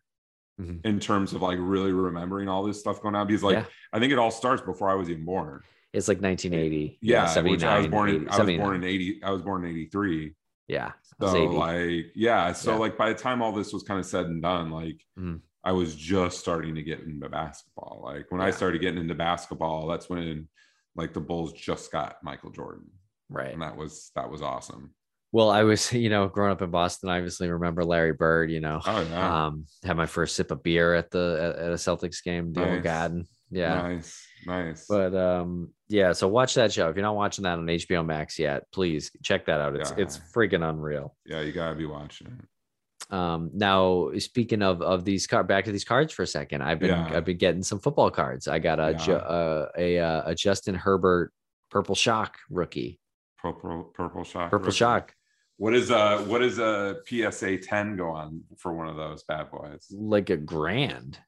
Mhm. 0.60 0.84
in 0.84 1.00
terms 1.00 1.32
of 1.32 1.40
like 1.40 1.58
really 1.58 1.92
remembering 1.92 2.46
all 2.46 2.62
this 2.62 2.78
stuff 2.78 3.00
going 3.00 3.14
on 3.14 3.26
because 3.26 3.42
like 3.42 3.54
Yeah. 3.56 3.64
I 3.92 3.98
think 3.98 4.12
it 4.12 4.18
all 4.18 4.30
starts 4.30 4.60
before 4.62 4.90
I 4.90 4.94
was 4.94 5.08
even 5.08 5.24
born. 5.24 5.62
It's 5.94 6.08
like 6.08 6.20
1980. 6.20 6.98
Yeah, 7.00 7.24
which 7.42 7.64
I 7.64 7.78
was 7.78 7.88
born 7.88 8.10
in 8.10 8.14
80, 8.16 8.28
I 8.30 8.42
was 8.44 8.56
born 8.58 8.76
in 8.76 8.84
80 8.84 9.22
I 9.24 9.30
was 9.30 9.42
born 9.42 9.64
in 9.64 9.70
83. 9.70 10.34
Yeah. 10.68 10.92
So 11.20 11.44
like 11.46 12.12
yeah, 12.14 12.52
so 12.52 12.72
Yeah. 12.72 12.78
like 12.78 12.98
by 12.98 13.08
the 13.12 13.18
time 13.18 13.40
all 13.40 13.52
this 13.52 13.72
was 13.72 13.82
kind 13.82 13.98
of 13.98 14.04
said 14.06 14.26
and 14.26 14.42
done, 14.42 14.70
like 14.70 15.02
Mhm. 15.18 15.40
I 15.64 15.72
was 15.72 15.94
just 15.96 16.38
starting 16.40 16.74
to 16.74 16.82
get 16.82 17.00
into 17.00 17.28
basketball. 17.30 18.02
Like 18.04 18.30
when 18.30 18.40
I 18.42 18.50
started 18.50 18.80
getting 18.82 19.00
into 19.00 19.14
basketball, 19.14 19.86
that's 19.86 20.10
when 20.10 20.48
like 20.96 21.14
the 21.14 21.20
Bulls 21.20 21.54
just 21.54 21.90
got 21.90 22.22
Michael 22.22 22.50
Jordan, 22.50 22.90
right. 23.32 23.52
and 23.52 23.62
that 23.62 23.76
was 23.76 24.10
that 24.16 24.30
was 24.30 24.42
awesome. 24.42 24.94
Well, 25.32 25.50
I 25.50 25.62
was, 25.62 25.92
you 26.04 26.10
know, 26.10 26.28
growing 26.28 26.52
up 26.52 26.62
in 26.62 26.70
Boston, 26.70 27.08
I 27.08 27.16
obviously 27.16 27.50
remember 27.50 27.84
Larry 27.84 28.12
Bird, 28.12 28.50
you 28.50 28.60
know. 28.60 28.80
Oh 28.84 29.00
yeah, 29.10 29.46
Um, 29.46 29.66
had 29.82 29.96
my 29.96 30.06
first 30.06 30.36
sip 30.36 30.50
of 30.50 30.62
beer 30.62 30.94
at 30.94 31.10
the 31.10 31.54
at, 31.56 31.64
at 31.64 31.70
a 31.72 31.76
Celtics 31.76 32.22
game, 32.22 32.52
the 32.52 32.60
Nice. 32.60 32.82
Garden. 32.82 33.26
Yeah. 33.50 33.74
nice, 33.82 34.26
nice. 34.46 34.86
But 34.88 35.14
um, 35.14 35.70
yeah, 35.88 36.12
so 36.12 36.26
watch 36.28 36.54
that 36.54 36.72
show. 36.72 36.88
If 36.88 36.96
you're 36.96 37.02
not 37.02 37.16
watching 37.16 37.42
that 37.44 37.58
on 37.58 37.66
HBO 37.66 38.04
Max 38.04 38.38
yet, 38.38 38.64
please 38.72 39.10
check 39.22 39.44
that 39.46 39.60
out. 39.60 39.76
It's 39.76 39.90
it's 39.98 40.16
Yeah. 40.16 40.22
freaking 40.34 40.68
unreal. 40.68 41.14
yeah, 41.26 41.40
you 41.42 41.52
gotta 41.52 41.74
be 41.74 41.84
watching 41.86 42.28
it. 42.28 43.14
Um, 43.14 43.50
now 43.52 44.10
speaking 44.18 44.62
of 44.62 44.80
of 44.80 45.04
these 45.04 45.26
card, 45.26 45.46
back 45.48 45.64
to 45.66 45.72
these 45.72 45.84
cards 45.84 46.14
for 46.14 46.22
a 46.22 46.26
second. 46.26 46.62
I've 46.62 46.78
been 46.78 46.90
Yeah. 46.90 47.10
I've 47.16 47.26
been 47.26 47.36
getting 47.36 47.62
some 47.62 47.78
football 47.78 48.10
cards. 48.10 48.48
I 48.48 48.58
got 48.58 48.80
a 48.80 48.94
Ju- 48.94 49.12
uh, 49.12 49.68
a 49.76 49.98
uh, 49.98 50.22
a 50.26 50.34
Justin 50.34 50.74
Herbert 50.74 51.30
purple 51.70 51.94
shock 51.94 52.38
rookie, 52.48 53.00
Purple 53.42 53.90
purple 53.92 54.22
shock. 54.24 54.50
purple 54.50 54.70
shock. 54.70 55.14
What 55.56 55.74
is 55.74 55.90
a 55.90 56.18
what 56.18 56.42
is 56.42 56.58
a 56.58 56.98
PSA 57.06 57.58
10 57.58 57.96
go 57.96 58.10
on 58.10 58.42
for 58.56 58.72
one 58.72 58.88
of 58.88 58.96
those 58.96 59.24
bad 59.24 59.50
boys? 59.50 59.86
like 59.90 60.30
a 60.30 60.36
grand. 60.36 61.18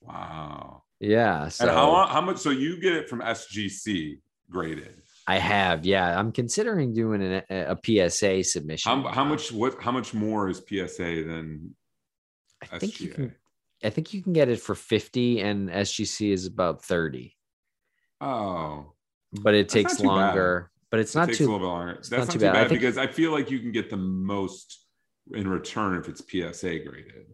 Wow. 0.00 0.82
Yeah. 0.98 1.48
So 1.48 1.64
and 1.64 1.72
how 1.72 2.06
how 2.06 2.20
much? 2.20 2.38
So 2.38 2.50
you 2.50 2.80
get 2.80 2.94
it 2.94 3.08
from 3.08 3.20
SGC 3.20 4.18
graded. 4.50 5.02
I 5.26 5.38
have, 5.38 5.86
yeah. 5.86 6.18
I'm 6.18 6.32
considering 6.32 6.92
doing 6.92 7.22
an, 7.22 7.42
a, 7.48 7.76
a 7.76 8.10
PSA 8.10 8.42
submission. 8.42 8.90
How, 8.90 9.08
how 9.12 9.24
much 9.24 9.52
what 9.52 9.80
how 9.80 9.92
much 9.92 10.12
more 10.12 10.48
is 10.48 10.58
PSA 10.58 11.22
than 11.24 11.76
I 12.72 12.78
think 12.78 13.00
you 13.00 13.10
can. 13.10 13.34
I 13.84 13.90
think 13.90 14.12
you 14.12 14.22
can 14.22 14.32
get 14.32 14.48
it 14.48 14.60
for 14.60 14.74
50, 14.74 15.40
and 15.40 15.70
SGC 15.70 16.32
is 16.32 16.46
about 16.46 16.84
30. 16.84 17.34
Oh, 18.20 18.92
But 19.32 19.54
it 19.54 19.68
takes 19.70 20.00
longer. 20.00 20.68
bad. 20.68 20.79
But 20.90 21.00
it's 21.00 21.14
it 21.14 21.18
not 21.18 21.26
takes 21.26 21.38
too. 21.38 21.44
a 21.44 21.46
little 21.46 21.60
bit 21.60 21.66
longer. 21.66 21.94
That's 21.94 22.10
not 22.10 22.26
too 22.26 22.32
too 22.34 22.38
bad. 22.40 22.56
I 22.56 22.60
think- 22.68 22.80
because 22.80 22.98
I 22.98 23.06
feel 23.06 23.30
like 23.32 23.50
you 23.50 23.60
can 23.60 23.72
get 23.72 23.90
the 23.90 23.96
most 23.96 24.84
in 25.32 25.46
return 25.48 25.98
if 26.00 26.08
it's 26.08 26.20
PSA 26.20 26.80
graded. 26.80 27.26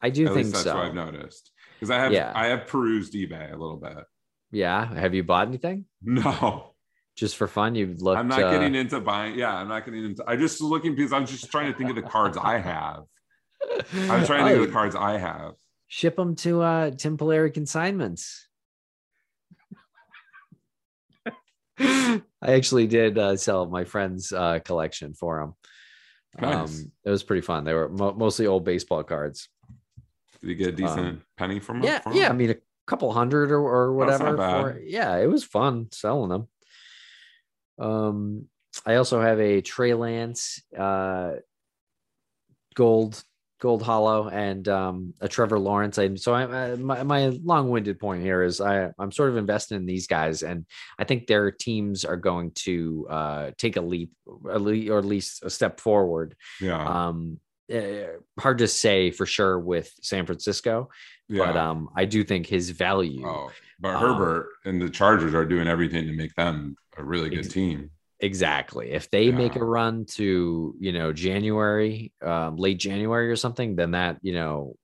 I 0.00 0.10
do 0.10 0.26
At 0.28 0.34
think 0.34 0.48
that's 0.52 0.62
so. 0.64 0.76
what 0.76 0.86
I've 0.86 0.94
noticed. 0.94 1.50
Because 1.78 1.90
I 1.90 1.98
have 1.98 2.12
Yeah. 2.12 2.32
I 2.34 2.46
have 2.48 2.66
perused 2.66 3.12
eBay 3.14 3.52
a 3.52 3.56
little 3.56 3.76
bit. 3.76 4.04
Yeah. 4.52 4.86
Have 4.94 5.14
you 5.14 5.22
bought 5.24 5.48
anything 5.48 5.86
No, 6.02 6.74
just 7.16 7.36
for 7.36 7.46
fun? 7.48 7.74
You've 7.74 8.00
looked. 8.00 8.18
I'm 8.18 8.28
not 8.28 8.42
uh, 8.42 8.50
getting 8.52 8.74
into 8.74 9.00
buying. 9.00 9.36
Yeah, 9.38 9.54
I'm 9.54 9.68
not 9.68 9.84
getting 9.84 10.04
into. 10.04 10.24
I 10.26 10.36
just 10.36 10.60
looking 10.60 10.94
because 10.94 11.12
I'm 11.12 11.26
just 11.26 11.50
trying 11.50 11.70
to 11.72 11.76
think 11.78 11.90
of 11.90 11.96
the 11.96 12.02
cards 12.02 12.36
I 12.40 12.58
have. 12.58 13.02
I'm 13.94 14.24
trying 14.24 14.44
to 14.44 14.50
think 14.50 14.56
of 14.60 14.62
the 14.62 14.68
Oh, 14.68 14.72
cards 14.72 14.94
I 14.96 15.18
have. 15.18 15.52
Ship 15.88 16.14
them 16.16 16.36
to 16.36 16.62
uh, 16.62 16.90
Tim 16.92 17.16
Polari 17.18 17.52
Consignments. 17.52 18.46
I 22.42 22.52
actually 22.52 22.86
did 22.86 23.18
uh, 23.18 23.36
sell 23.36 23.66
my 23.66 23.84
friend's 23.84 24.32
uh, 24.32 24.60
collection 24.64 25.14
for 25.14 25.40
him. 25.40 25.54
Nice. 26.40 26.54
Um, 26.84 26.92
it 27.04 27.10
was 27.10 27.22
pretty 27.22 27.42
fun. 27.42 27.64
They 27.64 27.74
were 27.74 27.88
mo- 27.88 28.14
mostly 28.14 28.46
old 28.46 28.64
baseball 28.64 29.02
cards. 29.02 29.48
Did 30.40 30.48
you 30.50 30.54
get 30.54 30.68
a 30.68 30.72
decent 30.72 30.98
Um, 31.00 31.22
penny 31.36 31.60
from? 31.60 31.80
them? 31.80 31.88
Yeah, 31.88 32.00
from 32.00 32.14
yeah. 32.14 32.30
I 32.30 32.32
mean, 32.32 32.50
a 32.50 32.56
couple 32.86 33.12
hundred 33.12 33.50
or, 33.50 33.60
or 33.60 33.92
whatever. 33.92 34.36
For, 34.36 34.80
yeah, 34.82 35.16
it 35.16 35.26
was 35.26 35.44
fun 35.44 35.88
selling 35.92 36.30
them. 36.30 36.48
Um, 37.78 38.46
I 38.86 38.94
also 38.94 39.20
have 39.20 39.40
a 39.40 39.60
Trey 39.60 39.94
Lance 39.94 40.62
uh, 40.78 41.32
gold 42.74 43.22
Gold 43.60 43.82
Hollow 43.82 44.28
and 44.28 44.66
um, 44.68 45.14
a 45.20 45.28
Trevor 45.28 45.58
Lawrence. 45.58 45.98
And 45.98 46.18
so 46.18 46.32
I, 46.32 46.72
I, 46.72 46.76
my, 46.76 47.02
my 47.02 47.28
long-winded 47.28 48.00
point 48.00 48.22
here 48.22 48.42
is 48.42 48.60
I, 48.60 48.90
I'm 48.98 49.12
sort 49.12 49.28
of 49.28 49.36
invested 49.36 49.76
in 49.76 49.86
these 49.86 50.06
guys, 50.06 50.42
and 50.42 50.64
I 50.98 51.04
think 51.04 51.26
their 51.26 51.50
teams 51.50 52.04
are 52.06 52.16
going 52.16 52.52
to 52.52 53.06
uh, 53.10 53.50
take 53.58 53.76
a 53.76 53.82
leap, 53.82 54.12
or 54.26 54.98
at 54.98 55.04
least 55.04 55.44
a 55.44 55.50
step 55.50 55.78
forward. 55.78 56.34
Yeah. 56.60 56.82
Um, 56.82 57.38
eh, 57.68 58.06
hard 58.38 58.58
to 58.58 58.66
say 58.66 59.10
for 59.10 59.26
sure 59.26 59.58
with 59.58 59.92
San 60.00 60.24
Francisco, 60.24 60.88
yeah. 61.28 61.44
but 61.44 61.56
um, 61.58 61.90
I 61.94 62.06
do 62.06 62.24
think 62.24 62.46
his 62.46 62.70
value. 62.70 63.26
oh, 63.26 63.50
but 63.78 63.94
um, 63.94 64.00
Herbert 64.00 64.48
and 64.64 64.80
the 64.80 64.88
Chargers 64.88 65.34
are 65.34 65.44
doing 65.44 65.68
everything 65.68 66.06
to 66.06 66.12
make 66.12 66.34
them 66.34 66.76
a 66.96 67.04
really 67.04 67.28
good 67.28 67.40
Ex- 67.40 67.48
team. 67.48 67.90
Exactly. 68.20 68.90
If 68.92 69.10
they 69.10 69.30
make 69.32 69.56
a 69.56 69.64
run 69.64 70.04
to, 70.10 70.74
you 70.78 70.92
know, 70.92 71.12
January, 71.12 72.12
um, 72.22 72.56
late 72.56 72.78
January 72.78 73.30
or 73.30 73.36
something, 73.36 73.76
then 73.76 73.92
that, 73.92 74.18
you 74.20 74.34
know, 74.34 74.76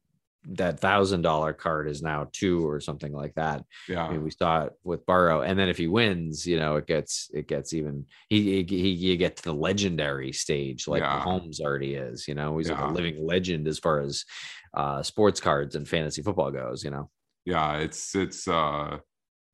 that 0.49 0.79
thousand 0.79 1.23
dollar 1.23 1.53
card 1.53 1.89
is 1.89 2.01
now 2.03 2.29
two 2.33 2.67
or 2.67 2.81
something 2.81 3.13
like 3.13 3.35
that. 3.35 3.65
I 3.89 3.93
Yeah. 3.93 4.11
mean, 4.11 4.23
we 4.23 4.31
saw 4.31 4.65
it 4.67 4.73
with 4.85 5.05
Burrow, 5.05 5.43
and 5.43 5.59
then 5.59 5.69
if 5.69 5.77
he 5.77 5.89
wins, 5.89 6.47
you 6.47 6.57
know, 6.59 6.77
it 6.77 6.87
gets 6.87 7.29
it 7.35 7.49
gets 7.49 7.75
even 7.75 8.07
he, 8.29 8.63
he, 8.63 8.65
he 8.65 8.89
you 8.91 9.17
get 9.17 9.37
to 9.39 9.43
the 9.43 9.53
legendary 9.55 10.33
stage 10.33 10.87
like 10.87 11.03
Yeah. 11.03 11.21
Mahomes 11.25 11.61
already 11.61 11.95
is. 11.95 12.29
You 12.29 12.35
know, 12.37 12.57
he's 12.59 12.71
like 12.71 12.79
a 12.79 12.93
living 12.93 13.27
legend 13.27 13.67
as 13.67 13.79
far 13.81 14.01
as 14.01 14.25
uh, 14.73 15.03
sports 15.03 15.41
cards 15.41 15.75
and 15.75 15.87
fantasy 15.87 16.23
football 16.23 16.53
goes. 16.53 16.85
You 16.85 16.91
know, 16.91 17.11
Yeah. 17.45 17.79
It's 17.79 18.15
it's 18.15 18.47
uh 18.47 18.99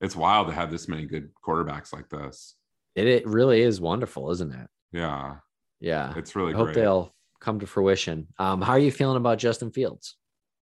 it's 0.01 0.15
wild 0.15 0.49
to 0.49 0.53
have 0.53 0.71
this 0.71 0.89
many 0.89 1.07
good 1.07 1.31
quarterbacks 1.45 1.93
like 1.93 2.09
this. 2.11 2.55
It 2.95 3.07
it 3.07 3.27
really 3.27 3.63
is 3.63 3.81
wonderful, 3.81 4.31
isn't 4.31 4.53
it? 4.53 4.69
Yeah. 4.93 5.37
Yeah. 5.81 6.13
It's 6.17 6.37
really 6.37 6.53
I 6.55 6.57
hope 6.57 6.67
great. 6.67 6.77
they'll 6.77 7.15
come 7.41 7.59
to 7.61 7.67
fruition. 7.67 8.29
Um, 8.39 8.61
how 8.63 8.73
are 8.73 8.79
you 8.79 8.93
feeling 8.93 9.17
about 9.17 9.39
Justin 9.39 9.71
Fields? 9.71 10.17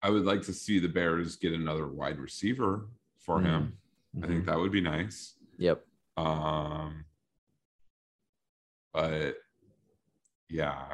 I 0.04 0.10
would 0.10 0.26
like 0.26 0.42
to 0.44 0.54
see 0.54 0.80
the 0.80 0.88
Bears 0.90 1.36
get 1.38 1.54
another 1.54 1.88
wide 1.88 2.20
receiver 2.20 2.88
for 3.20 3.42
him. 3.42 3.78
I 4.22 4.28
think 4.28 4.44
Mhm. 4.44 4.46
that 4.48 4.58
would 4.60 4.72
be 4.72 4.82
nice. 4.82 5.36
Yep. 5.58 5.84
Um, 6.18 7.06
but 8.94 9.36
yeah, 10.50 10.94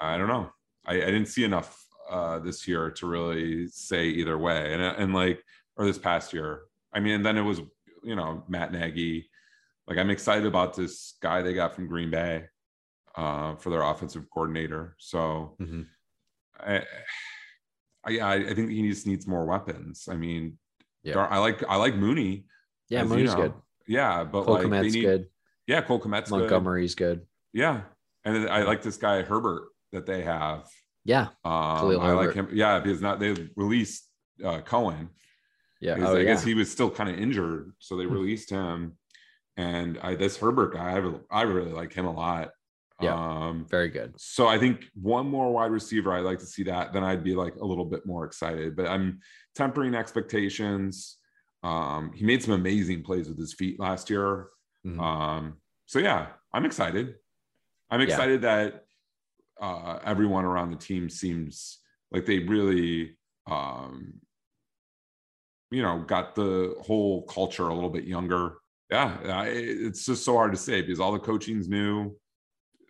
I 0.00 0.16
don't 0.16 0.28
know. 0.28 0.50
I, 0.84 0.94
I 0.94 1.06
didn't 1.06 1.26
see 1.26 1.44
enough 1.44 1.84
uh, 2.08 2.38
this 2.38 2.68
year 2.68 2.90
to 2.92 3.06
really 3.06 3.66
say 3.68 4.06
either 4.06 4.38
way. 4.38 4.72
And 4.72 4.82
and 4.82 5.12
like 5.14 5.42
or 5.76 5.84
this 5.84 5.98
past 5.98 6.32
year, 6.32 6.62
I 6.92 7.00
mean, 7.00 7.14
and 7.14 7.26
then 7.26 7.36
it 7.36 7.42
was 7.42 7.60
you 8.02 8.14
know 8.16 8.44
Matt 8.48 8.72
Nagy. 8.72 9.28
Like 9.88 9.98
I'm 9.98 10.10
excited 10.10 10.46
about 10.46 10.74
this 10.74 11.14
guy 11.22 11.42
they 11.42 11.54
got 11.54 11.74
from 11.74 11.86
Green 11.86 12.10
Bay 12.10 12.44
uh, 13.14 13.54
for 13.56 13.70
their 13.70 13.82
offensive 13.82 14.24
coordinator. 14.32 14.96
So 14.98 15.56
Mhm. 15.60 15.86
I, 16.58 16.82
I, 18.04 18.10
yeah, 18.10 18.28
I 18.28 18.54
think 18.54 18.70
he 18.70 18.88
just 18.88 19.06
needs 19.06 19.26
more 19.26 19.44
weapons. 19.46 20.08
I 20.10 20.16
mean, 20.16 20.58
Yeah. 21.02 21.18
I 21.18 21.38
like 21.38 21.62
I 21.68 21.76
like 21.76 21.94
Mooney. 21.94 22.46
Yeah, 22.88 23.00
as 23.02 23.08
you 23.08 23.14
Mooney's 23.14 23.34
know. 23.34 23.42
good. 23.42 23.54
Yeah, 23.88 24.24
but 24.24 24.44
Cole 24.44 24.54
like 24.54 24.62
they 24.64 24.68
Kmet's 24.68 24.94
need, 24.94 25.02
good. 25.02 25.28
yeah, 25.66 25.80
Cole 25.82 26.00
Kmet's 26.00 26.30
good. 26.30 26.38
Montgomery's 26.40 26.94
good. 26.94 27.26
Yeah, 27.52 27.82
and 28.24 28.48
I 28.48 28.62
like 28.62 28.82
this 28.82 28.96
guy 28.96 29.22
Herbert 29.22 29.68
that 29.92 30.06
they 30.06 30.22
have. 30.22 30.68
Yeah. 31.04 31.28
Um, 31.44 32.00
I 32.00 32.12
like 32.12 32.34
him. 32.34 32.48
Yeah, 32.52 32.80
because 32.80 33.00
not 33.00 33.20
they 33.20 33.34
released 33.56 34.08
uh, 34.44 34.60
Cohen. 34.62 35.10
Yeah. 35.80 35.96
Oh, 36.00 36.16
I 36.16 36.18
yeah. 36.18 36.24
guess 36.24 36.42
he 36.42 36.54
was 36.54 36.70
still 36.70 36.90
kind 36.90 37.08
of 37.10 37.16
injured, 37.18 37.72
so 37.78 37.96
they 37.96 38.04
Hmm. 38.04 38.14
released 38.14 38.50
him. 38.50 38.96
And 39.56 39.98
I 40.02 40.14
this 40.14 40.36
Herbert 40.36 40.74
guy, 40.74 40.90
I 40.92 40.96
really, 40.96 41.20
I 41.30 41.42
really 41.42 41.72
like 41.72 41.92
him 41.92 42.06
a 42.06 42.12
lot. 42.12 42.50
Yeah. 43.00 43.14
Um, 43.14 43.66
Very 43.68 43.90
good. 43.90 44.14
so 44.18 44.46
I 44.46 44.58
think 44.58 44.84
one 44.94 45.28
more 45.28 45.52
wide 45.52 45.70
receiver, 45.70 46.12
I'd 46.14 46.20
like 46.24 46.38
to 46.38 46.46
see 46.46 46.62
that. 46.64 46.94
Then 46.94 47.04
I'd 47.04 47.22
be 47.22 47.34
like 47.34 47.56
a 47.56 47.64
little 47.64 47.84
bit 47.84 48.06
more 48.06 48.24
excited. 48.24 48.74
But 48.74 48.86
I'm 48.86 49.20
tempering 49.54 49.94
expectations. 49.94 51.18
Um, 51.62 52.12
he 52.14 52.24
made 52.24 52.42
some 52.42 52.54
amazing 52.54 53.02
plays 53.02 53.28
with 53.28 53.38
his 53.38 53.52
feet 53.52 53.78
last 53.78 54.08
year. 54.08 54.48
Mhm. 54.86 54.98
Um, 55.00 55.56
so 55.84 55.98
yeah, 55.98 56.28
I'm 56.52 56.64
excited. 56.64 57.16
I'm 57.90 58.00
Yeah. 58.00 58.06
excited 58.06 58.42
that 58.42 58.84
uh, 59.60 59.98
everyone 60.04 60.44
around 60.44 60.70
the 60.70 60.76
team 60.76 61.08
seems 61.10 61.78
like 62.10 62.24
they 62.26 62.40
really, 62.40 63.16
um, 63.46 64.20
you 65.70 65.82
know, 65.82 66.00
got 66.06 66.34
the 66.34 66.76
whole 66.80 67.22
culture 67.26 67.68
a 67.68 67.74
little 67.74 67.90
bit 67.90 68.04
younger. 68.04 68.58
Yeah, 68.90 69.42
it's 69.44 70.06
just 70.06 70.24
so 70.24 70.34
hard 70.34 70.52
to 70.52 70.58
say 70.58 70.80
because 70.80 71.00
all 71.00 71.12
the 71.12 71.18
coaching's 71.18 71.68
new. 71.68 72.16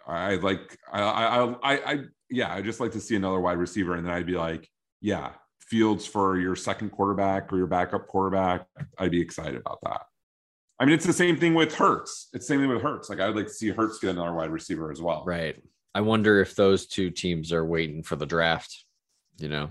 I 0.07 0.35
like, 0.37 0.79
I, 0.93 1.03
I, 1.03 1.45
I, 1.45 1.93
I, 1.93 1.99
yeah, 2.31 2.53
I 2.53 2.63
just 2.63 2.81
like 2.81 2.93
to 2.93 3.01
see 3.01 3.17
another 3.17 3.41
wide 3.41 3.59
receiver, 3.59 3.95
and 3.95 4.07
then 4.07 4.13
I'd 4.13 4.27
be 4.27 4.37
like, 4.37 4.69
yeah, 5.01 5.33
Fields 5.61 6.07
for 6.07 6.39
your 6.39 6.55
second 6.55 6.91
quarterback 6.91 7.53
or 7.53 7.57
your 7.57 7.67
backup 7.67 8.07
quarterback. 8.07 8.67
I'd 8.99 9.11
be 9.11 9.21
excited 9.21 9.57
about 9.57 9.79
that. 9.83 10.03
I 10.79 10.85
mean, 10.85 10.95
it's 10.95 11.07
the 11.07 11.13
same 11.13 11.39
thing 11.39 11.55
with 11.55 11.75
Hurts. 11.75 12.29
It's 12.33 12.47
the 12.47 12.55
same 12.55 12.61
thing 12.61 12.69
with 12.69 12.83
Hurts. 12.83 13.09
Like 13.09 13.19
I 13.19 13.27
would 13.27 13.37
like 13.37 13.47
to 13.47 13.53
see 13.53 13.71
Hurts 13.71 13.99
get 13.99 14.11
another 14.11 14.33
wide 14.35 14.51
receiver 14.51 14.93
as 14.93 15.01
well. 15.03 15.25
Right. 15.27 15.61
I 15.95 16.03
wonder 16.03 16.41
if 16.41 16.55
those 16.55 16.87
two 16.87 17.11
teams 17.11 17.53
are 17.53 17.65
waiting 17.65 18.03
for 18.03 18.15
the 18.17 18.27
draft. 18.27 18.85
You 19.39 19.49
know, 19.49 19.71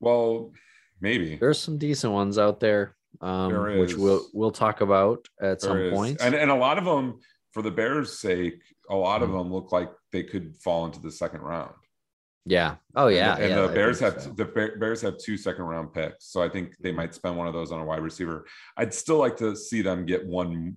Well, 0.00 0.52
maybe 1.00 1.36
there's 1.36 1.58
some 1.58 1.78
decent 1.78 2.12
ones 2.12 2.38
out 2.38 2.60
there, 2.60 2.94
um, 3.20 3.78
which 3.78 3.94
we'll 3.94 4.26
we'll 4.32 4.50
talk 4.50 4.80
about 4.80 5.26
at 5.40 5.60
some 5.60 5.76
There 5.76 5.86
is. 5.86 5.92
point. 5.92 6.20
and 6.20 6.34
and 6.34 6.50
a 6.50 6.54
lot 6.54 6.78
of 6.78 6.84
them, 6.84 7.20
for 7.52 7.62
the 7.62 7.70
Bears' 7.70 8.18
sake, 8.18 8.62
a 8.88 8.94
lot 8.96 9.22
of 9.22 9.30
Mhm. 9.30 9.38
them 9.38 9.52
look 9.52 9.72
like 9.72 9.90
they 10.12 10.22
could 10.22 10.56
fall 10.56 10.86
into 10.86 11.00
the 11.00 11.10
second 11.12 11.40
round. 11.42 11.74
yeah. 12.46 12.76
Oh 12.96 13.08
yeah. 13.08 13.32
and, 13.34 13.38
the- 13.38 13.44
and 13.44 13.50
yeah, 13.54 13.60
the 13.66 13.70
I 13.70 13.74
Bears 13.74 14.00
have 14.00 14.22
so. 14.22 14.30
the 14.30 14.44
Bears 14.46 15.02
have 15.02 15.18
two 15.18 15.36
second 15.36 15.64
round 15.64 15.92
picks, 15.92 16.26
so 16.32 16.42
I 16.42 16.48
think 16.48 16.76
they 16.78 16.90
might 16.92 17.14
spend 17.14 17.36
one 17.36 17.46
of 17.46 17.52
those 17.54 17.70
on 17.72 17.80
a 17.80 17.84
wide 17.84 18.02
receiver. 18.02 18.46
I'd 18.76 18.94
still 18.94 19.18
like 19.18 19.36
to 19.38 19.54
see 19.54 19.82
them 19.82 20.06
get 20.06 20.24
one. 20.26 20.76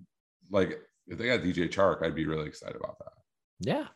Like 0.50 0.78
if 1.06 1.18
they 1.18 1.26
got 1.26 1.40
DJ 1.40 1.68
Chark, 1.68 2.02
I'd 2.02 2.14
be 2.14 2.26
really 2.26 2.46
excited 2.46 2.76
about 2.76 2.98
that. 2.98 3.12
Yeah. 3.60 3.86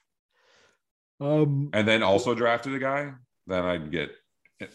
Um. 1.21 1.71
and 1.73 1.87
then 1.87 2.03
also 2.03 2.35
drafted 2.35 2.75
a 2.75 2.79
guy, 2.79 3.13
then 3.47 3.65
I'd 3.65 3.91
get, 3.91 4.11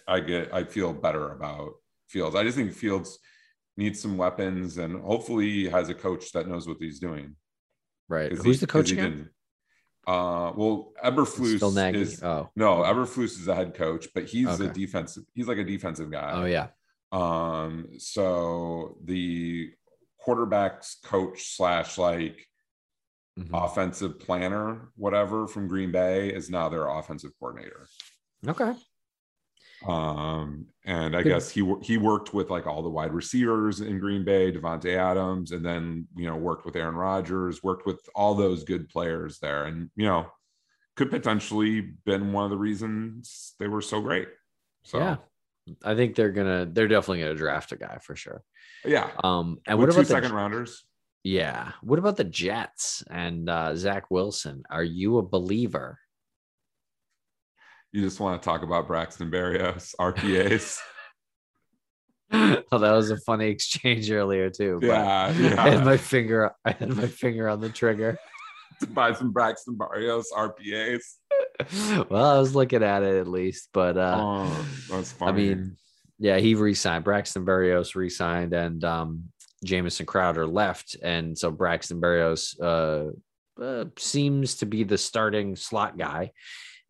I 0.08 0.20
get, 0.20 0.54
I 0.54 0.66
feel 0.66 0.92
better 0.94 1.32
about 1.32 1.74
Fields. 2.10 2.36
I 2.36 2.44
just 2.44 2.58
think 2.58 2.74
Fields 2.74 3.18
needs 3.78 4.00
some 4.02 4.18
weapons, 4.18 4.78
and 4.78 5.02
hopefully 5.02 5.50
he 5.50 5.66
has 5.66 5.90
a 5.90 5.94
coach 5.94 6.32
that 6.34 6.48
knows 6.48 6.68
what 6.68 6.78
he's 6.80 7.00
doing. 7.00 7.36
Right. 8.10 8.32
Who's 8.32 8.44
he- 8.44 8.54
the 8.66 8.68
coach 8.68 8.92
again? 8.92 9.30
Uh, 10.06 10.52
well, 10.56 10.92
Eberflus 11.04 11.56
Still 11.58 11.72
Nagy. 11.72 12.02
is 12.02 12.22
oh. 12.22 12.50
no 12.58 12.80
Eberflus 12.84 13.40
is 13.40 13.48
a 13.48 13.56
head 13.56 13.74
coach, 13.74 14.10
but 14.14 14.26
he's 14.26 14.60
a 14.60 14.68
defensive. 14.68 15.24
He's 15.34 15.48
like 15.48 15.60
a 15.60 15.64
defensive 15.64 16.12
guy. 16.12 16.32
Oh 16.34 16.44
yeah. 16.46 16.68
Um, 17.14 17.88
so 18.00 18.98
the 19.06 19.72
quarterbacks 20.26 21.02
coach 21.04 21.56
slash 21.56 21.98
like 21.98 22.46
Mhm. 23.40 23.50
offensive 23.54 24.20
planner, 24.20 24.92
whatever 24.96 25.48
from 25.48 25.68
Green 25.70 25.92
Bay 25.94 26.30
is 26.34 26.50
now 26.50 26.68
their 26.70 26.88
offensive 26.88 27.32
coordinator. 27.40 27.88
Okay. 28.46 28.74
Um, 29.88 30.68
and 30.86 31.16
I 31.16 31.24
guess 31.24 31.50
he 31.50 31.62
he 31.82 31.98
worked 31.98 32.34
with 32.34 32.50
like 32.50 32.68
all 32.68 32.82
the 32.84 32.90
wide 32.90 33.14
receivers 33.14 33.82
in 33.82 34.00
Green 34.00 34.24
Bay, 34.24 34.52
Davante 34.52 34.98
Adams, 34.98 35.52
and 35.52 35.66
then 35.66 36.08
you 36.16 36.26
know 36.26 36.36
worked 36.36 36.66
with 36.66 36.76
Aaron 36.76 36.96
Rodgers, 36.96 37.64
worked 37.64 37.86
with 37.86 38.02
all 38.16 38.36
those 38.36 38.64
good 38.64 38.90
players 38.90 39.40
there, 39.40 39.66
and 39.66 39.90
you 39.96 40.06
know 40.06 40.28
could 40.96 41.10
potentially 41.10 41.82
been 42.06 42.34
one 42.34 42.44
of 42.46 42.52
the 42.52 42.58
reasons 42.58 43.54
they 43.60 43.68
were 43.68 43.82
so 43.82 44.00
great. 44.02 44.28
So 44.84 45.00
Yeah. 45.00 45.16
I 45.84 45.96
think 45.96 46.16
they're 46.16 46.32
gonna. 46.32 46.66
They're 46.66 46.90
definitely 46.90 47.22
gonna 47.22 47.36
draft 47.36 47.72
a 47.72 47.78
guy 47.78 47.98
for 48.02 48.16
sure. 48.18 48.44
yeah. 48.84 49.12
Um. 49.24 49.60
And 49.66 49.80
With 49.80 49.88
what 49.88 49.96
about 49.96 50.08
the 50.08 50.14
second 50.14 50.34
rounders? 50.34 50.84
Yeah. 51.24 51.72
What 51.82 52.00
about 52.00 52.18
the 52.18 52.26
Jets 52.26 53.02
and 53.10 53.50
uh, 53.50 53.74
Zach 53.78 54.12
Wilson? 54.12 54.64
Are 54.70 54.84
you 54.84 55.20
a 55.20 55.24
believer? 55.24 56.00
You 57.94 58.02
just 58.02 58.20
want 58.20 58.42
to 58.42 58.46
talk 58.46 58.64
about 58.64 58.88
Braxton 58.88 59.30
Berrios, 59.30 59.94
RPAs. 60.00 60.80
oh, 62.34 62.80
that 62.80 62.92
was 62.92 63.12
a 63.12 63.18
funny 63.18 63.50
exchange 63.50 64.10
earlier 64.10 64.50
too. 64.50 64.80
but 64.82 64.88
yeah, 64.88 65.56
I 65.60 65.70
had 65.70 65.86
my 65.86 65.98
finger. 65.98 66.52
I 66.66 66.72
had 66.72 66.90
my 66.90 67.08
finger 67.08 67.48
on 67.48 67.62
the 67.62 67.70
trigger. 67.70 68.18
to 68.80 68.88
buy 68.88 69.14
some 69.14 69.32
Braxton 69.32 69.78
Berrios 69.78 70.26
RPAs. 70.36 71.04
well, 72.10 72.36
I 72.36 72.40
was 72.40 72.56
looking 72.56 72.82
at 72.82 73.04
it 73.04 73.20
at 73.20 73.28
least, 73.28 73.70
but 73.74 73.96
uh, 73.96 74.18
oh, 74.20 74.66
that's 74.90 75.12
funny. 75.12 75.52
I 75.52 75.56
mean, 75.56 75.78
yeah, 76.18 76.38
he 76.38 76.56
re-signed. 76.56 77.04
Braxton 77.04 77.46
Berrios 77.46 77.94
re-signed, 77.94 78.54
and 78.54 78.84
um, 78.84 79.26
Jamison 79.64 80.08
Crowder 80.08 80.48
left, 80.48 80.96
and 81.04 81.38
so 81.38 81.52
Braxton 81.52 82.02
Berrios 82.02 82.60
uh, 82.60 83.12
uh, 83.62 83.86
seems 84.00 84.56
to 84.56 84.66
be 84.66 84.84
the 84.84 84.98
starting 84.98 85.56
slot 85.56 85.96
guy. 85.96 86.32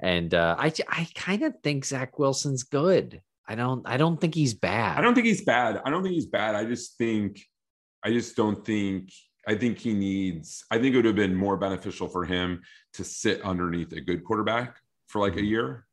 And 0.01 0.33
uh, 0.33 0.55
I, 0.57 0.71
I 0.89 1.07
kind 1.15 1.43
of 1.43 1.53
think 1.63 1.85
Zach 1.85 2.19
Wilson's 2.19 2.63
good. 2.63 3.21
I 3.47 3.55
don't, 3.55 3.87
I 3.87 3.97
don't 3.97 4.19
think 4.19 4.35
he's 4.35 4.53
bad. 4.53 4.97
I 4.97 5.01
don't 5.01 5.13
think 5.15 5.27
he's 5.27 5.43
bad. 5.43 5.81
I 5.85 5.89
don't 5.89 6.03
think 6.03 6.15
he's 6.15 6.25
bad. 6.25 6.55
I 6.55 6.65
just 6.65 6.97
think, 6.97 7.41
I 8.03 8.09
just 8.11 8.35
don't 8.35 8.65
think, 8.65 9.09
I 9.47 9.55
think 9.55 9.77
he 9.77 9.93
needs, 9.93 10.63
I 10.71 10.77
think 10.77 10.93
it 10.93 10.97
would 10.97 11.05
have 11.05 11.15
been 11.15 11.35
more 11.35 11.57
beneficial 11.57 12.07
for 12.07 12.23
him 12.25 12.61
to 12.93 13.03
sit 13.03 13.41
underneath 13.41 13.91
a 13.93 14.01
good 14.01 14.23
quarterback 14.23 14.77
for 15.07 15.19
like 15.19 15.35
a 15.35 15.39
Mhm. 15.41 15.47
year 15.49 15.85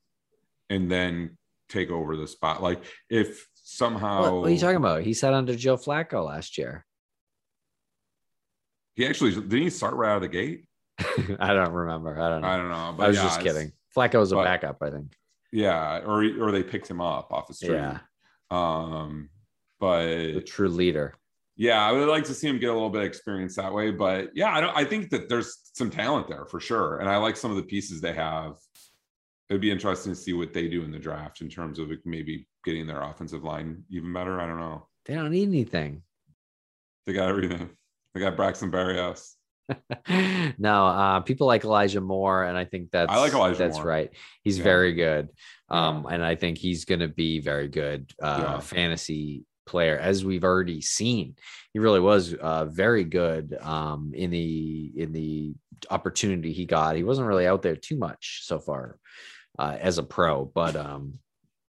and 0.70 0.90
then 0.90 1.36
take 1.68 1.90
over 1.90 2.16
the 2.16 2.26
spot. 2.28 2.62
Like 2.62 2.82
if 3.08 3.48
somehow 3.54 4.22
What, 4.22 4.34
what 4.34 4.46
are 4.48 4.52
you 4.52 4.58
talking 4.58 4.76
about? 4.76 5.02
He 5.02 5.12
sat 5.14 5.34
under 5.34 5.54
Joe 5.56 5.76
Flacco 5.76 6.24
last 6.26 6.56
year. 6.58 6.86
he 8.94 9.06
actually 9.06 9.32
didn't 9.32 9.62
he 9.62 9.70
start 9.70 9.94
right 9.94 10.10
out 10.10 10.16
of 10.16 10.22
the 10.22 10.28
gate? 10.28 10.66
I 11.40 11.54
don't 11.54 11.72
remember. 11.72 12.20
I 12.20 12.28
don't 12.28 12.42
know. 12.42 12.48
I 12.48 12.56
don't 12.56 12.68
know. 12.68 12.94
But 12.96 13.04
I 13.04 13.08
was 13.08 13.16
yeah, 13.16 13.22
just 13.24 13.40
kidding. 13.40 13.72
Flacco 13.96 14.20
was 14.20 14.32
a 14.32 14.36
but- 14.36 14.44
backup, 14.44 14.78
I 14.82 14.90
think. 14.90 15.12
Yeah, 15.52 15.98
or 16.06 16.22
or 16.40 16.52
they 16.52 16.62
picked 16.62 16.88
him 16.88 17.00
up 17.00 17.32
off 17.32 17.48
the 17.48 17.54
street. 17.54 17.72
Yeah, 17.72 17.98
Um, 18.50 19.30
but 19.80 20.06
the 20.06 20.40
true 20.42 20.68
leader. 20.68 21.14
yeah, 21.56 21.82
I 21.84 21.90
would 21.90 22.08
like 22.08 22.22
to 22.24 22.34
see 22.34 22.46
him 22.48 22.58
get 22.60 22.70
a 22.70 22.72
little 22.72 22.88
bit 22.90 23.00
of 23.02 23.06
experience 23.08 23.56
that 23.56 23.74
way. 23.74 23.90
But 23.90 24.30
yeah, 24.34 24.54
I 24.54 24.60
don't. 24.60 24.76
I 24.76 24.84
think 24.84 25.10
that 25.10 25.28
there's 25.28 25.70
some 25.74 25.90
talent 25.90 26.28
there 26.28 26.44
for 26.46 26.60
sure, 26.60 26.98
and 27.00 27.08
I 27.08 27.16
like 27.16 27.36
some 27.36 27.50
of 27.50 27.56
the 27.56 27.64
pieces 27.64 28.00
they 28.00 28.12
have. 28.12 28.52
It'd 29.48 29.60
be 29.60 29.72
interesting 29.72 30.12
to 30.12 30.18
see 30.18 30.32
what 30.34 30.52
they 30.52 30.68
do 30.68 30.84
in 30.84 30.92
the 30.92 30.98
draft 31.00 31.40
in 31.40 31.48
terms 31.48 31.80
of 31.80 31.90
maybe 32.04 32.46
getting 32.64 32.86
their 32.86 33.02
offensive 33.02 33.42
line 33.42 33.82
even 33.90 34.12
better. 34.12 34.40
I 34.40 34.46
don't 34.46 34.60
know. 34.60 34.86
They 35.06 35.14
don't 35.14 35.32
need 35.32 35.48
anything. 35.48 36.02
They 37.06 37.12
got 37.12 37.28
everything. 37.28 37.70
They 38.14 38.20
got 38.20 38.36
Braxton 38.36 38.70
Berrios. 38.70 39.34
no, 40.58 40.86
uh, 40.86 41.20
people 41.20 41.46
like 41.46 41.64
Elijah 41.64 42.00
Moore, 42.00 42.44
and 42.44 42.56
I 42.56 42.64
think 42.64 42.90
that's 42.90 43.12
I 43.12 43.18
like 43.18 43.32
Elijah 43.32 43.58
That's 43.58 43.76
Moore. 43.78 43.86
right. 43.86 44.10
He's 44.42 44.58
Yeah. 44.58 44.64
very 44.64 44.94
good, 44.94 45.28
um, 45.68 46.06
and 46.10 46.24
I 46.24 46.34
think 46.34 46.58
he's 46.58 46.84
going 46.84 47.00
to 47.00 47.08
be 47.08 47.40
very 47.40 47.68
good 47.68 48.12
uh, 48.22 48.36
Yeah. 48.54 48.60
fantasy 48.60 49.44
player, 49.66 49.98
as 49.98 50.24
we've 50.24 50.44
already 50.44 50.80
seen. 50.80 51.36
He 51.72 51.78
really 51.78 52.00
was 52.00 52.34
uh, 52.34 52.64
very 52.66 53.04
good 53.04 53.56
um, 53.60 54.12
in 54.14 54.30
the 54.30 54.92
in 54.96 55.12
the 55.12 55.54
opportunity 55.90 56.52
he 56.52 56.66
got. 56.66 56.96
He 56.96 57.04
wasn't 57.04 57.28
really 57.28 57.46
out 57.46 57.62
there 57.62 57.76
too 57.76 57.96
much 57.96 58.40
so 58.44 58.58
far 58.58 58.98
uh, 59.58 59.76
as 59.80 59.98
a 59.98 60.02
pro, 60.02 60.44
but 60.46 60.76
um, 60.76 61.18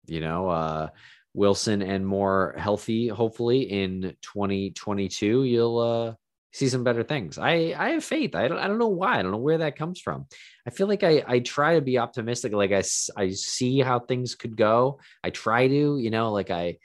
you 0.08 0.22
know. 0.22 0.49
Uh, 0.49 0.89
Wilson 1.34 1.82
and 1.82 2.06
Moore 2.06 2.56
healthy, 2.58 3.08
hopefully 3.08 3.62
in 3.62 4.18
2022, 4.22 5.45
you'll 5.45 5.80
uh, 5.80 6.14
see 6.54 6.68
some 6.68 6.84
better 6.84 7.04
things. 7.04 7.38
I 7.38 7.74
I 7.78 7.89
have 7.91 8.04
faith. 8.04 8.36
I 8.36 8.47
don't 8.47 8.58
I 8.58 8.68
don't 8.68 8.78
know 8.78 8.88
why. 8.88 9.20
I 9.20 9.22
don't 9.22 9.32
know 9.32 9.38
where 9.38 9.60
that 9.60 9.78
comes 9.78 9.99
from. 9.99 10.28
I 10.68 10.70
feel 10.70 10.88
like 10.88 11.04
I 11.04 11.24
I 11.28 11.39
try 11.39 11.76
to 11.76 11.82
be 11.82 11.97
optimistic. 11.97 12.54
Like 12.54 12.72
I 12.72 12.84
I 13.18 13.32
see 13.32 13.80
how 13.80 13.99
things 13.99 14.36
could 14.36 14.58
go. 14.58 14.99
I 15.24 15.30
try 15.30 15.68
to, 15.68 15.97
you 15.97 16.10
know, 16.10 16.32
like 16.32 16.52
I 16.52 16.78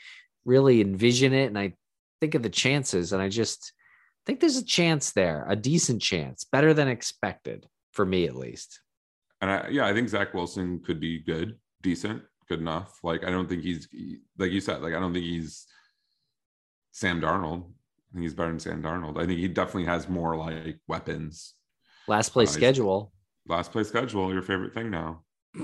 really 0.45 0.81
envision 0.81 1.33
it 1.33 1.47
and 1.47 1.59
I 1.59 1.75
think 2.21 2.35
of 2.35 2.43
the 2.43 2.49
chances 2.49 3.13
and 3.13 3.21
I 3.21 3.29
just 3.29 3.73
think 4.25 4.41
there's 4.41 4.57
a 4.57 4.65
chance 4.65 5.13
there, 5.13 5.45
a 5.49 5.57
decent 5.57 6.03
chance, 6.03 6.45
better 6.45 6.73
than 6.73 6.89
expected 6.89 7.67
for 7.93 8.07
me 8.07 8.27
at 8.27 8.37
least. 8.37 8.81
And 9.41 9.51
I, 9.51 9.69
yeah, 9.69 9.87
I 9.87 9.93
think 9.93 10.09
Zach 10.09 10.33
Wilson 10.33 10.81
could 10.81 11.01
be 11.01 11.19
good, 11.21 11.59
decent, 11.83 12.23
good 12.49 12.61
enough. 12.61 12.99
Like 13.03 13.25
I 13.25 13.31
don't 13.31 13.49
think 13.49 13.63
he's 13.63 13.89
like 14.39 14.53
you 14.53 14.61
said. 14.61 14.83
Like 14.83 14.95
I 14.95 15.01
don't 15.01 15.13
think 15.13 15.25
he's 15.25 15.67
Sam 16.93 17.21
Darnold. 17.21 17.71
Think 18.17 18.25
he's 18.25 18.33
better 18.35 18.49
than 18.49 18.59
Sam 18.59 18.83
Darnold. 18.83 19.23
I 19.23 19.27
think 19.27 19.39
he 19.41 19.47
definitely 19.47 19.85
has 19.85 20.09
more 20.09 20.37
like 20.39 20.79
weapons. 20.89 21.53
Last 22.09 22.31
place 22.31 22.49
uh, 22.49 22.53
Nice. 22.53 22.57
schedule. 22.57 23.13
Last 23.47 23.73
place 23.73 23.89
schedule, 23.89 24.33
your 24.33 24.41
favorite 24.41 24.73
thing 24.73 24.91
now. 24.91 25.21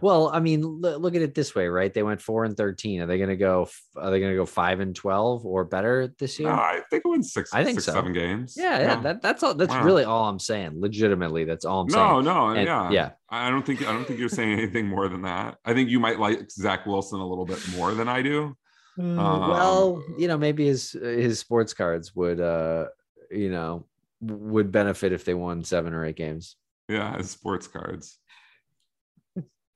well, 0.00 0.28
I 0.34 0.40
mean, 0.40 0.62
look 0.62 1.14
at 1.14 1.22
it 1.22 1.36
this 1.36 1.54
way, 1.54 1.68
right? 1.68 1.94
They 1.94 2.02
went 2.02 2.20
four 2.20 2.44
and 2.44 2.56
thirteen. 2.56 3.00
Are 3.00 3.06
they 3.06 3.16
going 3.16 3.28
to 3.30 3.36
go? 3.36 3.68
Are 3.96 4.10
they 4.10 4.18
going 4.18 4.32
to 4.32 4.36
go 4.36 4.44
five 4.44 4.80
and 4.80 4.92
twelve 4.92 5.46
or 5.46 5.64
better 5.64 6.12
this 6.18 6.36
year? 6.40 6.48
No, 6.48 6.56
I 6.56 6.80
think 6.90 7.04
it 7.04 7.08
wins 7.08 7.32
six, 7.32 7.54
I 7.54 7.62
think 7.62 7.76
six, 7.78 7.84
so. 7.86 7.92
seven 7.92 8.12
games. 8.12 8.54
yeah, 8.58 8.80
yeah. 8.80 9.00
That, 9.00 9.22
that's 9.22 9.44
all. 9.44 9.54
That's 9.54 9.70
Wow. 9.70 9.84
really 9.84 10.02
all 10.02 10.28
I'm 10.28 10.40
saying. 10.40 10.80
Legitimately, 10.80 11.44
that's 11.44 11.64
all 11.64 11.82
I'm 11.82 11.86
no, 11.86 11.92
saying. 12.14 12.24
no, 12.24 12.48
And- 12.48 12.66
yeah, 12.66 12.90
yeah. 12.90 13.10
I 13.30 13.50
don't 13.50 13.64
think 13.64 13.82
I 13.86 13.92
don't 13.92 14.04
think 14.04 14.18
you're 14.18 14.28
saying 14.28 14.52
anything 14.58 14.88
more 14.88 15.08
than 15.08 15.22
that. 15.22 15.58
I 15.64 15.74
think 15.74 15.90
you 15.90 16.00
might 16.00 16.18
like 16.18 16.50
Zach 16.50 16.86
Wilson 16.86 17.20
a 17.20 17.26
little 17.26 17.46
bit 17.46 17.60
more 17.76 17.94
than 17.94 18.08
I 18.08 18.20
do. 18.22 18.56
Mm, 18.98 19.18
Um, 19.18 19.50
well, 19.50 20.02
you 20.18 20.26
know, 20.28 20.36
maybe 20.38 20.66
his 20.66 20.92
his 20.92 21.38
sports 21.38 21.72
cards 21.72 22.14
would, 22.16 22.40
uh, 22.40 22.86
you 23.30 23.50
know, 23.50 23.86
would 24.20 24.72
benefit 24.72 25.12
if 25.12 25.24
they 25.24 25.34
won 25.34 25.62
seven 25.62 25.94
or 25.94 26.04
eight 26.04 26.16
games. 26.16 26.56
Yeah, 26.88 27.16
his 27.16 27.30
sports 27.30 27.68
cards, 27.68 28.18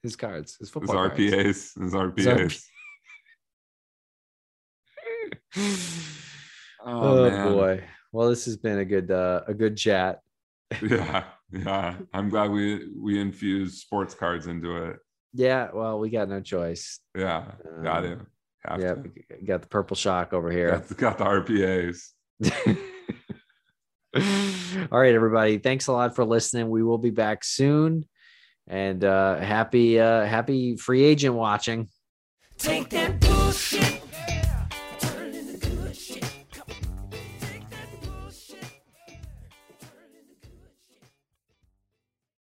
His 0.03 0.17
cards, 0.17 0.53
his 0.53 0.59
his 0.69 0.71
football 0.71 0.97
cards. 0.97 1.19
His 1.19 1.33
RPAs, 1.33 1.83
his 1.83 1.95
RPAs. 1.95 2.65
Oh, 6.85 7.23
man. 7.31 7.53
boy. 7.53 7.85
Well, 8.11 8.29
this 8.29 8.45
has 8.47 8.57
been 8.57 8.79
a 8.79 8.85
good 8.85 9.11
uh, 9.11 9.43
a 9.47 9.55
good 9.55 9.77
chat. 9.77 10.21
Yeah, 10.83 11.25
yeah. 11.53 11.97
I'm 12.13 12.29
glad 12.29 12.51
we 12.51 12.89
we 12.99 13.21
infused 13.21 13.79
sports 13.79 14.15
cards 14.15 14.47
into 14.49 14.77
it. 14.87 14.97
Yeah, 15.33 15.69
well, 15.73 15.99
we 16.01 16.11
got 16.11 16.29
no 16.29 16.41
choice. 16.41 16.99
Yeah, 17.17 17.53
got 17.83 18.05
Um, 18.05 18.13
it. 18.13 18.19
Have 18.65 18.81
yeah, 18.81 18.95
to. 18.95 19.11
we 19.41 19.47
got 19.47 19.63
the 19.63 19.69
purple 19.69 19.97
shock 19.97 20.33
over 20.33 20.51
here. 20.51 20.83
Got, 20.97 21.19
got 21.19 21.19
the 21.19 21.25
RPAs. 21.25 22.11
All 24.93 25.01
right, 25.01 25.15
everybody. 25.15 25.59
Thanks 25.59 25.87
a 25.89 25.93
lot 25.93 26.15
for 26.15 26.25
listening. 26.25 26.69
We 26.69 26.83
will 26.83 26.99
be 26.99 27.11
back 27.11 27.45
soon. 27.45 28.07
And 28.69 29.03
uh 29.05 29.37
happy 29.39 29.99
uh 29.99 30.25
happy 30.25 30.77
free 30.77 31.03
agent 31.03 31.35
watching. 31.35 31.89
Take 32.59 32.91
that 32.91 33.19
bullshit 33.19 33.82